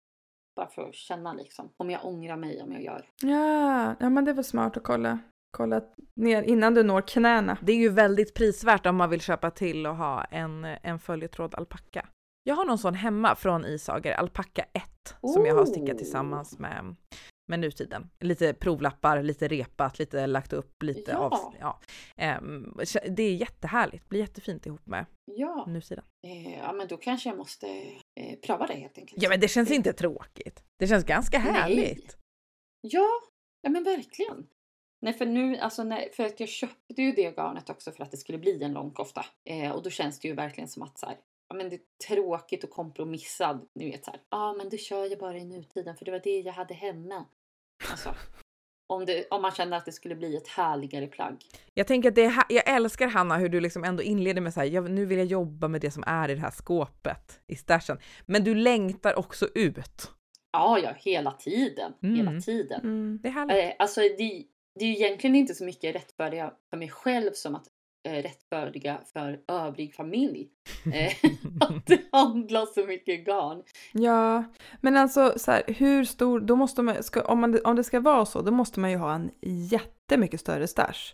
bara 0.55 0.67
för 0.67 0.89
att 0.89 0.95
känna 0.95 1.33
liksom 1.33 1.69
om 1.77 1.89
jag 1.89 2.05
ångrar 2.05 2.37
mig 2.37 2.61
om 2.61 2.71
jag 2.71 2.83
gör. 2.83 3.09
Ja, 3.21 3.95
ja 3.99 4.09
men 4.09 4.25
det 4.25 4.31
är 4.31 4.35
väl 4.35 4.43
smart 4.43 4.77
att 4.77 4.83
kolla, 4.83 5.19
kolla 5.57 5.81
ner 6.15 6.43
innan 6.43 6.73
du 6.73 6.83
når 6.83 7.01
knäna. 7.01 7.57
Det 7.61 7.71
är 7.71 7.77
ju 7.77 7.89
väldigt 7.89 8.33
prisvärt 8.33 8.85
om 8.85 8.95
man 8.95 9.09
vill 9.09 9.21
köpa 9.21 9.51
till 9.51 9.87
och 9.87 9.95
ha 9.95 10.23
en, 10.23 10.65
en 10.65 10.99
följetråd 10.99 11.55
alpacka. 11.55 12.07
Jag 12.43 12.55
har 12.55 12.65
någon 12.65 12.77
sån 12.77 12.93
hemma 12.93 13.35
från 13.35 13.65
Isager, 13.65 14.11
alpacka 14.13 14.65
1, 14.73 14.83
som 15.21 15.45
jag 15.45 15.55
har 15.55 15.65
stickat 15.65 15.89
Oh. 15.89 15.97
tillsammans 15.97 16.59
med, 16.59 16.95
med 17.53 17.59
nutiden. 17.59 18.09
Lite 18.19 18.53
provlappar, 18.53 19.23
lite 19.23 19.47
repat, 19.47 19.99
lite 19.99 20.27
lagt 20.27 20.53
upp, 20.53 20.83
lite 20.83 21.11
Ja. 21.11 21.17
av... 21.17 21.55
Ja. 21.59 21.79
Ehm, 22.17 22.77
det 23.09 23.23
är 23.23 23.35
jättehärligt, 23.35 24.09
blir 24.09 24.19
jättefint 24.19 24.65
ihop 24.65 24.85
med 24.85 25.05
Ja. 25.25 25.65
nutiden. 25.67 26.03
Eh, 26.27 26.57
ja, 26.57 26.73
men 26.73 26.87
då 26.87 26.97
kanske 26.97 27.29
jag 27.29 27.37
måste 27.37 27.67
eh, 28.19 28.39
pröva 28.45 28.67
det 28.67 28.73
helt 28.73 28.97
enkelt. 28.97 29.23
Ja 29.23 29.29
men 29.29 29.39
det 29.39 29.47
känns 29.47 29.71
inte 29.71 29.93
tråkigt. 29.93 30.63
Det 30.79 30.87
känns 30.87 31.03
ganska 31.05 31.39
Nej. 31.39 31.47
härligt. 31.51 32.17
Ja, 32.81 33.09
ja 33.61 33.69
men 33.69 33.83
verkligen. 33.83 34.47
Nej, 35.01 35.13
för 35.13 35.25
nu, 35.25 35.57
alltså, 35.57 35.83
nej, 35.83 36.11
för 36.13 36.23
att 36.25 36.39
jag 36.39 36.49
köpte 36.49 37.01
ju 37.01 37.11
det 37.11 37.31
garnet 37.37 37.69
också 37.69 37.91
för 37.91 38.03
att 38.03 38.11
det 38.11 38.17
skulle 38.17 38.37
bli 38.37 38.63
en 38.63 38.73
lång 38.73 38.91
kofta. 38.91 39.25
Eh, 39.49 39.71
och 39.71 39.83
då 39.83 39.89
känns 39.89 40.19
det 40.19 40.27
ju 40.27 40.33
verkligen 40.33 40.67
som 40.67 40.83
att 40.83 40.99
så 40.99 41.05
här, 41.05 41.17
ja, 41.49 41.55
men 41.55 41.69
det 41.69 41.75
är 41.75 41.81
tråkigt 42.07 42.63
och 42.63 42.69
kompromissad. 42.69 43.67
Ni 43.75 43.91
vet 43.91 44.05
så 44.05 44.11
här, 44.11 44.19
ja 44.29 44.37
ah, 44.37 44.53
men 44.53 44.69
det 44.69 44.77
kör 44.77 45.05
jag 45.05 45.19
bara 45.19 45.37
i 45.37 45.45
nutiden 45.45 45.95
för 45.97 46.05
det 46.05 46.11
var 46.11 46.21
det 46.23 46.39
jag 46.39 46.53
hade 46.53 46.73
hemma. 46.73 47.25
Alltså, 47.91 48.15
om, 48.87 49.05
det, 49.05 49.27
om 49.29 49.41
man 49.41 49.51
känner 49.51 49.77
att 49.77 49.85
det 49.85 49.91
skulle 49.91 50.15
bli 50.15 50.35
ett 50.35 50.47
härligare 50.47 51.07
plagg. 51.07 51.37
Jag 51.73 51.87
tänker 51.87 52.09
att 52.09 52.15
det 52.15 52.25
är, 52.25 52.43
jag 52.49 52.69
älskar 52.69 53.07
Hanna 53.07 53.37
hur 53.37 53.49
du 53.49 53.59
liksom 53.59 53.83
ändå 53.83 54.03
inleder 54.03 54.41
med 54.41 54.53
så 54.53 54.59
här, 54.59 54.67
jag, 54.67 54.91
nu 54.91 55.05
vill 55.05 55.17
jag 55.17 55.27
jobba 55.27 55.67
med 55.67 55.81
det 55.81 55.91
som 55.91 56.03
är 56.07 56.29
i 56.29 56.35
det 56.35 56.41
här 56.41 56.51
skåpet 56.51 57.39
i 57.47 57.55
stashen. 57.55 57.97
Men 58.25 58.43
du 58.43 58.55
längtar 58.55 59.19
också 59.19 59.47
ut. 59.55 60.11
Ja, 60.51 60.79
ja, 60.79 60.93
hela 60.97 61.31
tiden. 61.31 61.93
Mm. 62.03 62.15
Hela 62.15 62.41
tiden. 62.41 62.81
Mm. 62.81 63.19
Det 63.23 63.27
är 63.27 63.31
härligt. 63.31 63.57
Eh, 63.57 63.71
alltså 63.79 64.01
det, 64.01 64.45
det 64.79 64.85
är 64.85 64.89
ju 64.89 64.93
egentligen 64.93 65.35
inte 65.35 65.55
så 65.55 65.65
mycket 65.65 65.95
rättfärdiga 65.95 66.53
för 66.69 66.77
mig 66.77 66.89
själv 66.89 67.31
som 67.33 67.55
att 67.55 67.67
eh, 68.03 68.23
rättfärdiga 68.23 68.99
för 69.13 69.39
övrig 69.47 69.95
familj. 69.95 70.49
Eh, 70.93 71.13
att 71.61 71.85
det 71.85 72.01
handlar 72.11 72.65
så 72.65 72.85
mycket 72.85 73.25
garn. 73.25 73.63
Ja, 73.91 74.43
men 74.81 74.97
alltså 74.97 75.33
så 75.37 75.51
här, 75.51 75.63
hur 75.67 76.03
stor, 76.03 76.39
då 76.39 76.55
måste 76.55 76.81
man, 76.81 77.03
ska, 77.03 77.21
om, 77.21 77.39
man, 77.41 77.59
om 77.63 77.75
det 77.75 77.83
ska 77.83 77.99
vara 77.99 78.25
så, 78.25 78.41
då 78.41 78.51
måste 78.51 78.79
man 78.79 78.91
ju 78.91 78.97
ha 78.97 79.13
en 79.13 79.31
jättemycket 79.41 80.39
större 80.39 80.67
stash. 80.67 81.13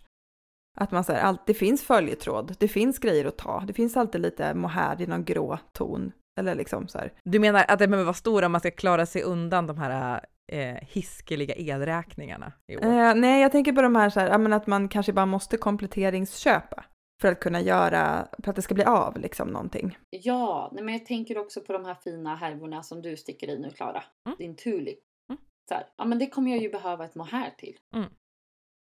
Att 0.77 0.91
man 0.91 1.03
säger 1.03 1.21
allt, 1.21 1.45
det 1.45 1.53
finns 1.53 1.83
följetråd, 1.83 2.55
det 2.59 2.67
finns 2.67 2.99
grejer 2.99 3.25
att 3.25 3.37
ta, 3.37 3.63
det 3.67 3.73
finns 3.73 3.97
alltid 3.97 4.21
lite 4.21 4.53
mohair 4.53 5.01
i 5.01 5.07
någon 5.07 5.25
grå 5.25 5.59
ton. 5.71 6.11
Eller 6.39 6.55
liksom 6.55 6.87
så 6.87 6.97
här. 6.97 7.13
Du 7.23 7.39
menar 7.39 7.65
att 7.67 7.79
det 7.79 7.87
behöver 7.87 8.05
vara 8.05 8.13
stor 8.13 8.43
om 8.43 8.51
man 8.51 8.61
ska 8.61 8.71
klara 8.71 9.05
sig 9.05 9.23
undan 9.23 9.67
de 9.67 9.77
här 9.77 10.25
eh, 10.49 10.77
hiskeliga 10.81 11.55
elräkningarna 11.55 12.53
i 12.67 12.77
år? 12.77 12.83
Eh, 12.83 13.15
nej, 13.15 13.41
jag 13.41 13.51
tänker 13.51 13.73
på 13.73 13.81
de 13.81 13.95
här, 13.95 14.09
så 14.09 14.19
här 14.19 14.29
ja, 14.29 14.37
men 14.37 14.53
att 14.53 14.67
man 14.67 14.89
kanske 14.89 15.13
bara 15.13 15.25
måste 15.25 15.57
kompletteringsköpa 15.57 16.85
för 17.21 17.31
att 17.31 17.39
kunna 17.39 17.61
göra, 17.61 18.27
för 18.43 18.49
att 18.49 18.55
det 18.55 18.61
ska 18.61 18.73
bli 18.73 18.83
av 18.83 19.17
liksom 19.17 19.47
någonting. 19.47 19.97
Ja, 20.09 20.71
nej, 20.73 20.83
men 20.83 20.93
jag 20.93 21.05
tänker 21.05 21.37
också 21.37 21.61
på 21.61 21.73
de 21.73 21.85
här 21.85 21.95
fina 21.95 22.35
härvorna 22.35 22.83
som 22.83 23.01
du 23.01 23.17
sticker 23.17 23.49
i 23.49 23.59
nu 23.59 23.69
Klara. 23.69 24.03
Mm. 24.25 24.37
Din 24.37 24.55
tulip. 24.55 24.99
Mm. 25.29 25.41
Så 25.69 25.73
här, 25.73 25.87
ja 25.97 26.05
men 26.05 26.19
det 26.19 26.27
kommer 26.27 26.51
jag 26.51 26.61
ju 26.61 26.69
behöva 26.69 27.05
ett 27.05 27.15
mohair 27.15 27.53
till. 27.57 27.77
Mm. 27.95 28.09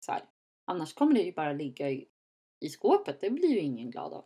Så 0.06 0.12
här, 0.12 0.22
annars 0.70 0.94
kommer 0.94 1.14
det 1.14 1.20
ju 1.20 1.32
bara 1.32 1.52
ligga 1.52 1.90
i, 1.90 2.08
i 2.60 2.68
skåpet. 2.68 3.20
Det 3.20 3.30
blir 3.30 3.48
ju 3.48 3.58
ingen 3.58 3.90
glad 3.90 4.12
av. 4.12 4.24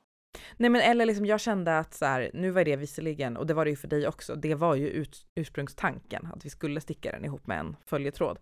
Nej 0.56 0.70
men 0.70 0.80
eller 0.80 1.06
liksom 1.06 1.26
jag 1.26 1.40
kände 1.40 1.78
att 1.78 1.94
så 1.94 2.04
här, 2.04 2.30
nu 2.34 2.50
var 2.50 2.64
det 2.64 2.76
visserligen, 2.76 3.36
och 3.36 3.46
det 3.46 3.54
var 3.54 3.64
det 3.64 3.70
ju 3.70 3.76
för 3.76 3.88
dig 3.88 4.08
också, 4.08 4.34
det 4.34 4.54
var 4.54 4.74
ju 4.74 4.88
ut, 4.88 5.26
ursprungstanken 5.34 6.26
att 6.26 6.44
vi 6.44 6.50
skulle 6.50 6.80
sticka 6.80 7.12
den 7.12 7.24
ihop 7.24 7.46
med 7.46 7.58
en 7.58 7.76
följetråd. 7.86 8.38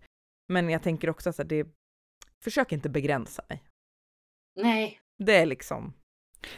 Men 0.53 0.69
jag 0.69 0.83
tänker 0.83 1.09
också 1.09 1.29
att 1.29 1.49
det, 1.49 1.67
försök 2.43 2.71
inte 2.71 2.89
begränsa 2.89 3.43
mig. 3.49 3.63
Nej, 4.55 4.99
Det 5.17 5.35
är 5.35 5.45
liksom, 5.45 5.93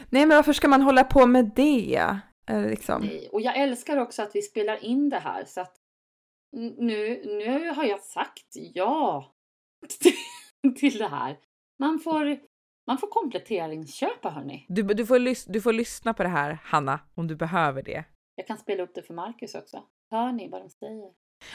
Nej, 0.09 0.25
men 0.25 0.37
varför 0.37 0.53
ska 0.53 0.67
man 0.67 0.81
hålla 0.81 1.03
på 1.03 1.25
med 1.25 1.51
det? 1.55 2.19
Eh, 2.49 2.69
liksom. 2.69 3.01
nej. 3.01 3.29
Och 3.31 3.41
jag 3.41 3.57
älskar 3.57 3.97
också 3.97 4.21
att 4.21 4.35
vi 4.35 4.41
spelar 4.41 4.83
in 4.83 5.09
det 5.09 5.19
här 5.19 5.45
så 5.45 5.61
att 5.61 5.75
nu, 6.77 7.21
nu 7.25 7.69
har 7.69 7.83
jag 7.83 8.01
sagt 8.01 8.47
ja 8.73 9.33
till 10.79 10.97
det 10.97 11.07
här. 11.07 11.39
Man 11.79 11.99
får 11.99 12.39
Man 12.87 12.97
får 12.97 13.07
kompletteringsköpa 13.07 14.29
hörni. 14.29 14.65
Du, 14.69 14.81
du, 14.83 15.05
får 15.05 15.19
lys, 15.19 15.45
du 15.45 15.61
får 15.61 15.73
lyssna 15.73 16.13
på 16.13 16.23
det 16.23 16.29
här, 16.29 16.59
Hanna, 16.63 16.99
om 17.15 17.27
du 17.27 17.35
behöver 17.35 17.83
det. 17.83 18.03
Jag 18.35 18.47
kan 18.47 18.57
spela 18.57 18.83
upp 18.83 18.95
det 18.95 19.03
för 19.03 19.13
Marcus 19.13 19.55
också. 19.55 19.83
Hör 20.11 20.31
ni 20.31 20.49
vad 20.49 20.61
de 20.61 20.69
säger? 20.69 21.11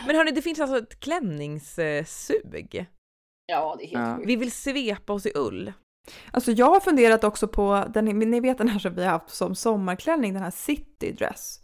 Men 0.06 0.16
hörni, 0.16 0.30
det 0.30 0.42
finns 0.42 0.60
alltså 0.60 0.78
ett 0.78 1.00
klänningssug. 1.00 2.86
Ja, 3.46 3.76
det 3.78 3.84
är 3.84 3.88
helt 3.88 4.08
Ja. 4.08 4.16
sjukt. 4.16 4.28
Vi 4.28 4.36
vill 4.36 4.52
svepa 4.52 5.12
oss 5.12 5.26
i 5.26 5.32
ull. 5.34 5.72
Alltså 6.30 6.52
jag 6.52 6.66
har 6.66 6.80
funderat 6.80 7.24
också 7.24 7.48
på, 7.48 7.84
den, 7.94 8.04
ni 8.04 8.40
vet 8.40 8.58
den 8.58 8.68
här 8.68 8.78
som 8.78 8.94
vi 8.94 9.04
har 9.04 9.10
haft 9.10 9.30
som 9.30 9.54
sommarklänning, 9.54 10.34
den 10.34 10.42
här 10.42 10.50
city 10.50 11.12
dress. 11.12 11.60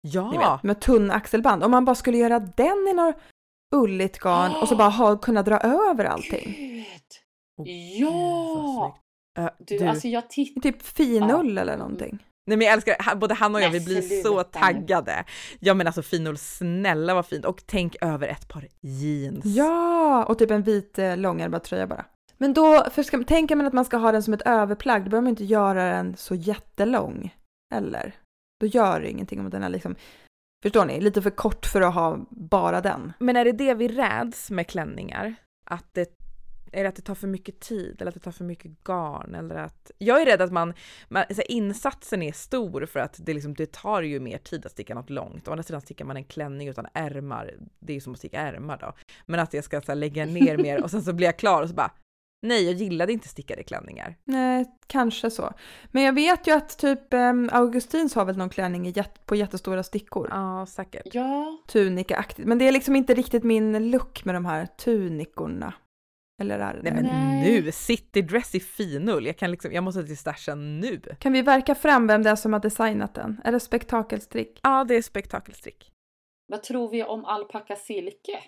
Ja! 0.00 0.30
vet, 0.30 0.62
med 0.62 0.80
tunn 0.80 1.10
axelband. 1.10 1.64
Om 1.64 1.70
man 1.70 1.84
bara 1.84 1.94
skulle 1.94 2.18
göra 2.18 2.38
den 2.38 2.88
i 2.88 2.92
något 2.92 3.16
ulligt 3.74 4.18
garn 4.18 4.52
och 4.62 4.68
så 4.68 4.76
bara 4.76 4.88
ha, 4.88 5.16
kunna 5.18 5.42
dra 5.42 5.58
över 5.58 6.04
allting. 6.04 6.54
Gud! 6.56 6.86
Åh, 7.58 7.68
Ja! 7.98 8.98
Du, 9.58 9.78
du, 9.78 9.86
alltså 9.86 10.08
jag 10.08 10.30
tittar... 10.30 10.60
Typ 10.60 10.82
finull 10.82 11.58
eller 11.58 11.76
någonting. 11.76 12.18
Nej 12.46 12.56
men 12.56 12.66
jag 12.66 12.74
älskar 12.74 13.14
både 13.14 13.34
han 13.34 13.54
och 13.54 13.60
jag, 13.60 13.70
vi 13.70 13.78
Men 13.78 13.84
blir 13.84 14.00
så 14.00 14.42
sluta 14.42 14.58
nu. 14.60 14.66
taggade. 14.66 15.24
Ja 15.60 15.74
men 15.74 15.86
alltså 15.86 16.02
finull, 16.02 16.38
snälla 16.38 17.14
vad 17.14 17.26
fint. 17.26 17.44
Och 17.44 17.62
tänk 17.66 17.96
över 18.00 18.28
ett 18.28 18.48
par 18.48 18.68
jeans. 18.80 19.44
Ja, 19.44 20.24
och 20.24 20.38
typ 20.38 20.50
en 20.50 20.62
vit 20.62 20.98
eh, 20.98 21.16
långärmad 21.16 21.62
tröja 21.62 21.86
bara. 21.86 22.04
Men 22.38 22.54
då, 22.54 22.84
för 22.90 23.02
ska, 23.02 23.24
tänker 23.24 23.56
man 23.56 23.66
att 23.66 23.72
man 23.72 23.84
ska 23.84 23.96
ha 23.96 24.12
den 24.12 24.22
som 24.22 24.34
ett 24.34 24.42
överplagg, 24.46 25.04
då 25.04 25.10
behöver 25.10 25.22
man 25.22 25.30
inte 25.30 25.44
göra 25.44 25.84
den 25.84 26.16
så 26.16 26.34
jättelång. 26.34 27.34
Eller? 27.74 28.14
Då 28.60 28.66
gör 28.66 29.00
det 29.00 29.10
ingenting 29.10 29.40
om 29.40 29.50
den 29.50 29.62
är 29.62 29.68
liksom, 29.68 29.94
förstår 30.62 30.84
ni, 30.84 31.00
lite 31.00 31.22
för 31.22 31.30
kort 31.30 31.66
för 31.66 31.80
att 31.80 31.94
ha 31.94 32.18
bara 32.30 32.80
den. 32.80 33.12
Men 33.18 33.36
är 33.36 33.44
det 33.44 33.52
det 33.52 33.74
vi 33.74 33.88
räds 33.88 34.50
med 34.50 34.66
klänningar? 34.66 35.34
Att 35.66 35.86
det, 35.92 36.21
är 36.72 36.82
det 36.82 36.88
att 36.88 36.96
det 36.96 37.02
tar 37.02 37.14
för 37.14 37.26
mycket 37.26 37.60
tid 37.60 37.96
eller 38.00 38.08
att 38.08 38.14
det 38.14 38.20
tar 38.20 38.32
för 38.32 38.44
mycket 38.44 38.84
garn? 38.84 39.34
Eller 39.34 39.54
att, 39.54 39.90
jag 39.98 40.22
är 40.22 40.26
rädd 40.26 40.42
att 40.42 40.52
man, 40.52 40.74
man 41.08 41.24
så 41.28 41.34
här, 41.34 41.50
insatsen 41.50 42.22
är 42.22 42.32
stor 42.32 42.86
för 42.86 43.00
att 43.00 43.16
det, 43.18 43.34
liksom, 43.34 43.54
det 43.54 43.72
tar 43.72 44.02
ju 44.02 44.20
mer 44.20 44.38
tid 44.38 44.66
att 44.66 44.72
sticka 44.72 44.94
något 44.94 45.10
långt. 45.10 45.48
Å 45.48 45.50
andra 45.50 45.62
sidan 45.62 45.80
stickar 45.80 46.04
man 46.04 46.16
en 46.16 46.24
klänning 46.24 46.68
utan 46.68 46.86
ärmar, 46.94 47.54
det 47.78 47.92
är 47.92 47.94
ju 47.94 48.00
som 48.00 48.12
att 48.12 48.18
sticka 48.18 48.40
ärmar 48.40 48.78
då. 48.78 48.92
Men 49.26 49.40
att 49.40 49.54
jag 49.54 49.64
ska 49.64 49.80
så 49.80 49.92
här, 49.92 49.96
lägga 49.96 50.26
ner 50.26 50.56
mer 50.56 50.82
och 50.82 50.90
sen 50.90 51.02
så 51.02 51.12
blir 51.12 51.26
jag 51.26 51.36
klar 51.36 51.62
och 51.62 51.68
så 51.68 51.74
bara 51.74 51.92
nej, 52.42 52.64
jag 52.64 52.74
gillade 52.74 53.12
inte 53.12 53.28
stickade 53.28 53.62
klänningar. 53.62 54.16
Nej, 54.24 54.64
kanske 54.86 55.30
så. 55.30 55.52
Men 55.90 56.02
jag 56.02 56.12
vet 56.12 56.46
ju 56.46 56.52
att 56.52 56.78
typ 56.78 57.14
um, 57.14 57.50
Augustins 57.52 58.14
har 58.14 58.24
väl 58.24 58.36
någon 58.36 58.50
klänning 58.50 58.94
på 59.26 59.36
jättestora 59.36 59.82
stickor. 59.82 60.28
Ja, 60.30 60.66
säkert. 60.66 61.14
Ja, 61.14 61.58
Tunika-aktigt. 61.66 62.48
Men 62.48 62.58
det 62.58 62.68
är 62.68 62.72
liksom 62.72 62.96
inte 62.96 63.14
riktigt 63.14 63.44
min 63.44 63.90
look 63.90 64.24
med 64.24 64.34
de 64.34 64.44
här 64.44 64.66
tunikorna. 64.66 65.74
Eller 66.42 66.58
är 66.58 66.74
det 66.74 66.82
Nej 66.82 66.92
men 66.92 67.04
Nej. 67.04 67.62
nu, 67.62 67.72
city 67.72 68.22
dress 68.22 68.54
i 68.54 68.60
finull. 68.60 69.26
Jag 69.26 69.36
kan 69.36 69.50
liksom, 69.50 69.72
jag 69.72 69.84
måste 69.84 70.04
till 70.06 70.18
stashen 70.18 70.80
nu. 70.80 71.00
Kan 71.18 71.32
vi 71.32 71.42
verka 71.42 71.74
fram 71.74 72.06
vem 72.06 72.22
det 72.22 72.30
är 72.30 72.36
som 72.36 72.52
har 72.52 72.60
designat 72.60 73.14
den? 73.14 73.40
Är 73.44 73.52
det 73.52 73.60
spektakelstrick? 73.60 74.60
Ja, 74.62 74.84
det 74.84 74.94
är 74.94 75.02
spektakelstrick. 75.02 75.90
vad 76.48 76.62
tror 76.62 76.90
vi 76.90 77.04
om 77.04 77.24
alpacka 77.24 77.76
silke? 77.76 78.38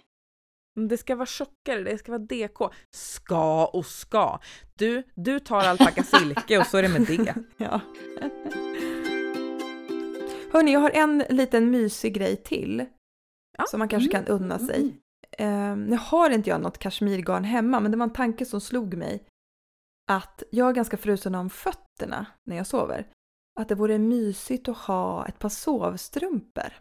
Men 0.77 0.89
Det 0.89 0.97
ska 0.97 1.17
vara 1.17 1.27
tjockare, 1.27 1.83
det 1.83 1.99
ska 1.99 2.13
vara 2.13 2.23
DK. 2.23 2.59
Ska 2.95 3.67
och 3.67 3.87
ska. 3.87 4.39
Du, 4.75 5.03
du 5.15 5.41
tar 5.41 5.61
alpacka 5.61 6.03
silke 6.19 6.59
och 6.59 6.67
så 6.67 6.77
är 6.79 6.83
det 6.83 6.89
med 6.89 7.03
det. 7.07 7.35
Ja. 7.57 7.81
Hörni, 10.53 10.73
jag 10.73 10.81
har 10.81 10.91
en 10.91 11.25
liten 11.29 11.71
mysig 11.71 12.15
grej 12.15 12.37
till. 12.37 12.85
Ja. 13.59 13.65
Som 13.69 13.79
man 13.79 13.89
kanske 13.89 14.11
kan 14.11 14.27
unna 14.27 14.59
sig. 14.59 15.01
Eh, 15.39 15.77
nu 15.77 15.99
har 16.01 16.31
inte 16.31 16.51
jag 16.51 16.61
något 16.61 16.79
kashmirgarn 16.79 17.45
hemma, 17.45 17.81
men 17.81 17.91
det 17.91 17.97
var 17.97 18.05
en 18.05 18.13
tanke 18.13 18.45
som 18.45 18.61
slog 18.61 18.95
mig. 18.95 19.25
Att 20.11 20.43
jag 20.51 20.69
är 20.69 20.73
ganska 20.73 20.97
frusen 20.97 21.35
om 21.35 21.51
fötterna 21.51 22.27
när 22.45 22.57
jag 22.57 22.67
sover. 22.67 23.07
Att 23.61 23.69
det 23.69 23.75
vore 23.75 23.99
mysigt 23.99 24.69
att 24.69 24.79
ha 24.79 25.27
ett 25.27 25.39
par 25.39 25.49
sovstrumpor. 25.49 26.73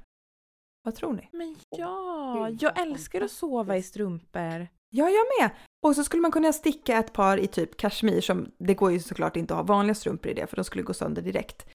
Vad 0.84 0.96
tror 0.96 1.14
ni? 1.14 1.30
Men 1.32 1.56
ja, 1.70 2.50
jag 2.60 2.80
älskar 2.82 3.22
att 3.22 3.32
sova 3.32 3.78
i 3.78 3.84
strumpor. 3.84 4.68
Ja, 4.90 5.10
jag 5.10 5.26
med! 5.40 5.52
Och 5.86 5.96
så 5.96 6.04
skulle 6.04 6.22
man 6.22 6.32
kunna 6.32 6.54
sticka 6.54 6.98
ett 6.98 7.14
par 7.14 7.38
i 7.38 7.48
typ 7.48 7.78
kashmir 7.78 8.22
som, 8.22 8.52
det 8.58 8.74
går 8.74 8.92
ju 8.92 9.00
såklart 9.00 9.36
inte 9.36 9.54
att 9.54 9.58
ha 9.58 9.64
vanliga 9.64 9.96
strumpor 9.96 10.32
i 10.32 10.34
det 10.34 10.48
för 10.48 10.56
de 10.56 10.66
skulle 10.66 10.84
gå 10.84 10.94
sönder 10.94 11.22
direkt. 11.22 11.66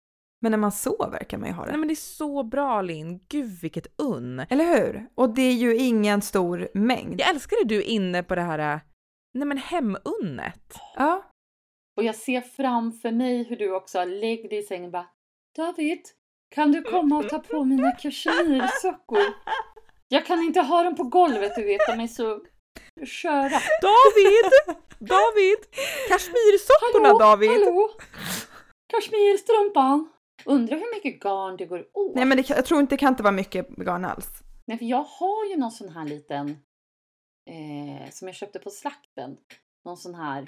Men 0.41 0.51
när 0.53 0.59
man 0.59 0.73
sover 0.73 1.25
kan 1.25 1.41
man 1.41 1.49
ju 1.49 1.55
ha 1.55 1.65
det. 1.65 1.71
Nej 1.71 1.79
men 1.79 1.89
det 1.89 1.95
är 1.95 1.97
så 2.17 2.43
bra 2.43 2.83
Linn, 2.83 3.21
gud 3.29 3.61
vilket 3.63 3.87
unn. 3.97 4.47
Eller 4.51 4.65
hur? 4.65 5.09
Och 5.15 5.35
det 5.35 5.43
är 5.43 5.53
ju 5.55 5.77
ingen 5.77 6.23
stor 6.23 6.69
mängd. 6.75 7.21
Jag 7.21 7.29
älskar 7.31 7.57
att 7.63 7.69
du 7.69 7.77
är 7.79 7.83
inne 7.83 8.23
på 8.23 8.35
det 8.35 8.43
här, 8.43 8.59
äh, 8.75 8.81
nej 9.35 9.47
men 9.49 9.59
hemunnet. 9.59 10.75
Ja, 10.97 11.31
Och 11.97 12.05
jag 12.05 12.15
ser 12.15 12.41
framför 12.41 13.13
mig 13.13 13.43
hur 13.45 13.57
du 13.57 13.73
också 13.75 14.05
lägger 14.05 14.49
dig 14.49 14.59
i 14.59 14.63
sängen 14.63 14.85
och 14.85 14.91
bara 14.93 15.07
David, 15.57 16.01
kan 16.55 16.73
du 16.73 16.83
komma 16.83 17.19
och 17.19 17.29
ta 17.29 17.39
på 17.39 17.65
mina 17.65 17.91
kashmirsockor? 17.93 19.23
Jag 20.09 20.27
kan 20.27 20.39
inte 20.43 20.61
ha 20.61 20.83
dem 20.83 20.95
på 20.97 21.05
golvet, 21.05 21.53
du 21.57 21.65
vet, 21.65 21.81
de 21.87 22.01
är 22.01 22.07
så 22.07 22.41
sköra. 23.07 23.61
David! 23.83 24.77
David! 24.99 25.59
Kashmirsockorna 26.09 27.09
Hallå, 27.09 27.19
David! 27.19 27.51
hallå! 27.51 27.91
Kashmirstrumpan! 28.93 30.09
Undrar 30.45 30.77
hur 30.77 30.95
mycket 30.97 31.23
garn 31.23 31.57
det 31.57 31.67
går 31.67 31.79
åt? 31.93 32.15
nej 32.15 32.25
men 32.25 32.37
det, 32.37 32.51
jag 32.51 32.65
tror 32.65 32.81
inte 32.81 32.93
det 32.95 32.99
kan 32.99 33.09
inte 33.13 33.23
vara 33.23 33.33
mycket 33.33 33.69
garn 33.69 34.05
alls. 34.05 34.29
Nej, 34.67 34.79
för 34.79 34.85
jag 34.85 35.03
har 35.05 35.45
ju 35.51 35.57
någon 35.57 35.71
sån 35.71 35.89
här 35.89 36.05
liten 36.05 36.49
eh, 37.51 38.11
som 38.11 38.29
jag 38.29 38.35
köpte 38.35 38.59
på 38.59 38.71
slakten. 38.71 39.37
Någon 39.85 39.97
sån 39.97 40.15
här, 40.15 40.43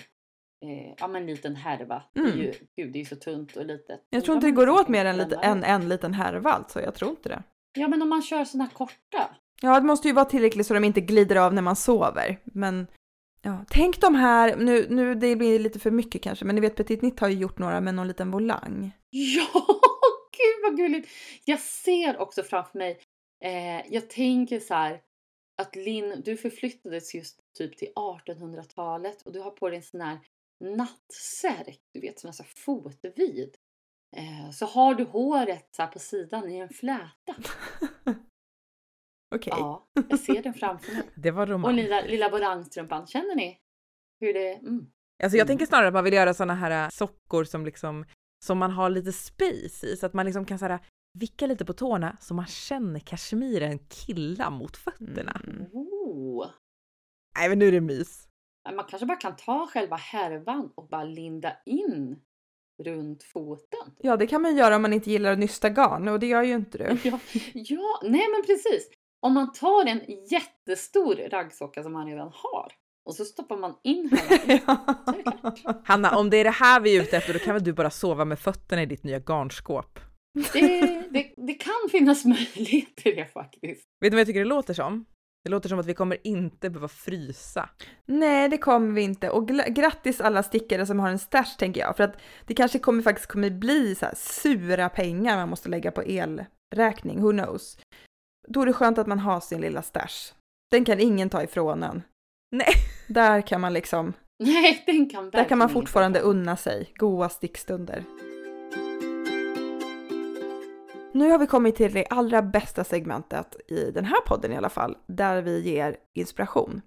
eh, 0.65 0.95
ja 0.99 1.09
men 1.09 1.27
liten 1.27 1.57
härva. 1.57 2.03
Det 2.15 2.21
är 2.21 2.25
Mm. 2.25 2.39
ju, 2.39 2.53
gud 2.77 2.93
det 2.93 2.99
är 2.99 3.01
ju 3.01 3.05
så 3.05 3.17
tunt 3.17 3.57
och 3.57 3.67
litet. 3.67 4.07
Jag 4.11 4.25
tror 4.25 4.35
inte 4.35 4.47
det 4.47 4.51
går 4.51 4.69
åt 4.69 4.89
mer 4.89 5.05
än, 5.05 5.17
lite, 5.17 5.37
en, 5.37 5.65
en 5.65 5.89
liten 5.89 6.15
härva 6.15 6.51
alltså, 6.51 6.81
jag 6.83 6.95
tror 6.95 7.11
inte 7.11 7.29
det. 7.29 7.43
Ja 7.79 7.89
men 7.89 8.03
om 8.03 8.09
man 8.09 8.23
kör 8.23 8.45
såna 8.45 8.65
här 8.65 8.71
korta. 8.71 9.31
Ja, 9.63 9.81
det 9.81 9.87
måste 9.87 10.09
ju 10.09 10.15
vara 10.15 10.25
tillräckligt 10.25 10.67
så 10.67 10.75
de 10.75 10.85
inte 10.85 11.01
glider 11.01 11.37
av 11.37 11.55
när 11.55 11.63
man 11.63 11.77
sover. 11.77 12.41
Men 12.45 12.87
ja, 13.43 13.65
tänk 13.71 14.01
de 14.01 14.15
här, 14.15 14.57
nu, 14.57 14.87
nu 14.91 15.15
det 15.15 15.37
blir 15.37 15.59
lite 15.59 15.79
för 15.79 15.91
mycket 15.91 16.23
kanske, 16.23 16.45
men 16.45 16.55
ni 16.55 16.61
vet 16.61 16.77
Petit 16.77 17.03
Nitt 17.03 17.21
har 17.21 17.29
ju 17.29 17.39
gjort 17.39 17.59
några 17.59 17.81
med 17.81 17.95
någon 17.95 18.09
liten 18.09 18.31
volang. 18.31 18.93
Ja, 19.11 19.51
gud 20.37 20.63
vad 20.63 20.77
gulligt! 20.77 21.09
Jag 21.45 21.61
ser 21.61 22.19
också 22.19 22.43
framför 22.43 22.79
mig, 22.79 23.01
eh, 23.45 23.93
jag 23.95 24.11
tänker 24.11 24.61
så 24.61 24.75
här 24.75 25.01
att 25.63 25.77
Linn, 25.77 26.23
du 26.25 26.37
förflyttades 26.37 27.15
just 27.15 27.41
typ 27.59 27.77
till 27.77 27.89
1800-talet 27.97 29.23
och 29.23 29.33
du 29.33 29.41
har 29.41 29.51
på 29.51 29.69
dig 29.69 29.77
en 29.77 29.83
sån 29.83 30.01
här 30.01 30.19
nattsärk, 30.61 31.81
du 31.93 32.01
vet 32.01 32.21
som 32.21 32.29
är 32.29 32.33
så 32.33 32.43
här 32.43 32.53
fotvid. 32.57 33.57
Eh, 34.17 34.51
så 34.51 34.67
har 34.67 34.95
du 34.95 35.05
håret 35.05 35.69
så 35.77 35.87
på 35.87 35.99
sidan 35.99 36.51
i 36.51 36.59
en 36.59 36.69
fläta. 36.69 37.35
Okej. 39.35 39.53
Ja, 39.57 39.89
jag 40.09 40.19
ser 40.19 40.43
den 40.43 40.55
framför 40.55 40.93
mig. 40.93 41.03
Det 41.15 41.31
var 41.31 41.43
Och 41.43 41.49
romantiskt. 41.49 41.83
lilla, 41.85 42.01
lilla 42.01 42.29
volangstrumpan, 42.31 43.07
känner 43.07 43.35
ni 43.37 43.59
hur 44.21 44.35
det... 44.35 44.53
Mm. 44.55 44.87
Alltså 45.23 45.37
jag 45.37 45.45
Mm. 45.45 45.47
tänker 45.47 45.67
snarare 45.67 45.89
att 45.89 45.95
man 45.95 46.05
vill 46.05 46.13
göra 46.15 46.35
såna 46.35 46.55
här 46.55 46.85
äh, 46.85 46.89
sockor 46.91 47.45
som 47.45 47.65
liksom, 47.65 48.05
som 48.45 48.59
man 48.59 48.71
har 48.71 48.91
lite 48.91 49.13
space 49.13 49.87
i, 49.87 49.97
så 49.97 50.07
att 50.07 50.15
man 50.15 50.27
liksom 50.27 50.45
kan 50.45 50.59
så 50.59 50.67
här 50.67 50.79
vicka 51.19 51.47
lite 51.47 51.65
på 51.65 51.73
tårna 51.73 52.17
så 52.21 52.35
man 52.35 52.47
känner 52.47 53.01
kashmiren 53.01 53.79
killa 53.79 54.51
mot 54.51 54.77
fötterna. 54.77 55.41
Mm. 55.47 55.67
Oh. 55.73 56.47
Nej 57.39 57.49
men 57.49 57.59
nu 57.59 57.69
är 57.69 57.73
det 57.73 57.81
mys. 57.81 58.27
Man 58.75 58.85
kanske 58.89 59.07
bara 59.07 59.19
kan 59.19 59.37
ta 59.37 59.67
själva 59.67 59.97
härvan 59.97 60.73
och 60.75 60.89
bara 60.89 61.05
linda 61.05 61.53
in 61.67 62.21
runt 62.83 63.23
foten. 63.23 63.95
Ja, 63.99 64.17
det 64.17 64.27
kan 64.27 64.43
man 64.43 64.57
göra 64.57 64.77
om 64.77 64.83
man 64.83 64.93
inte 64.93 65.11
gillar 65.11 65.33
att 65.33 65.39
nysta 65.39 65.69
garn 65.69 66.09
och 66.09 66.21
det 66.21 66.27
gör 66.27 66.43
ju 66.43 66.55
inte 66.55 66.79
du. 66.79 66.85
Ja, 67.11 67.19
ja, 67.55 68.01
nej 68.03 68.27
men 68.31 68.43
precis. 68.47 68.91
Om 69.27 69.35
man 69.35 69.53
tar 69.53 69.87
en 69.87 70.01
jättestor 70.31 71.15
raggsocka 71.31 71.83
som 71.83 71.93
man 71.93 72.07
redan 72.07 72.31
har 72.33 72.73
och 73.07 73.15
så 73.15 73.25
stoppar 73.25 73.57
man 73.57 73.75
in 73.85 74.11
klart. 74.65 75.85
Hanna, 75.85 76.17
om 76.17 76.31
det 76.31 76.37
är 76.37 76.45
det 76.45 76.51
här 76.51 76.81
vi 76.81 76.97
är 76.97 77.03
ute 77.03 77.17
efter 77.17 77.33
då 77.33 77.39
kan 77.39 77.55
väl 77.55 77.65
du 77.65 77.73
bara 77.73 77.91
sova 77.91 78.25
med 78.25 78.39
fötterna 78.39 78.83
i 78.83 78.87
ditt 78.87 79.05
nya 79.05 79.19
garnskåp? 79.19 80.01
Det, 80.53 80.61
det, 81.11 81.35
det 81.37 81.55
kan 81.55 81.91
finnas 81.91 82.25
möjlighet 82.25 82.97
till 82.97 83.17
det 83.17 83.27
faktiskt. 83.27 83.83
Vet 84.01 84.11
du 84.11 84.11
vad 84.11 84.21
jag 84.21 84.27
tycker 84.27 84.41
det 84.41 84.47
låter 84.47 84.75
som? 84.75 85.05
Det 85.45 85.51
låter 85.51 85.69
som 85.69 85.79
att 85.79 85.87
vi 85.87 85.95
kommer 85.95 86.27
inte 86.27 86.71
behöva 86.71 86.89
frysa. 86.89 87.69
Nej, 88.07 88.49
det 88.49 88.59
kommer 88.59 88.95
vi 88.95 89.03
inte. 89.03 89.31
Och 89.31 89.49
grattis 89.49 90.21
alla 90.21 90.43
stickare 90.43 90.87
som 90.87 91.01
har 91.01 91.09
en 91.09 91.19
stash 91.19 91.57
tänker 91.59 91.81
jag. 91.81 91.97
För 91.97 92.05
att 92.05 92.21
det 92.47 92.55
kanske 92.55 92.79
kommer 92.79 93.03
faktiskt 93.03 93.29
kommer 93.29 93.51
bli 93.51 93.95
så 93.95 94.07
här 94.07 94.15
sura 94.17 94.89
pengar 94.89 95.37
man 95.37 95.49
måste 95.49 95.69
lägga 95.69 95.91
på 95.91 96.03
elräkning, 96.03 97.23
who 97.23 97.31
knows. 97.31 97.79
Då 98.53 98.63
är 98.63 98.67
det 98.67 98.73
skönt 98.73 98.99
att 98.99 99.07
man 99.07 99.19
har 99.19 99.41
sin 99.41 99.61
lilla 99.61 99.83
stash. 99.83 100.35
Den 100.71 100.85
kan 100.85 101.01
ingen 101.01 101.31
ta 101.31 101.43
ifrån 101.43 101.83
en. 101.83 102.03
Nej. 102.57 102.75
Där 103.09 103.41
kan 103.41 103.61
man 103.61 103.73
liksom, 103.73 104.13
Nej, 104.39 104.83
den 104.87 105.09
kan 105.09 105.31
där 105.31 105.45
kan 105.45 105.59
man 105.59 105.69
fortfarande 105.69 106.21
unna 106.21 106.57
sig 106.57 106.93
goa 106.97 107.29
stickstunder. 107.29 108.05
Nu 111.13 111.31
har 111.31 111.39
vi 111.39 111.47
kommit 111.47 111.77
till 111.77 111.93
det 111.93 112.07
allra 112.07 112.43
bästa 112.43 112.85
segmentet 112.85 113.57
i 113.69 113.91
den 113.91 114.05
här 114.05 114.21
podden 114.21 114.53
i 114.53 114.57
alla 114.57 114.69
fall, 114.69 114.97
där 115.07 115.43
vi 115.43 115.61
ger 115.61 115.97
inspiration. 116.19 116.83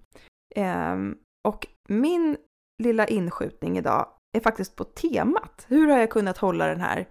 Ehm, 0.56 1.16
och 1.48 1.66
min 1.88 2.36
lilla 2.82 3.06
inskjutning 3.06 3.78
idag 3.78 4.08
är 4.36 4.40
faktiskt 4.40 4.76
på 4.76 4.84
temat. 4.84 5.66
Hur 5.68 5.88
har 5.88 5.98
jag 5.98 6.10
kunnat 6.10 6.38
hålla 6.38 6.66
den 6.66 6.80
här 6.80 7.08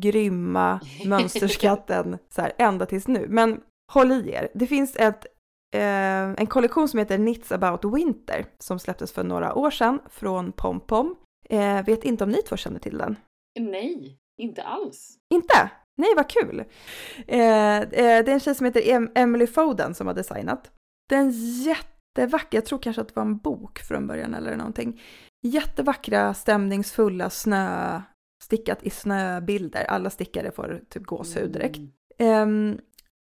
grymma 0.00 0.80
mönsterskatten 1.06 2.18
så 2.28 2.42
här 2.42 2.52
ända 2.58 2.86
tills 2.86 3.08
nu? 3.08 3.26
Men 3.28 3.60
håll 3.92 4.12
i 4.12 4.30
er. 4.30 4.48
Det 4.54 4.66
finns 4.66 4.96
ett, 4.96 5.26
eh, 5.74 6.30
en 6.40 6.46
kollektion 6.46 6.88
som 6.88 6.98
heter 6.98 7.16
Knits 7.16 7.52
about 7.52 7.84
winter 7.84 8.46
som 8.58 8.78
släpptes 8.78 9.12
för 9.12 9.24
några 9.24 9.54
år 9.54 9.70
sedan 9.70 10.00
från 10.10 10.52
PomPom. 10.52 11.16
Eh, 11.48 11.84
vet 11.84 12.04
inte 12.04 12.24
om 12.24 12.30
ni 12.30 12.42
två 12.42 12.56
känner 12.56 12.78
till 12.78 12.98
den? 12.98 13.16
Nej, 13.60 14.18
inte 14.38 14.62
alls. 14.62 15.18
Inte? 15.34 15.70
Nej, 15.96 16.14
vad 16.16 16.28
kul! 16.28 16.64
Eh, 17.26 17.78
eh, 17.78 17.88
det 17.90 18.00
är 18.00 18.28
en 18.28 18.40
tjej 18.40 18.54
som 18.54 18.66
heter 18.66 18.88
em 18.88 19.10
Emily 19.14 19.46
Foden 19.46 19.94
som 19.94 20.06
har 20.06 20.14
designat. 20.14 20.70
Den 21.08 21.30
jättevacker, 21.62 22.58
jag 22.58 22.66
tror 22.66 22.78
kanske 22.78 23.02
att 23.02 23.08
det 23.08 23.16
var 23.16 23.22
en 23.22 23.38
bok 23.38 23.78
från 23.78 24.06
början 24.06 24.34
eller 24.34 24.56
någonting. 24.56 25.02
Jättevackra, 25.46 26.34
stämningsfulla 26.34 27.30
snö, 27.30 28.00
stickat 28.44 28.82
i 28.82 28.90
snöbilder. 28.90 29.84
Alla 29.84 30.10
stickare 30.10 30.50
får 30.50 30.80
typ 30.88 31.06
gåshud 31.06 31.52
direkt. 31.52 31.78
Mm. 32.18 32.72
Eh, 32.72 32.78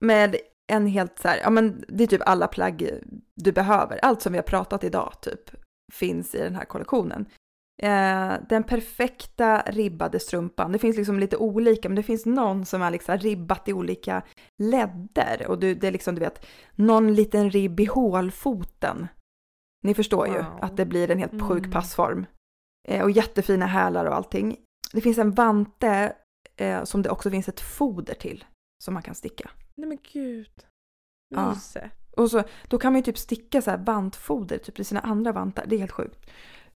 med 0.03 0.35
en 0.71 0.87
helt 0.87 1.19
så 1.19 1.27
här, 1.27 1.39
ja 1.43 1.49
men 1.49 1.83
det 1.87 2.03
är 2.03 2.07
typ 2.07 2.21
alla 2.25 2.47
plagg 2.47 2.89
du 3.35 3.51
behöver. 3.51 3.99
Allt 4.01 4.21
som 4.21 4.31
vi 4.33 4.37
har 4.37 4.43
pratat 4.43 4.83
idag 4.83 5.13
typ 5.21 5.49
finns 5.93 6.35
i 6.35 6.39
den 6.39 6.55
här 6.55 6.65
kollektionen. 6.65 7.25
Eh, 7.81 8.33
den 8.49 8.63
perfekta 8.63 9.61
ribbade 9.61 10.19
strumpan. 10.19 10.71
Det 10.71 10.79
finns 10.79 10.97
liksom 10.97 11.19
lite 11.19 11.37
olika, 11.37 11.89
men 11.89 11.95
det 11.95 12.03
finns 12.03 12.25
någon 12.25 12.65
som 12.65 12.81
är 12.81 12.91
liksom 12.91 13.17
ribbat 13.17 13.67
i 13.67 13.73
olika 13.73 14.23
ledder. 14.63 15.45
Och 15.47 15.59
du, 15.59 15.75
det 15.75 15.87
är 15.87 15.91
liksom, 15.91 16.15
du 16.15 16.21
vet, 16.21 16.45
någon 16.75 17.13
liten 17.15 17.49
ribb 17.49 17.79
i 17.79 17.85
hålfoten. 17.85 19.07
Ni 19.83 19.93
förstår 19.93 20.27
ju 20.27 20.33
Wow. 20.33 20.45
att 20.61 20.77
det 20.77 20.85
blir 20.85 21.11
en 21.11 21.19
helt 21.19 21.41
sjuk 21.41 21.59
Mm. 21.59 21.71
passform. 21.71 22.25
Eh, 22.87 23.03
och 23.03 23.11
jättefina 23.11 23.65
hälar 23.65 24.05
och 24.05 24.15
allting. 24.15 24.57
Det 24.93 25.01
finns 25.01 25.17
en 25.17 25.31
vante 25.31 26.13
eh, 26.55 26.83
som 26.83 27.01
det 27.01 27.09
också 27.09 27.29
finns 27.31 27.49
ett 27.49 27.61
foder 27.61 28.13
till 28.13 28.45
som 28.83 28.93
man 28.93 29.03
kan 29.03 29.15
sticka. 29.15 29.49
Nej 29.77 29.87
men 29.89 29.97
gud. 30.13 30.51
Ja. 31.35 31.49
Myse. 31.49 31.89
Och 32.17 32.31
så, 32.31 32.43
då 32.67 32.77
kan 32.79 32.93
man 32.93 32.99
ju 32.99 33.03
typ 33.03 33.17
sticka 33.17 33.61
så 33.61 33.71
här 33.71 33.77
vantfoder 33.77 34.57
typ 34.57 34.79
i 34.79 34.83
sina 34.83 35.01
andra 35.01 35.31
vantar. 35.31 35.65
Det 35.67 35.75
är 35.75 35.79
helt 35.79 35.91
sjukt. 35.91 36.29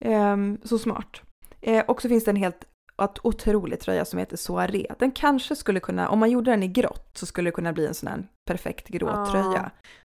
Ehm, 0.05 0.59
så 0.65 0.79
smart. 0.79 1.23
Eh, 1.61 1.85
och 1.85 2.03
så 2.03 2.09
finns 2.09 2.25
det 2.25 2.31
en 2.31 2.37
helt 2.37 2.65
att 2.97 3.19
otrolig 3.27 3.81
tröja 3.81 4.05
som 4.05 4.19
heter 4.19 4.37
Soaré. 4.37 4.87
Den 4.99 5.11
kanske 5.13 5.57
skulle 5.57 5.81
kunna, 5.81 6.09
om 6.09 6.19
man 6.19 6.31
gjorde 6.31 6.51
den 6.51 6.63
i 6.63 6.69
grått 6.69 7.11
så 7.19 7.27
skulle 7.27 7.51
det 7.51 7.55
kunna 7.55 7.73
bli 7.73 7.87
en 7.87 7.95
sån 7.95 8.09
här 8.09 8.27
perfekt 8.47 8.89
grå 8.89 9.07
Ja. 9.09 9.27
tröja. 9.33 9.71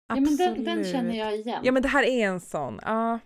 Ja, 0.08 0.14
men 0.14 0.24
den, 0.36 0.36
den 0.36 0.68
Absolut. 0.68 0.92
känner 0.92 1.14
jag 1.18 1.36
igen. 1.36 1.60
Ja 1.64 1.72
men 1.72 1.82
det 1.82 1.88
här 1.88 2.02
är 2.02 2.26
en 2.26 2.40
sån. 2.40 2.78
Ja. 2.82 3.18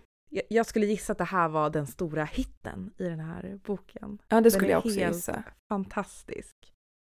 Jag- 0.49 0.65
skulle 0.65 0.85
gissa 0.85 1.11
att 1.11 1.17
det 1.17 1.23
här 1.23 1.49
var 1.49 1.69
den 1.69 1.87
stora 1.87 2.25
hitten 2.25 2.91
i 2.97 3.03
den 3.03 3.19
här 3.19 3.59
boken. 3.63 4.17
Ja, 4.27 4.35
det 4.35 4.41
Den 4.41 4.51
skulle 4.51 4.71
jag 4.71 4.77
också 4.85 4.99
helt- 4.99 5.15
gissa. 5.15 5.43
Fantastisk. 5.73 6.55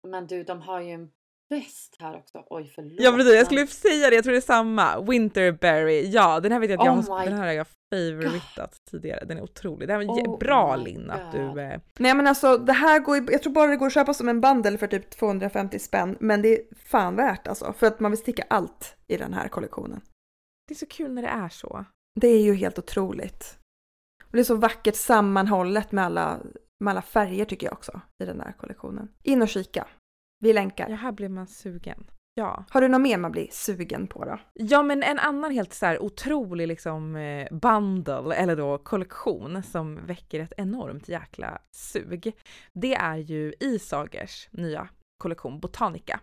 Men 0.08 0.28
du, 0.28 0.44
de 0.44 0.62
har 0.62 0.80
ju 0.82 0.92
en 0.92 1.10
väst 1.50 1.96
här 2.00 2.18
också. 2.18 2.44
Oj, 2.50 2.72
förlåt. 2.76 2.94
Ja 2.98 3.12
precis, 3.12 3.34
jag 3.36 3.46
skulle 3.46 3.68
säga 3.68 4.10
det, 4.10 4.16
jag 4.16 4.24
tror 4.24 4.32
det 4.32 4.40
är 4.40 4.42
samma. 4.42 5.02
Winterberry, 5.02 6.10
ja 6.12 6.40
den 6.40 6.52
här 6.52 6.60
vet 6.60 6.70
jag 6.70 6.80
att 6.80 6.86
jag 6.86 6.98
Oh 6.98 7.10
har, 7.10 7.20
my 7.20 7.26
den 7.26 7.38
här 7.38 7.46
har 7.46 7.54
jag 7.54 7.68
favoritat 7.94 8.78
tidigare. 8.92 9.26
Den 9.26 9.38
är 9.38 9.42
otrolig. 9.42 9.88
Det 9.88 9.94
här 9.94 10.06
var 10.06 10.28
Oh 10.28 10.40
bra 10.40 10.76
Linn 10.76 11.12
att 11.12 11.32
du... 11.32 11.62
Eh, 11.62 11.80
Nej 12.00 12.14
men 12.14 12.28
alltså 12.28 12.58
det 12.58 12.74
här 12.74 13.00
går 13.00 13.32
jag 13.32 13.44
tror 13.44 13.54
bara 13.54 13.68
det 13.68 13.76
går 13.76 13.88
att 13.88 13.94
köpa 13.94 14.14
som 14.14 14.30
en 14.30 14.42
bundle 14.42 14.78
för 14.78 14.88
typ 14.88 15.10
250 15.10 15.80
spänn. 15.80 16.18
Men 16.20 16.42
det 16.42 16.54
är 16.54 16.62
fan 16.86 17.16
värt 17.16 17.48
alltså. 17.48 17.74
För 17.74 17.88
att 17.88 18.00
man 18.00 18.12
vill 18.12 18.20
sticka 18.20 18.46
allt 18.50 18.96
i 19.08 19.18
den 19.18 19.34
här 19.34 19.48
kollektionen. 19.48 20.02
det 20.68 20.74
är 20.74 20.78
så 20.78 20.86
kul 20.86 21.14
när 21.14 21.22
det 21.22 21.28
är 21.28 21.50
så. 21.50 21.86
Det 22.22 22.28
är 22.28 22.42
ju 22.42 22.54
helt 22.54 22.80
otroligt. 22.80 23.58
Och 24.24 24.32
det 24.32 24.40
är 24.40 24.44
så 24.44 24.56
vackert 24.56 24.96
sammanhållet 24.96 25.92
med 25.92 26.06
alla, 26.06 26.40
med 26.84 26.92
alla 26.92 27.02
färger 27.02 27.46
tycker 27.46 27.68
jag 27.68 27.74
också 27.74 28.02
i 28.24 28.26
den 28.26 28.42
här 28.42 28.52
kollektionen. 28.52 29.08
In 29.24 29.42
och 29.42 29.50
kika. 29.50 29.88
Vi 30.40 30.54
länkar. 30.54 30.90
Ja, 30.90 30.96
här 30.96 31.12
blev 31.12 31.32
man 31.32 31.48
sugen. 31.48 32.08
Ja. 32.34 32.66
Har 32.70 32.82
du 32.82 32.88
något 32.88 33.02
mer 33.02 33.18
man 33.18 33.32
blir 33.32 33.48
sugen 33.52 34.08
på 34.08 34.26
då? 34.26 34.40
Ja 34.54 34.84
men 34.84 35.04
en 35.04 35.20
annan 35.20 35.52
helt 35.52 35.74
så 35.74 35.86
här 35.86 36.04
otrolig 36.04 36.68
liksom 36.68 37.16
eh, 37.16 37.48
bundle 37.52 38.36
eller 38.36 38.56
då 38.56 38.78
kollektion 38.78 39.64
som 39.64 40.06
väcker 40.06 40.40
ett 40.40 40.54
enormt 40.58 41.10
jäkla 41.10 41.62
sug. 41.72 42.32
Det 42.74 42.96
är 42.96 43.18
ju 43.18 43.54
Isagers 43.60 44.48
nya 44.52 44.90
kollektion 45.18 45.60
Botanica. 45.60 46.20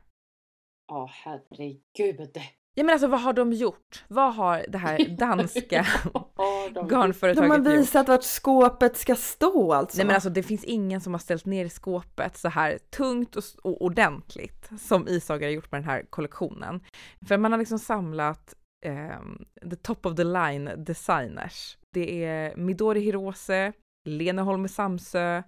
Ja, 0.88 1.10
herregud. 1.12 2.36
Ja 2.78 2.84
men 2.84 2.92
alltså 2.92 3.06
vad 3.06 3.20
har 3.20 3.32
de 3.32 3.52
gjort? 3.52 4.04
Vad 4.08 4.34
har 4.34 4.64
det 4.68 4.78
här 4.78 5.16
danska 5.18 5.86
Ja, 6.14 6.30
de- 6.36 6.72
De 6.74 6.88
garnföretaget 6.88 7.50
har 7.50 7.58
gjort? 7.58 7.66
visat 7.66 8.08
vart 8.08 8.22
skåpet 8.22 8.96
ska 8.96 9.14
stå 9.14 9.72
alltså. 9.72 9.96
Nej 9.98 10.06
men 10.06 10.14
alltså 10.14 10.30
det 10.30 10.42
finns 10.42 10.64
ingen 10.64 11.00
som 11.00 11.14
har 11.14 11.18
ställt 11.18 11.44
ner 11.46 11.68
skåpet 11.68 12.36
så 12.36 12.48
här 12.48 12.78
tungt 12.96 13.36
och, 13.36 13.42
och 13.62 13.82
ordentligt 13.82 14.70
som 14.80 15.08
Isager 15.08 15.46
har 15.46 15.52
gjort 15.52 15.72
med 15.72 15.80
den 15.82 15.88
här 15.90 16.04
kollektionen. 16.10 16.80
För 17.28 17.38
man 17.38 17.52
har 17.52 17.58
liksom 17.58 17.78
samlat 17.78 18.54
ehm, 18.86 19.44
the 19.70 19.76
top 19.76 20.06
of 20.06 20.16
the 20.16 20.24
line 20.24 20.70
designers. 20.84 21.78
Det 21.94 22.24
är 22.24 22.56
Midori 22.56 23.00
Hirose, 23.00 23.72
Lena 24.08 24.42
Holme 24.42 24.68
Samsö, 24.68 25.42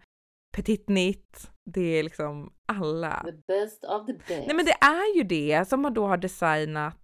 Petit 0.56 0.86
Knit, 0.86 1.50
det 1.70 1.80
är 1.98 2.02
liksom 2.02 2.52
alla. 2.72 3.22
The 3.24 3.32
best 3.54 3.84
of 3.84 4.06
the 4.06 4.12
best. 4.12 4.46
Nej 4.46 4.56
men 4.56 4.64
det 4.64 4.72
är 4.80 5.16
ju 5.16 5.22
det 5.22 5.68
som 5.68 5.80
man 5.82 5.94
då 5.94 6.06
har 6.06 6.16
designat 6.16 6.94
eh, 6.94 6.96
eh, 6.96 6.98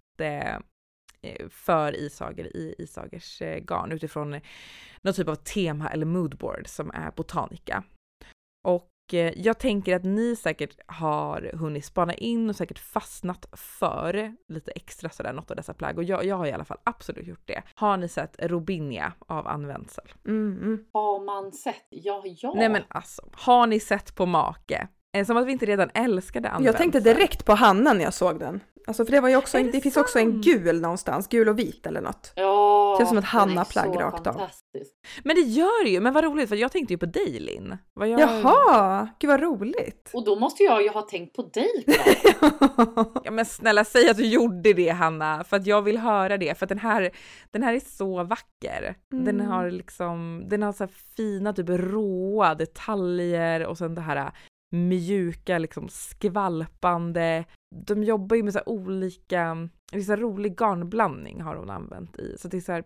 för 1.49 1.95
Isager 1.95 2.57
i 2.57 2.75
Isagers 2.77 3.41
eh, 3.41 3.59
garn 3.59 3.91
utifrån 3.91 4.33
eh, 4.33 4.41
någon 5.01 5.13
typ 5.13 5.27
av 5.27 5.35
tema 5.35 5.89
eller 5.89 6.05
moodboard 6.05 6.67
som 6.67 6.91
är 6.91 7.11
botanika. 7.11 7.83
Och 8.63 8.89
eh, 9.13 9.33
jag 9.35 9.59
tänker 9.59 9.95
att 9.95 10.03
ni 10.03 10.35
säkert 10.35 10.79
har 10.85 11.51
hunnit 11.53 11.85
spana 11.85 12.13
in 12.13 12.49
och 12.49 12.55
säkert 12.55 12.79
fastnat 12.79 13.45
för 13.53 14.35
lite 14.47 14.71
extra 14.71 15.09
sådär 15.09 15.33
något 15.33 15.51
av 15.51 15.57
dessa 15.57 15.73
plagg 15.73 15.97
och 15.97 16.03
jag, 16.03 16.25
jag 16.25 16.35
har 16.35 16.45
i 16.45 16.51
alla 16.51 16.65
fall 16.65 16.79
absolut 16.83 17.27
gjort 17.27 17.47
det. 17.47 17.63
Har 17.75 17.97
ni 17.97 18.07
sett 18.07 18.35
Robinia 18.39 19.13
av 19.27 19.47
Ann 19.47 19.67
Wenzel? 19.67 20.13
Mm, 20.25 20.57
mm. 20.61 20.85
Har 20.93 21.25
man 21.25 21.51
sett? 21.51 21.87
Ja, 21.89 22.23
ja. 22.25 22.53
Nej 22.55 22.69
men 22.69 22.83
alltså, 22.87 23.29
har 23.33 23.67
ni 23.67 23.79
sett 23.79 24.15
på 24.15 24.25
Make? 24.25 24.87
Eh, 25.17 25.25
Som 25.25 25.37
att 25.37 25.47
vi 25.47 25.51
inte 25.51 25.65
redan 25.65 25.89
älskade 25.93 26.49
Ann 26.49 26.63
Jag 26.63 26.77
tänkte 26.77 26.99
direkt 26.99 27.45
på 27.45 27.53
Hanna 27.53 27.93
när 27.93 28.03
jag 28.03 28.13
såg 28.13 28.39
den. 28.39 28.59
Alltså 28.87 29.05
för 29.05 29.11
det 29.11 29.19
var 29.19 29.29
ju 29.29 29.35
också, 29.35 29.57
en, 29.57 29.65
det 29.65 29.71
det 29.71 29.81
finns 29.81 29.97
också 29.97 30.19
en 30.19 30.41
gul 30.41 30.81
någonstans, 30.81 31.27
gul 31.27 31.49
och 31.49 31.59
vit 31.59 31.85
eller 31.87 32.01
något. 32.01 32.33
Ja, 32.35 32.95
Känns 32.97 33.09
som 33.09 33.17
ett 33.17 33.23
den 33.23 33.29
Hanna-plagg 33.29 34.01
rakt 34.01 34.27
av. 34.27 34.41
Men 35.23 35.35
det 35.35 35.41
gör 35.41 35.83
det 35.83 35.89
ju, 35.89 35.99
men 35.99 36.13
vad 36.13 36.23
roligt 36.23 36.49
för 36.49 36.55
jag 36.55 36.71
tänkte 36.71 36.93
ju 36.93 36.97
på 36.97 37.05
dig 37.05 37.39
Linn. 37.39 37.77
Vad 37.93 38.07
jag... 38.07 38.19
Jaha, 38.19 39.07
gud 39.19 39.29
vad 39.31 39.41
roligt. 39.41 40.09
Och 40.13 40.25
då 40.25 40.35
måste 40.35 40.63
jag 40.63 40.83
ju 40.83 40.89
ha 40.89 41.01
tänkt 41.01 41.35
på 41.35 41.41
dig. 41.41 41.85
Ja 43.23 43.31
men 43.31 43.45
snälla 43.45 43.83
säg 43.83 44.09
att 44.09 44.17
du 44.17 44.25
gjorde 44.25 44.73
det 44.73 44.89
Hanna, 44.89 45.43
för 45.43 45.57
att 45.57 45.65
jag 45.67 45.81
vill 45.81 45.97
höra 45.97 46.37
det. 46.37 46.57
För 46.57 46.65
att 46.65 46.69
den 46.69 46.79
här, 46.79 47.11
den 47.51 47.63
här 47.63 47.73
är 47.73 47.79
så 47.79 48.23
vacker. 48.23 48.95
Den 49.11 49.35
Mm. 49.35 49.47
har 49.47 49.69
liksom, 49.69 50.43
den 50.47 50.63
har 50.63 50.71
så 50.71 50.83
här 50.83 50.91
fina 51.17 51.53
typ 51.53 51.69
råa 51.69 52.55
detaljer 52.55 53.65
och 53.65 53.77
sen 53.77 53.95
det 53.95 54.01
här 54.01 54.31
mjuka 54.71 55.57
liksom 55.57 55.89
skvalpande. 55.89 57.45
De 57.85 58.03
jobbar 58.03 58.35
ju 58.35 58.43
med 58.43 58.53
så 58.53 58.61
olika, 58.65 59.69
det 59.91 59.97
är 59.97 60.01
så 60.01 60.15
rolig 60.15 60.57
garnblandning 60.59 61.41
har 61.41 61.55
hon 61.55 61.69
använt 61.69 62.19
i. 62.19 62.35
Så 62.37 62.47
det 62.47 62.57
är 62.57 62.61
så 62.61 62.71
här, 62.71 62.83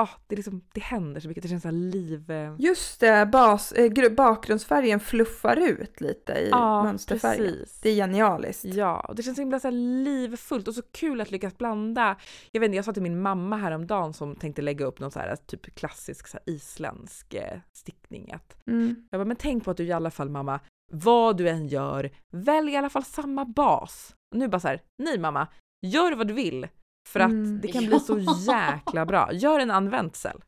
ah, 0.00 0.08
det, 0.26 0.34
är 0.34 0.36
liksom, 0.36 0.64
det 0.74 0.80
händer 0.80 1.20
så 1.20 1.28
mycket, 1.28 1.42
det 1.42 1.48
känns 1.48 1.62
så 1.62 1.70
liv... 1.70 2.32
Just 2.58 3.00
det, 3.00 3.26
bas, 3.32 3.72
eh, 3.72 3.90
gru- 3.90 4.14
bakgrundsfärgen 4.14 5.00
fluffar 5.00 5.56
ut 5.56 6.00
lite 6.00 6.32
i 6.32 6.50
mönsterfärgen. 6.84 7.46
precis. 7.54 7.80
Det 7.80 7.88
är 7.90 7.94
genialiskt. 7.94 8.64
Ja, 8.64 9.00
och 9.08 9.14
det 9.14 9.22
känns 9.22 9.36
så 9.36 9.42
himla 9.42 9.60
så 9.60 9.70
livfullt 9.70 10.68
och 10.68 10.74
så 10.74 10.82
kul 10.82 11.20
att 11.20 11.30
lyckas 11.30 11.58
blanda. 11.58 12.16
Jag 12.52 12.60
vet 12.60 12.66
inte, 12.68 12.76
jag 12.76 12.84
sa 12.84 12.92
till 12.92 13.02
min 13.02 13.20
mamma 13.22 13.56
häromdagen 13.56 14.12
som 14.12 14.36
tänkte 14.36 14.62
lägga 14.62 14.86
upp 14.86 15.00
någon 15.00 15.10
så 15.10 15.18
här 15.18 15.36
typ 15.36 15.74
klassisk 15.74 16.28
så 16.28 16.36
här 16.46 16.54
isländsk 16.54 17.34
eh, 17.34 17.58
stickning. 17.72 18.32
Att 18.32 18.56
Mm. 18.66 18.96
jag 19.10 19.18
bara, 19.20 19.24
men 19.24 19.36
tänk 19.36 19.64
på 19.64 19.70
att 19.70 19.76
du 19.76 19.84
i 19.84 19.92
alla 19.92 20.10
fall 20.10 20.30
mamma, 20.30 20.60
vad 20.92 21.36
du 21.36 21.48
än 21.48 21.66
gör, 21.68 22.10
välj 22.36 22.72
i 22.72 22.76
alla 22.76 22.90
fall 22.90 23.04
samma 23.04 23.44
bas. 23.44 24.16
Och 24.34 24.38
nu 24.38 24.48
bara 24.48 24.60
så 24.60 24.68
här, 24.68 24.82
nej 25.02 25.18
mamma, 25.18 25.48
gör 25.86 26.12
vad 26.12 26.28
du 26.28 26.34
vill. 26.34 26.68
För 27.08 27.20
att 27.20 27.30
Mm. 27.30 27.60
det 27.60 27.68
kan 27.68 27.86
bli 27.86 28.00
så 28.00 28.18
jäkla 28.52 29.06
bra. 29.06 29.32
Gör 29.32 29.60
en 29.60 29.70
användsel. 29.70 30.44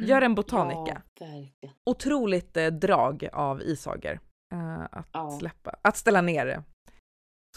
Gör 0.00 0.22
en 0.22 0.34
botanica. 0.34 1.02
Ja, 1.20 1.26
verkligen. 1.26 1.74
Otroligt 1.90 2.56
eh, 2.56 2.66
drag 2.66 3.28
av 3.32 3.62
Isager 3.62 4.20
eh, 4.54 4.82
att 4.92 5.08
Ja. 5.12 5.30
släppa, 5.38 5.76
att 5.82 5.96
ställa 5.96 6.20
ner 6.20 6.46
eh, 6.46 6.60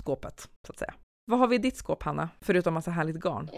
skåpet 0.02 0.40
så 0.68 0.72
att 0.72 0.78
säga. 0.80 0.94
Vad 1.26 1.40
har 1.40 1.48
vi 1.48 1.56
i 1.56 1.60
ditt 1.60 1.78
skåp 1.78 2.04
Hanna? 2.04 2.30
Förutom 2.42 2.74
massa 2.74 2.92
härligt 2.92 3.16
garn. 3.24 3.50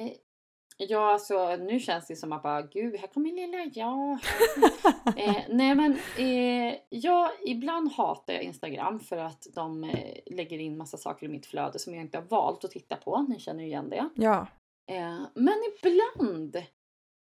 Ja, 0.78 1.14
alltså 1.14 1.56
nu 1.56 1.80
känns 1.80 2.08
det 2.08 2.16
som 2.16 2.32
att 2.32 2.44
bara, 2.44 2.62
gud, 2.62 2.96
här 2.96 3.08
kommer 3.08 3.32
lilla 3.32 3.72
jag. 3.74 4.12
eh, 5.18 5.44
nej, 5.50 5.76
men 5.76 5.98
eh, 6.18 6.80
jag, 6.90 7.30
ibland 7.46 7.92
hatar 7.92 8.34
jag 8.34 8.44
Instagram 8.44 9.00
för 9.00 9.18
att 9.18 9.48
de 9.56 9.84
eh, 9.84 10.20
lägger 10.26 10.60
in 10.60 10.78
massa 10.78 10.98
saker 10.98 11.26
i 11.26 11.30
mitt 11.30 11.46
flöde 11.46 11.80
som 11.80 11.94
jag 11.94 12.02
inte 12.02 12.18
har 12.18 12.26
valt 12.26 12.64
att 12.64 12.72
titta 12.72 12.96
på. 12.96 13.26
Ni 13.30 13.40
känner 13.40 13.64
ju 13.64 13.70
igen 13.70 13.90
det. 13.90 14.10
Ja. 14.16 14.48
Eh, 14.92 15.22
men 15.34 15.56
ibland 15.78 16.64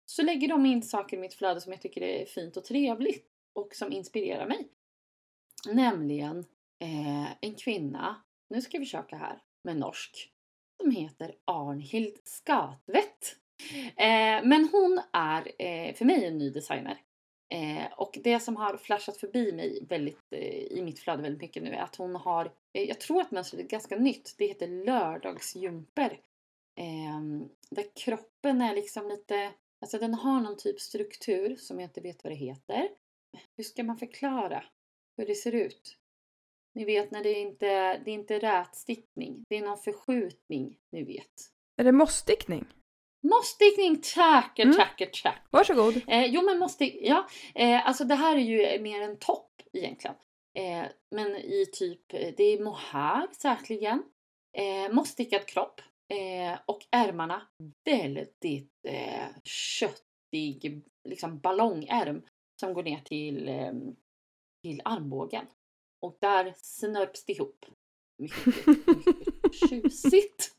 så 0.05 0.23
lägger 0.23 0.47
de 0.47 0.65
in 0.65 0.83
saker 0.83 1.17
i 1.17 1.19
mitt 1.19 1.33
flöde 1.33 1.61
som 1.61 1.71
jag 1.71 1.81
tycker 1.81 2.01
är 2.01 2.25
fint 2.25 2.57
och 2.57 2.63
trevligt. 2.63 3.29
och 3.55 3.75
som 3.75 3.91
inspirerar 3.91 4.47
mig. 4.47 4.69
Nämligen 5.67 6.39
eh, 6.79 7.31
en 7.41 7.55
kvinna, 7.55 8.23
nu 8.49 8.61
ska 8.61 8.77
vi 8.79 8.85
försöka 8.85 9.15
här 9.15 9.41
med 9.63 9.77
norsk, 9.77 10.31
som 10.81 10.91
heter 10.91 11.35
Arnhild 11.45 12.17
Skatvedt. 12.23 13.42
Eh, 13.97 14.43
men 14.43 14.69
hon 14.71 15.01
är 15.13 15.51
eh, 15.59 15.93
för 15.93 16.05
mig 16.05 16.25
en 16.25 16.37
ny 16.37 16.49
designer. 16.49 17.01
Eh, 17.53 17.93
och 17.97 18.19
det 18.23 18.39
som 18.39 18.55
har 18.55 18.77
flashat 18.77 19.17
förbi 19.17 19.51
mig 19.51 19.85
väldigt, 19.89 20.33
eh, 20.33 20.63
i 20.63 20.81
mitt 20.81 20.99
flöde 20.99 21.21
väldigt 21.21 21.41
mycket 21.41 21.63
nu 21.63 21.69
är 21.69 21.81
att 21.81 21.95
hon 21.95 22.15
har, 22.15 22.45
eh, 22.45 22.83
jag 22.83 22.99
tror 22.99 23.21
att 23.21 23.31
mönstret 23.31 23.63
är 23.63 23.67
ganska 23.67 23.95
nytt, 23.95 24.35
det 24.37 24.45
heter 24.45 24.67
lördagsjumper. 24.67 26.19
Ehm, 26.79 27.49
där 27.69 27.85
kroppen 27.95 28.61
är 28.61 28.75
liksom 28.75 29.07
lite, 29.07 29.51
alltså 29.81 29.97
den 29.97 30.13
har 30.13 30.41
någon 30.41 30.57
typ 30.57 30.79
struktur 30.79 31.55
som 31.55 31.79
jag 31.79 31.87
inte 31.87 32.01
vet 32.01 32.23
vad 32.23 32.33
det 32.33 32.37
heter. 32.37 32.89
Hur 33.57 33.63
ska 33.63 33.83
man 33.83 33.97
förklara 33.97 34.63
hur 35.17 35.25
det 35.25 35.35
ser 35.35 35.55
ut? 35.55 35.97
Ni 36.75 36.85
vet 36.85 37.11
när 37.11 37.23
det 37.23 37.33
inte 37.33 37.97
det 37.97 38.11
är 38.11 38.15
inte 38.15 38.39
rätstickning, 38.39 39.43
det 39.49 39.55
är 39.55 39.61
någon 39.61 39.77
förskjutning, 39.77 40.77
ni 40.91 41.03
vet. 41.03 41.51
Är 41.77 41.83
det 41.83 41.91
mossstickning? 41.91 42.65
Mossstickning, 43.23 44.01
tackar, 44.15 44.63
Mm. 44.63 44.75
tackar, 44.75 45.05
tackar. 45.05 45.41
Varsågod. 45.49 46.01
Eh, 46.07 46.25
jo 46.25 46.41
men 46.41 46.59
måste, 46.59 47.05
ja. 47.07 47.27
Eh, 47.55 47.87
alltså 47.87 48.03
det 48.03 48.15
här 48.15 48.35
är 48.35 48.39
ju 48.39 48.81
mer 48.81 49.01
en 49.01 49.17
topp 49.19 49.61
egentligen. 49.73 50.15
Eh, 50.57 50.85
men 51.11 51.35
i 51.35 51.65
typ, 51.73 52.13
eh, 52.13 52.33
det 52.37 52.43
är 52.43 52.63
mohair 52.63 53.27
säkerligen. 53.37 54.03
Eh, 54.57 54.93
mossstickad 54.93 55.45
kropp. 55.45 55.81
Eh, 56.13 56.59
och 56.65 56.85
ärmarna 56.91 57.41
väldigt 57.85 58.45
eh, 58.87 59.27
köttig, 59.43 60.81
liksom 61.09 61.39
ballongärm 61.39 62.21
som 62.59 62.73
går 62.73 62.83
ner 62.83 62.99
till, 62.99 63.47
eh, 63.49 63.71
till 64.63 64.81
armbågen. 64.85 65.45
Och 66.01 66.17
där 66.21 66.53
snörps 66.57 67.25
det 67.25 67.33
ihop. 67.33 67.65
Mycket, 68.17 68.45
mycket 68.67 69.55
tjusigt. 69.69 70.51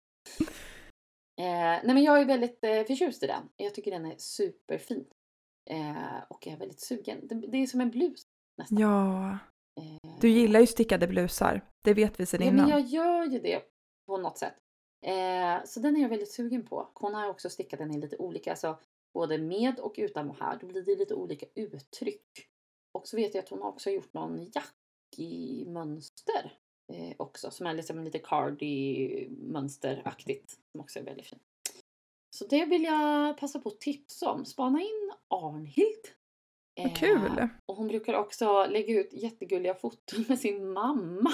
Eh, 1.41 1.81
nej 1.85 1.95
men 1.95 2.03
jag 2.03 2.21
är 2.21 2.25
väldigt 2.25 2.65
eh, 2.65 2.85
förtjust 2.85 3.23
i 3.23 3.27
den. 3.27 3.49
Jag 3.57 3.75
tycker 3.75 3.91
den 3.91 4.07
är 4.07 4.15
superfin. 4.19 5.07
Eh, 5.71 6.23
och 6.29 6.47
jag 6.47 6.55
är 6.55 6.59
väldigt 6.59 6.81
sugen. 6.81 7.19
Det, 7.29 7.35
det 7.35 7.59
är 7.59 7.67
som 7.67 7.81
en 7.81 7.91
blus 7.91 8.27
nästan. 8.59 8.79
Ja, 8.79 9.39
Eh, 9.81 10.11
du 10.21 10.29
gillar 10.29 10.61
ju 10.61 10.67
stickade 10.67 11.07
blusar. 11.07 11.61
Det 11.85 11.95
vet 11.95 12.21
vi 12.21 12.27
sedan 12.27 12.41
ja, 12.41 12.47
innan. 12.53 12.69
men 12.69 12.71
jag 12.71 12.81
gör 12.81 13.25
ju 13.25 13.39
det 13.39 13.63
på 14.07 14.17
något 14.17 14.39
sätt. 14.39 14.55
Eh, 15.07 15.65
så 15.65 15.81
den 15.81 15.97
är 15.97 16.01
jag 16.01 16.09
väldigt 16.09 16.33
sugen 16.33 16.67
på. 16.67 16.91
Hon 16.95 17.15
har 17.15 17.29
också 17.29 17.51
stickat 17.51 17.79
den 17.79 17.95
i 17.95 17.99
lite 18.01 18.17
olika, 18.17 18.51
alltså 18.51 18.79
både 19.15 19.39
med 19.39 19.81
och 19.81 19.95
utan 19.99 20.27
mohair. 20.27 20.59
Då 20.61 20.67
blir 20.67 20.83
det 20.83 20.97
lite 20.97 21.15
olika 21.15 21.47
uttryck. 21.55 22.49
Och 22.93 23.09
så 23.09 23.17
vet 23.17 23.35
jag 23.35 23.43
att 23.43 23.49
hon 23.49 23.63
har 23.63 23.69
också 23.69 23.91
gjort 23.91 24.15
någon 24.15 24.51
jack-mönster 24.55 26.53
eh, 26.95 27.13
också 27.17 27.51
som 27.51 27.67
är 27.67 27.75
liksom 27.75 28.05
lite 28.05 28.19
cardi-mönsteraktigt. 28.19 30.59
Som 30.73 30.81
också 30.81 30.99
är 30.99 31.03
väldigt 31.03 31.27
fint. 31.27 31.43
Så 32.37 32.47
det 32.47 32.65
vill 32.65 32.85
jag 32.85 33.39
passa 33.39 33.59
på 33.61 33.69
att 33.69 33.81
tipsa 33.81 34.31
om. 34.33 34.45
Spana 34.45 34.81
in 34.83 35.13
Arnhild. 35.29 36.05
Vad 36.77 36.87
Eh, 36.87 36.95
kul! 36.95 37.49
och 37.67 37.77
hon 37.77 37.89
brukar 37.89 38.15
också 38.15 38.67
lägga 38.67 39.01
ut 39.01 39.13
jättegulliga 39.13 39.75
foton 39.75 40.25
med 40.29 40.39
sin 40.39 40.73
mamma. 40.73 41.33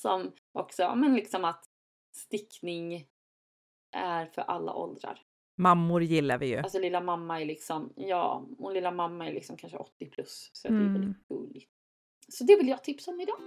Som 0.00 0.32
också, 0.52 0.94
men 0.96 1.14
liksom 1.14 1.44
att 1.44 1.64
stickning 2.16 3.06
är 3.96 4.26
för 4.26 4.42
alla 4.42 4.74
åldrar. 4.74 5.22
Mammor 5.58 6.02
gillar 6.02 6.38
vi 6.38 6.46
ju. 6.46 6.56
Alltså 6.56 6.78
lilla 6.78 7.00
mamma 7.00 7.40
är 7.40 7.44
liksom, 7.44 7.92
ja, 7.96 8.46
och 8.58 8.72
lilla 8.72 8.90
mamma 8.90 9.28
är 9.28 9.32
liksom 9.32 9.56
kanske 9.56 9.78
80 9.78 10.06
plus. 10.10 10.50
Så 10.52 10.68
det 10.68 10.74
är 10.74 10.78
Mm. 10.80 10.92
väldigt 10.92 11.28
gulligt. 11.28 11.70
Så 12.28 12.44
det 12.44 12.56
vill 12.56 12.68
jag 12.68 12.84
tipsa 12.84 13.10
om 13.10 13.20
idag. 13.20 13.38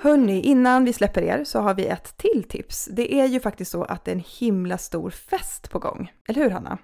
Hörni, 0.00 0.40
innan 0.40 0.84
vi 0.84 0.92
släpper 0.92 1.22
er 1.22 1.44
så 1.44 1.58
har 1.58 1.74
vi 1.74 1.86
ett 1.86 2.16
till 2.16 2.44
tips. 2.48 2.84
Det 2.84 3.14
är 3.14 3.26
ju 3.26 3.40
faktiskt 3.40 3.70
så 3.70 3.84
att 3.84 4.04
det 4.04 4.10
är 4.10 4.14
en 4.14 4.24
himla 4.40 4.78
stor 4.78 5.10
fest 5.10 5.70
på 5.70 5.78
gång. 5.78 6.12
Eller 6.28 6.42
hur 6.42 6.50
Hanna? 6.50 6.78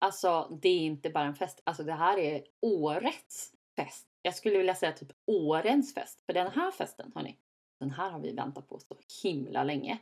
Alltså 0.00 0.58
det 0.62 0.68
är 0.68 0.80
inte 0.80 1.10
bara 1.10 1.24
en 1.24 1.34
fest, 1.34 1.62
alltså 1.64 1.82
det 1.82 1.92
här 1.92 2.18
är 2.18 2.42
årets 2.62 3.52
fest. 3.76 4.06
Jag 4.22 4.34
skulle 4.34 4.58
vilja 4.58 4.74
säga 4.74 4.92
typ 4.92 5.12
årens 5.26 5.94
fest. 5.94 6.22
För 6.26 6.32
den 6.32 6.50
här 6.50 6.70
festen, 6.70 7.12
hörni, 7.14 7.36
den 7.80 7.90
här 7.90 8.10
har 8.10 8.20
vi 8.20 8.32
väntat 8.32 8.68
på 8.68 8.78
så 8.78 8.96
himla 9.22 9.64
länge. 9.64 9.98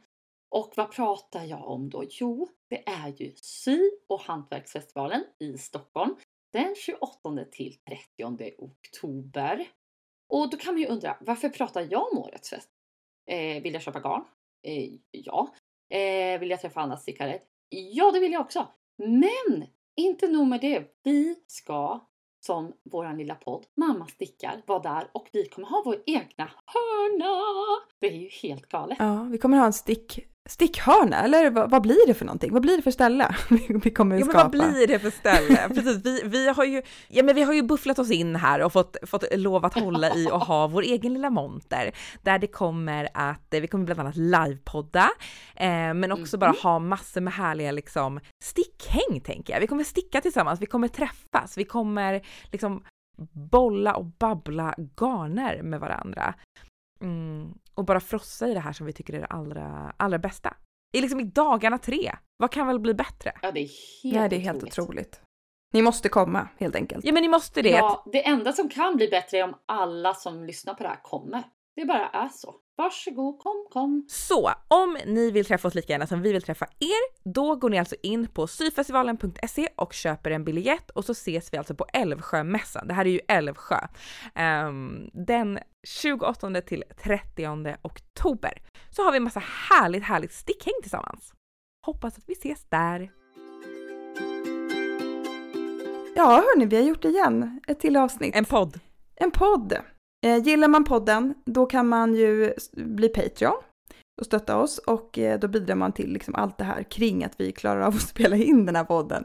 Och 0.49 0.73
vad 0.77 0.93
pratar 0.93 1.45
jag 1.45 1.69
om 1.69 1.91
då? 1.91 2.05
Jo, 2.09 2.49
det 2.71 2.89
är 2.89 3.09
ju 3.17 3.33
sy 3.37 3.91
och 4.09 4.21
hantverksfestivalen 4.21 5.25
i 5.39 5.59
Stockholm 5.59 6.17
den 6.53 6.75
28 6.77 7.45
till 7.51 7.77
30 8.17 8.55
oktober. 8.59 9.67
Och 10.35 10.51
då 10.51 10.57
kan 10.57 10.74
man 10.74 10.82
ju 10.82 10.89
undra, 10.89 11.16
varför 11.20 11.49
pratar 11.49 11.87
jag 11.91 12.12
om 12.12 12.18
årets 12.18 12.51
fest? 12.51 12.68
Eh, 13.30 13.62
vill 13.62 13.72
jag 13.72 13.82
köpa 13.82 14.01
garn? 14.01 14.24
Eh, 14.66 14.91
ja. 15.11 15.55
Eh, 15.91 16.41
vill 16.41 16.51
jag 16.51 16.61
träffa 16.61 16.80
andra 16.80 16.97
stickare? 16.97 17.39
Ja, 17.68 18.11
det 18.11 18.20
vill 18.20 18.32
jag 18.32 18.41
också. 18.41 18.66
Men 18.97 19.66
inte 19.97 20.28
nog 20.28 20.47
med 20.47 20.61
det. 20.61 20.85
Vi 21.03 21.37
ska 21.47 22.07
som 22.47 22.72
våran 22.91 23.18
lilla 23.18 23.35
podd 23.35 23.66
Mamma 23.76 24.07
stickar 24.07 24.62
vara 24.66 24.78
där 24.78 25.11
och 25.12 25.28
vi 25.32 25.49
kommer 25.49 25.68
ha 25.68 25.82
vår 25.85 26.03
egna 26.07 26.51
hörna. 26.66 27.41
Det 28.01 28.07
är 28.07 28.18
ju 28.18 28.28
helt 28.28 28.68
galet. 28.68 28.97
Ja, 29.01 29.22
vi 29.22 29.39
kommer 29.39 29.57
ha 29.57 29.66
en 29.66 29.72
stick, 29.72 30.26
stickhörna, 30.51 31.22
eller 31.24 31.51
vad, 31.51 31.70
vad 31.70 31.82
blir 31.82 32.07
det 32.07 32.14
för 32.14 32.24
någonting? 32.24 32.53
Vad 32.53 32.62
blir 32.62 32.76
det 32.76 32.82
för 32.82 32.90
ställe 32.90 33.34
vi- 33.82 33.90
kommer 33.90 34.16
Ja, 34.18 34.24
men 34.24 34.32
skapa? 34.34 34.42
vad 34.42 34.51
blir 34.51 34.86
det 34.86 34.99
för 34.99 35.11
ställe? 35.11 35.68
Precis, 35.74 36.05
vi, 36.05 36.22
vi, 36.24 36.49
har 36.49 36.64
ju, 36.64 36.82
ja, 37.09 37.22
men 37.22 37.34
vi 37.34 37.42
har 37.42 37.53
ju 37.53 37.62
bufflat 37.62 37.99
oss 37.99 38.11
in 38.11 38.36
här 38.36 38.61
och 38.62 38.72
fått, 38.72 38.97
fått 39.03 39.24
lov 39.36 39.64
att 39.64 39.74
hålla 39.74 40.14
i 40.14 40.30
och 40.30 40.40
ha 40.40 40.66
vår 40.66 40.82
egen 40.82 41.12
lilla 41.14 41.30
monter 41.30 41.92
där 42.22 42.38
det 42.38 42.47
kommer 42.47 43.09
att, 43.14 43.47
vi 43.51 43.66
kommer 43.66 43.84
bland 43.84 44.01
annat 44.01 44.16
livepodda, 44.16 45.09
eh, 45.57 45.95
men 45.95 46.12
också 46.12 46.38
bara 46.38 46.51
ha 46.51 46.78
massor 46.78 47.20
med 47.20 47.32
härliga 47.32 47.72
liksom 47.72 48.20
stickhäng 48.45 49.20
tänker 49.24 49.53
jag. 49.53 49.61
Vi 49.61 49.66
kommer 49.66 49.84
sticka 49.84 50.20
tillsammans, 50.20 50.61
vi 50.61 50.66
kommer 50.66 50.88
träffas, 50.88 51.59
vi 51.59 51.64
kommer 51.64 52.22
liksom 52.53 52.84
bolla 53.32 53.95
och 53.95 54.05
babbla 54.05 54.74
garner 55.01 55.62
med 55.62 55.80
varandra. 55.80 56.34
Mm, 57.01 57.55
och 57.75 57.85
bara 57.85 58.01
frossa 58.01 58.49
i 58.49 58.55
det 58.55 58.61
här 58.61 58.72
som 58.72 58.87
vi 58.87 58.93
tycker 58.93 59.14
är 59.14 59.20
det 59.20 59.27
allra, 59.27 59.95
allra 59.97 60.18
bästa. 60.18 60.57
I 60.93 61.01
liksom 61.01 61.20
i 61.20 61.25
dagarna 61.25 61.79
tre. 61.79 62.12
Vad 62.37 62.51
kan 62.51 62.66
väl 62.66 62.81
bli 62.81 62.95
bättre? 62.95 63.33
Ja, 63.43 63.53
det 63.53 63.61
är 63.61 63.68
helt 64.03 64.16
Nej, 64.16 64.29
det 64.29 64.37
är 64.37 64.41
helt 64.41 64.62
otroligt. 64.62 65.20
Ni 65.72 65.83
måste 65.83 66.09
komma, 66.09 66.49
helt 66.59 66.77
enkelt. 66.77 67.05
Ja 67.05 67.12
men 67.12 67.22
ni 67.22 67.29
måste 67.29 67.62
det. 67.62 67.70
Ja, 67.70 68.05
det 68.12 68.27
enda 68.27 68.53
som 68.53 68.68
kan 68.68 68.97
bli 68.97 69.09
bättre 69.09 69.39
är 69.39 69.45
om 69.45 69.55
alla 69.66 70.14
som 70.14 70.45
lyssnar 70.45 70.75
på 70.75 70.83
det 70.83 70.89
här 70.89 71.01
kommer. 71.03 71.43
Det 71.77 71.85
bara 71.85 72.09
är 72.09 72.29
så. 72.29 72.55
Varsågod, 72.77 73.39
kom, 73.39 73.66
kom. 73.70 74.07
Så 74.09 74.51
om 74.68 74.99
ni 75.07 75.31
vill 75.31 75.45
träffa 75.45 75.68
oss 75.68 75.75
lika 75.75 75.93
gärna 75.93 76.07
som 76.07 76.22
vi 76.22 76.33
vill 76.33 76.43
träffa 76.43 76.66
er, 76.81 77.31
då 77.35 77.57
går 77.57 77.70
ni 77.70 77.79
alltså 77.79 77.97
in 78.03 78.29
på 78.29 78.47
syfestivalen.se 78.47 79.68
och 79.77 79.93
köper 79.93 80.31
en 80.31 80.45
biljett 80.45 80.91
och 80.91 81.05
så 81.05 81.12
ses 81.12 81.53
vi 81.53 81.59
alltså 81.59 81.75
på 81.75 81.87
Älvsjömässan. 81.93 82.89
Det 82.89 82.95
här 82.95 83.05
är 83.05 83.11
ju 83.11 83.20
Älvsjö. 83.29 83.79
Ehm, 84.35 85.11
den 85.12 85.59
28 85.87 86.61
till 86.61 86.85
30 87.03 87.77
oktober 87.83 88.62
så 88.91 89.03
har 89.05 89.12
vi 89.12 89.16
en 89.16 89.25
massa 89.25 89.43
härligt, 89.70 90.05
härligt 90.05 90.33
stickhäng 90.33 90.75
tillsammans. 90.83 91.33
Hoppas 91.87 92.18
att 92.18 92.25
vi 92.27 92.33
ses 92.33 92.64
där. 92.68 93.11
Ja, 96.16 96.31
hörni, 96.31 96.66
vi 96.66 96.77
har 96.77 96.83
gjort 96.83 97.03
det 97.03 97.09
igen. 97.09 97.61
Ett 97.68 97.81
till 97.81 97.97
avsnitt. 97.97 98.37
En 98.37 98.45
podd. 98.45 98.81
En 99.16 99.31
podd. 99.31 99.79
Eh, 100.25 100.39
gillar 100.39 100.68
man 100.68 100.85
podden, 100.85 101.35
då 101.47 101.66
kan 101.66 101.89
man 101.89 102.14
ju 102.14 102.55
bli 102.72 103.09
Patreon 103.09 103.62
och 104.20 104.27
stötta 104.27 104.57
oss 104.57 104.79
och 104.79 105.18
eh, 105.18 105.39
då 105.39 105.49
bidrar 105.49 105.75
man 105.75 105.93
till 105.93 106.12
liksom 106.12 106.35
allt 106.35 106.59
det 106.59 106.64
här 106.64 106.83
kring 106.83 107.25
att 107.25 107.41
vi 107.41 107.53
klarar 107.53 107.81
av 107.81 107.95
att 107.95 108.01
spela 108.09 108.37
in 108.37 108.66
den 108.66 108.77
här 108.77 108.85
podden. 108.85 109.25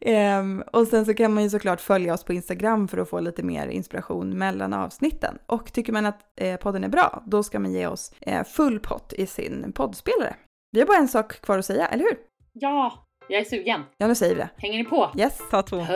Ehm, 0.00 0.62
och 0.72 0.86
sen 0.86 1.06
så 1.06 1.14
kan 1.14 1.34
man 1.34 1.42
ju 1.42 1.50
såklart 1.50 1.80
följa 1.80 2.14
oss 2.14 2.24
på 2.24 2.32
Instagram 2.32 2.88
för 2.88 2.98
att 2.98 3.08
få 3.08 3.20
lite 3.20 3.42
mer 3.42 3.68
inspiration 3.68 4.38
mellan 4.38 4.72
avsnitten. 4.72 5.38
Och 5.46 5.72
tycker 5.72 5.92
man 5.92 6.06
att 6.06 6.20
eh, 6.36 6.56
podden 6.56 6.84
är 6.84 6.88
bra, 6.88 7.22
då 7.26 7.42
ska 7.42 7.58
man 7.58 7.72
ge 7.72 7.86
oss 7.86 8.12
eh, 8.20 8.44
full 8.44 8.80
pott 8.80 9.12
i 9.12 9.26
sin 9.26 9.72
poddspelare. 9.72 10.34
Vi 10.72 10.80
har 10.80 10.86
bara 10.86 10.98
en 10.98 11.08
sak 11.08 11.40
kvar 11.40 11.58
att 11.58 11.66
säga, 11.66 11.86
eller 11.86 12.04
hur? 12.04 12.16
Ja, 12.52 13.06
jag 13.28 13.40
är 13.40 13.44
sugen. 13.44 13.80
Ja, 13.98 14.06
nu 14.06 14.14
säger 14.14 14.34
vi 14.34 14.40
det. 14.40 14.50
Hänger 14.56 14.78
ni 14.78 14.84
på? 14.84 15.10
Yes. 15.18 15.38
Ta 15.50 15.62
två. 15.62 15.76
Puss! 15.76 15.88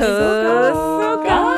Puss 0.00 1.18
och 1.18 1.26
kram. 1.26 1.49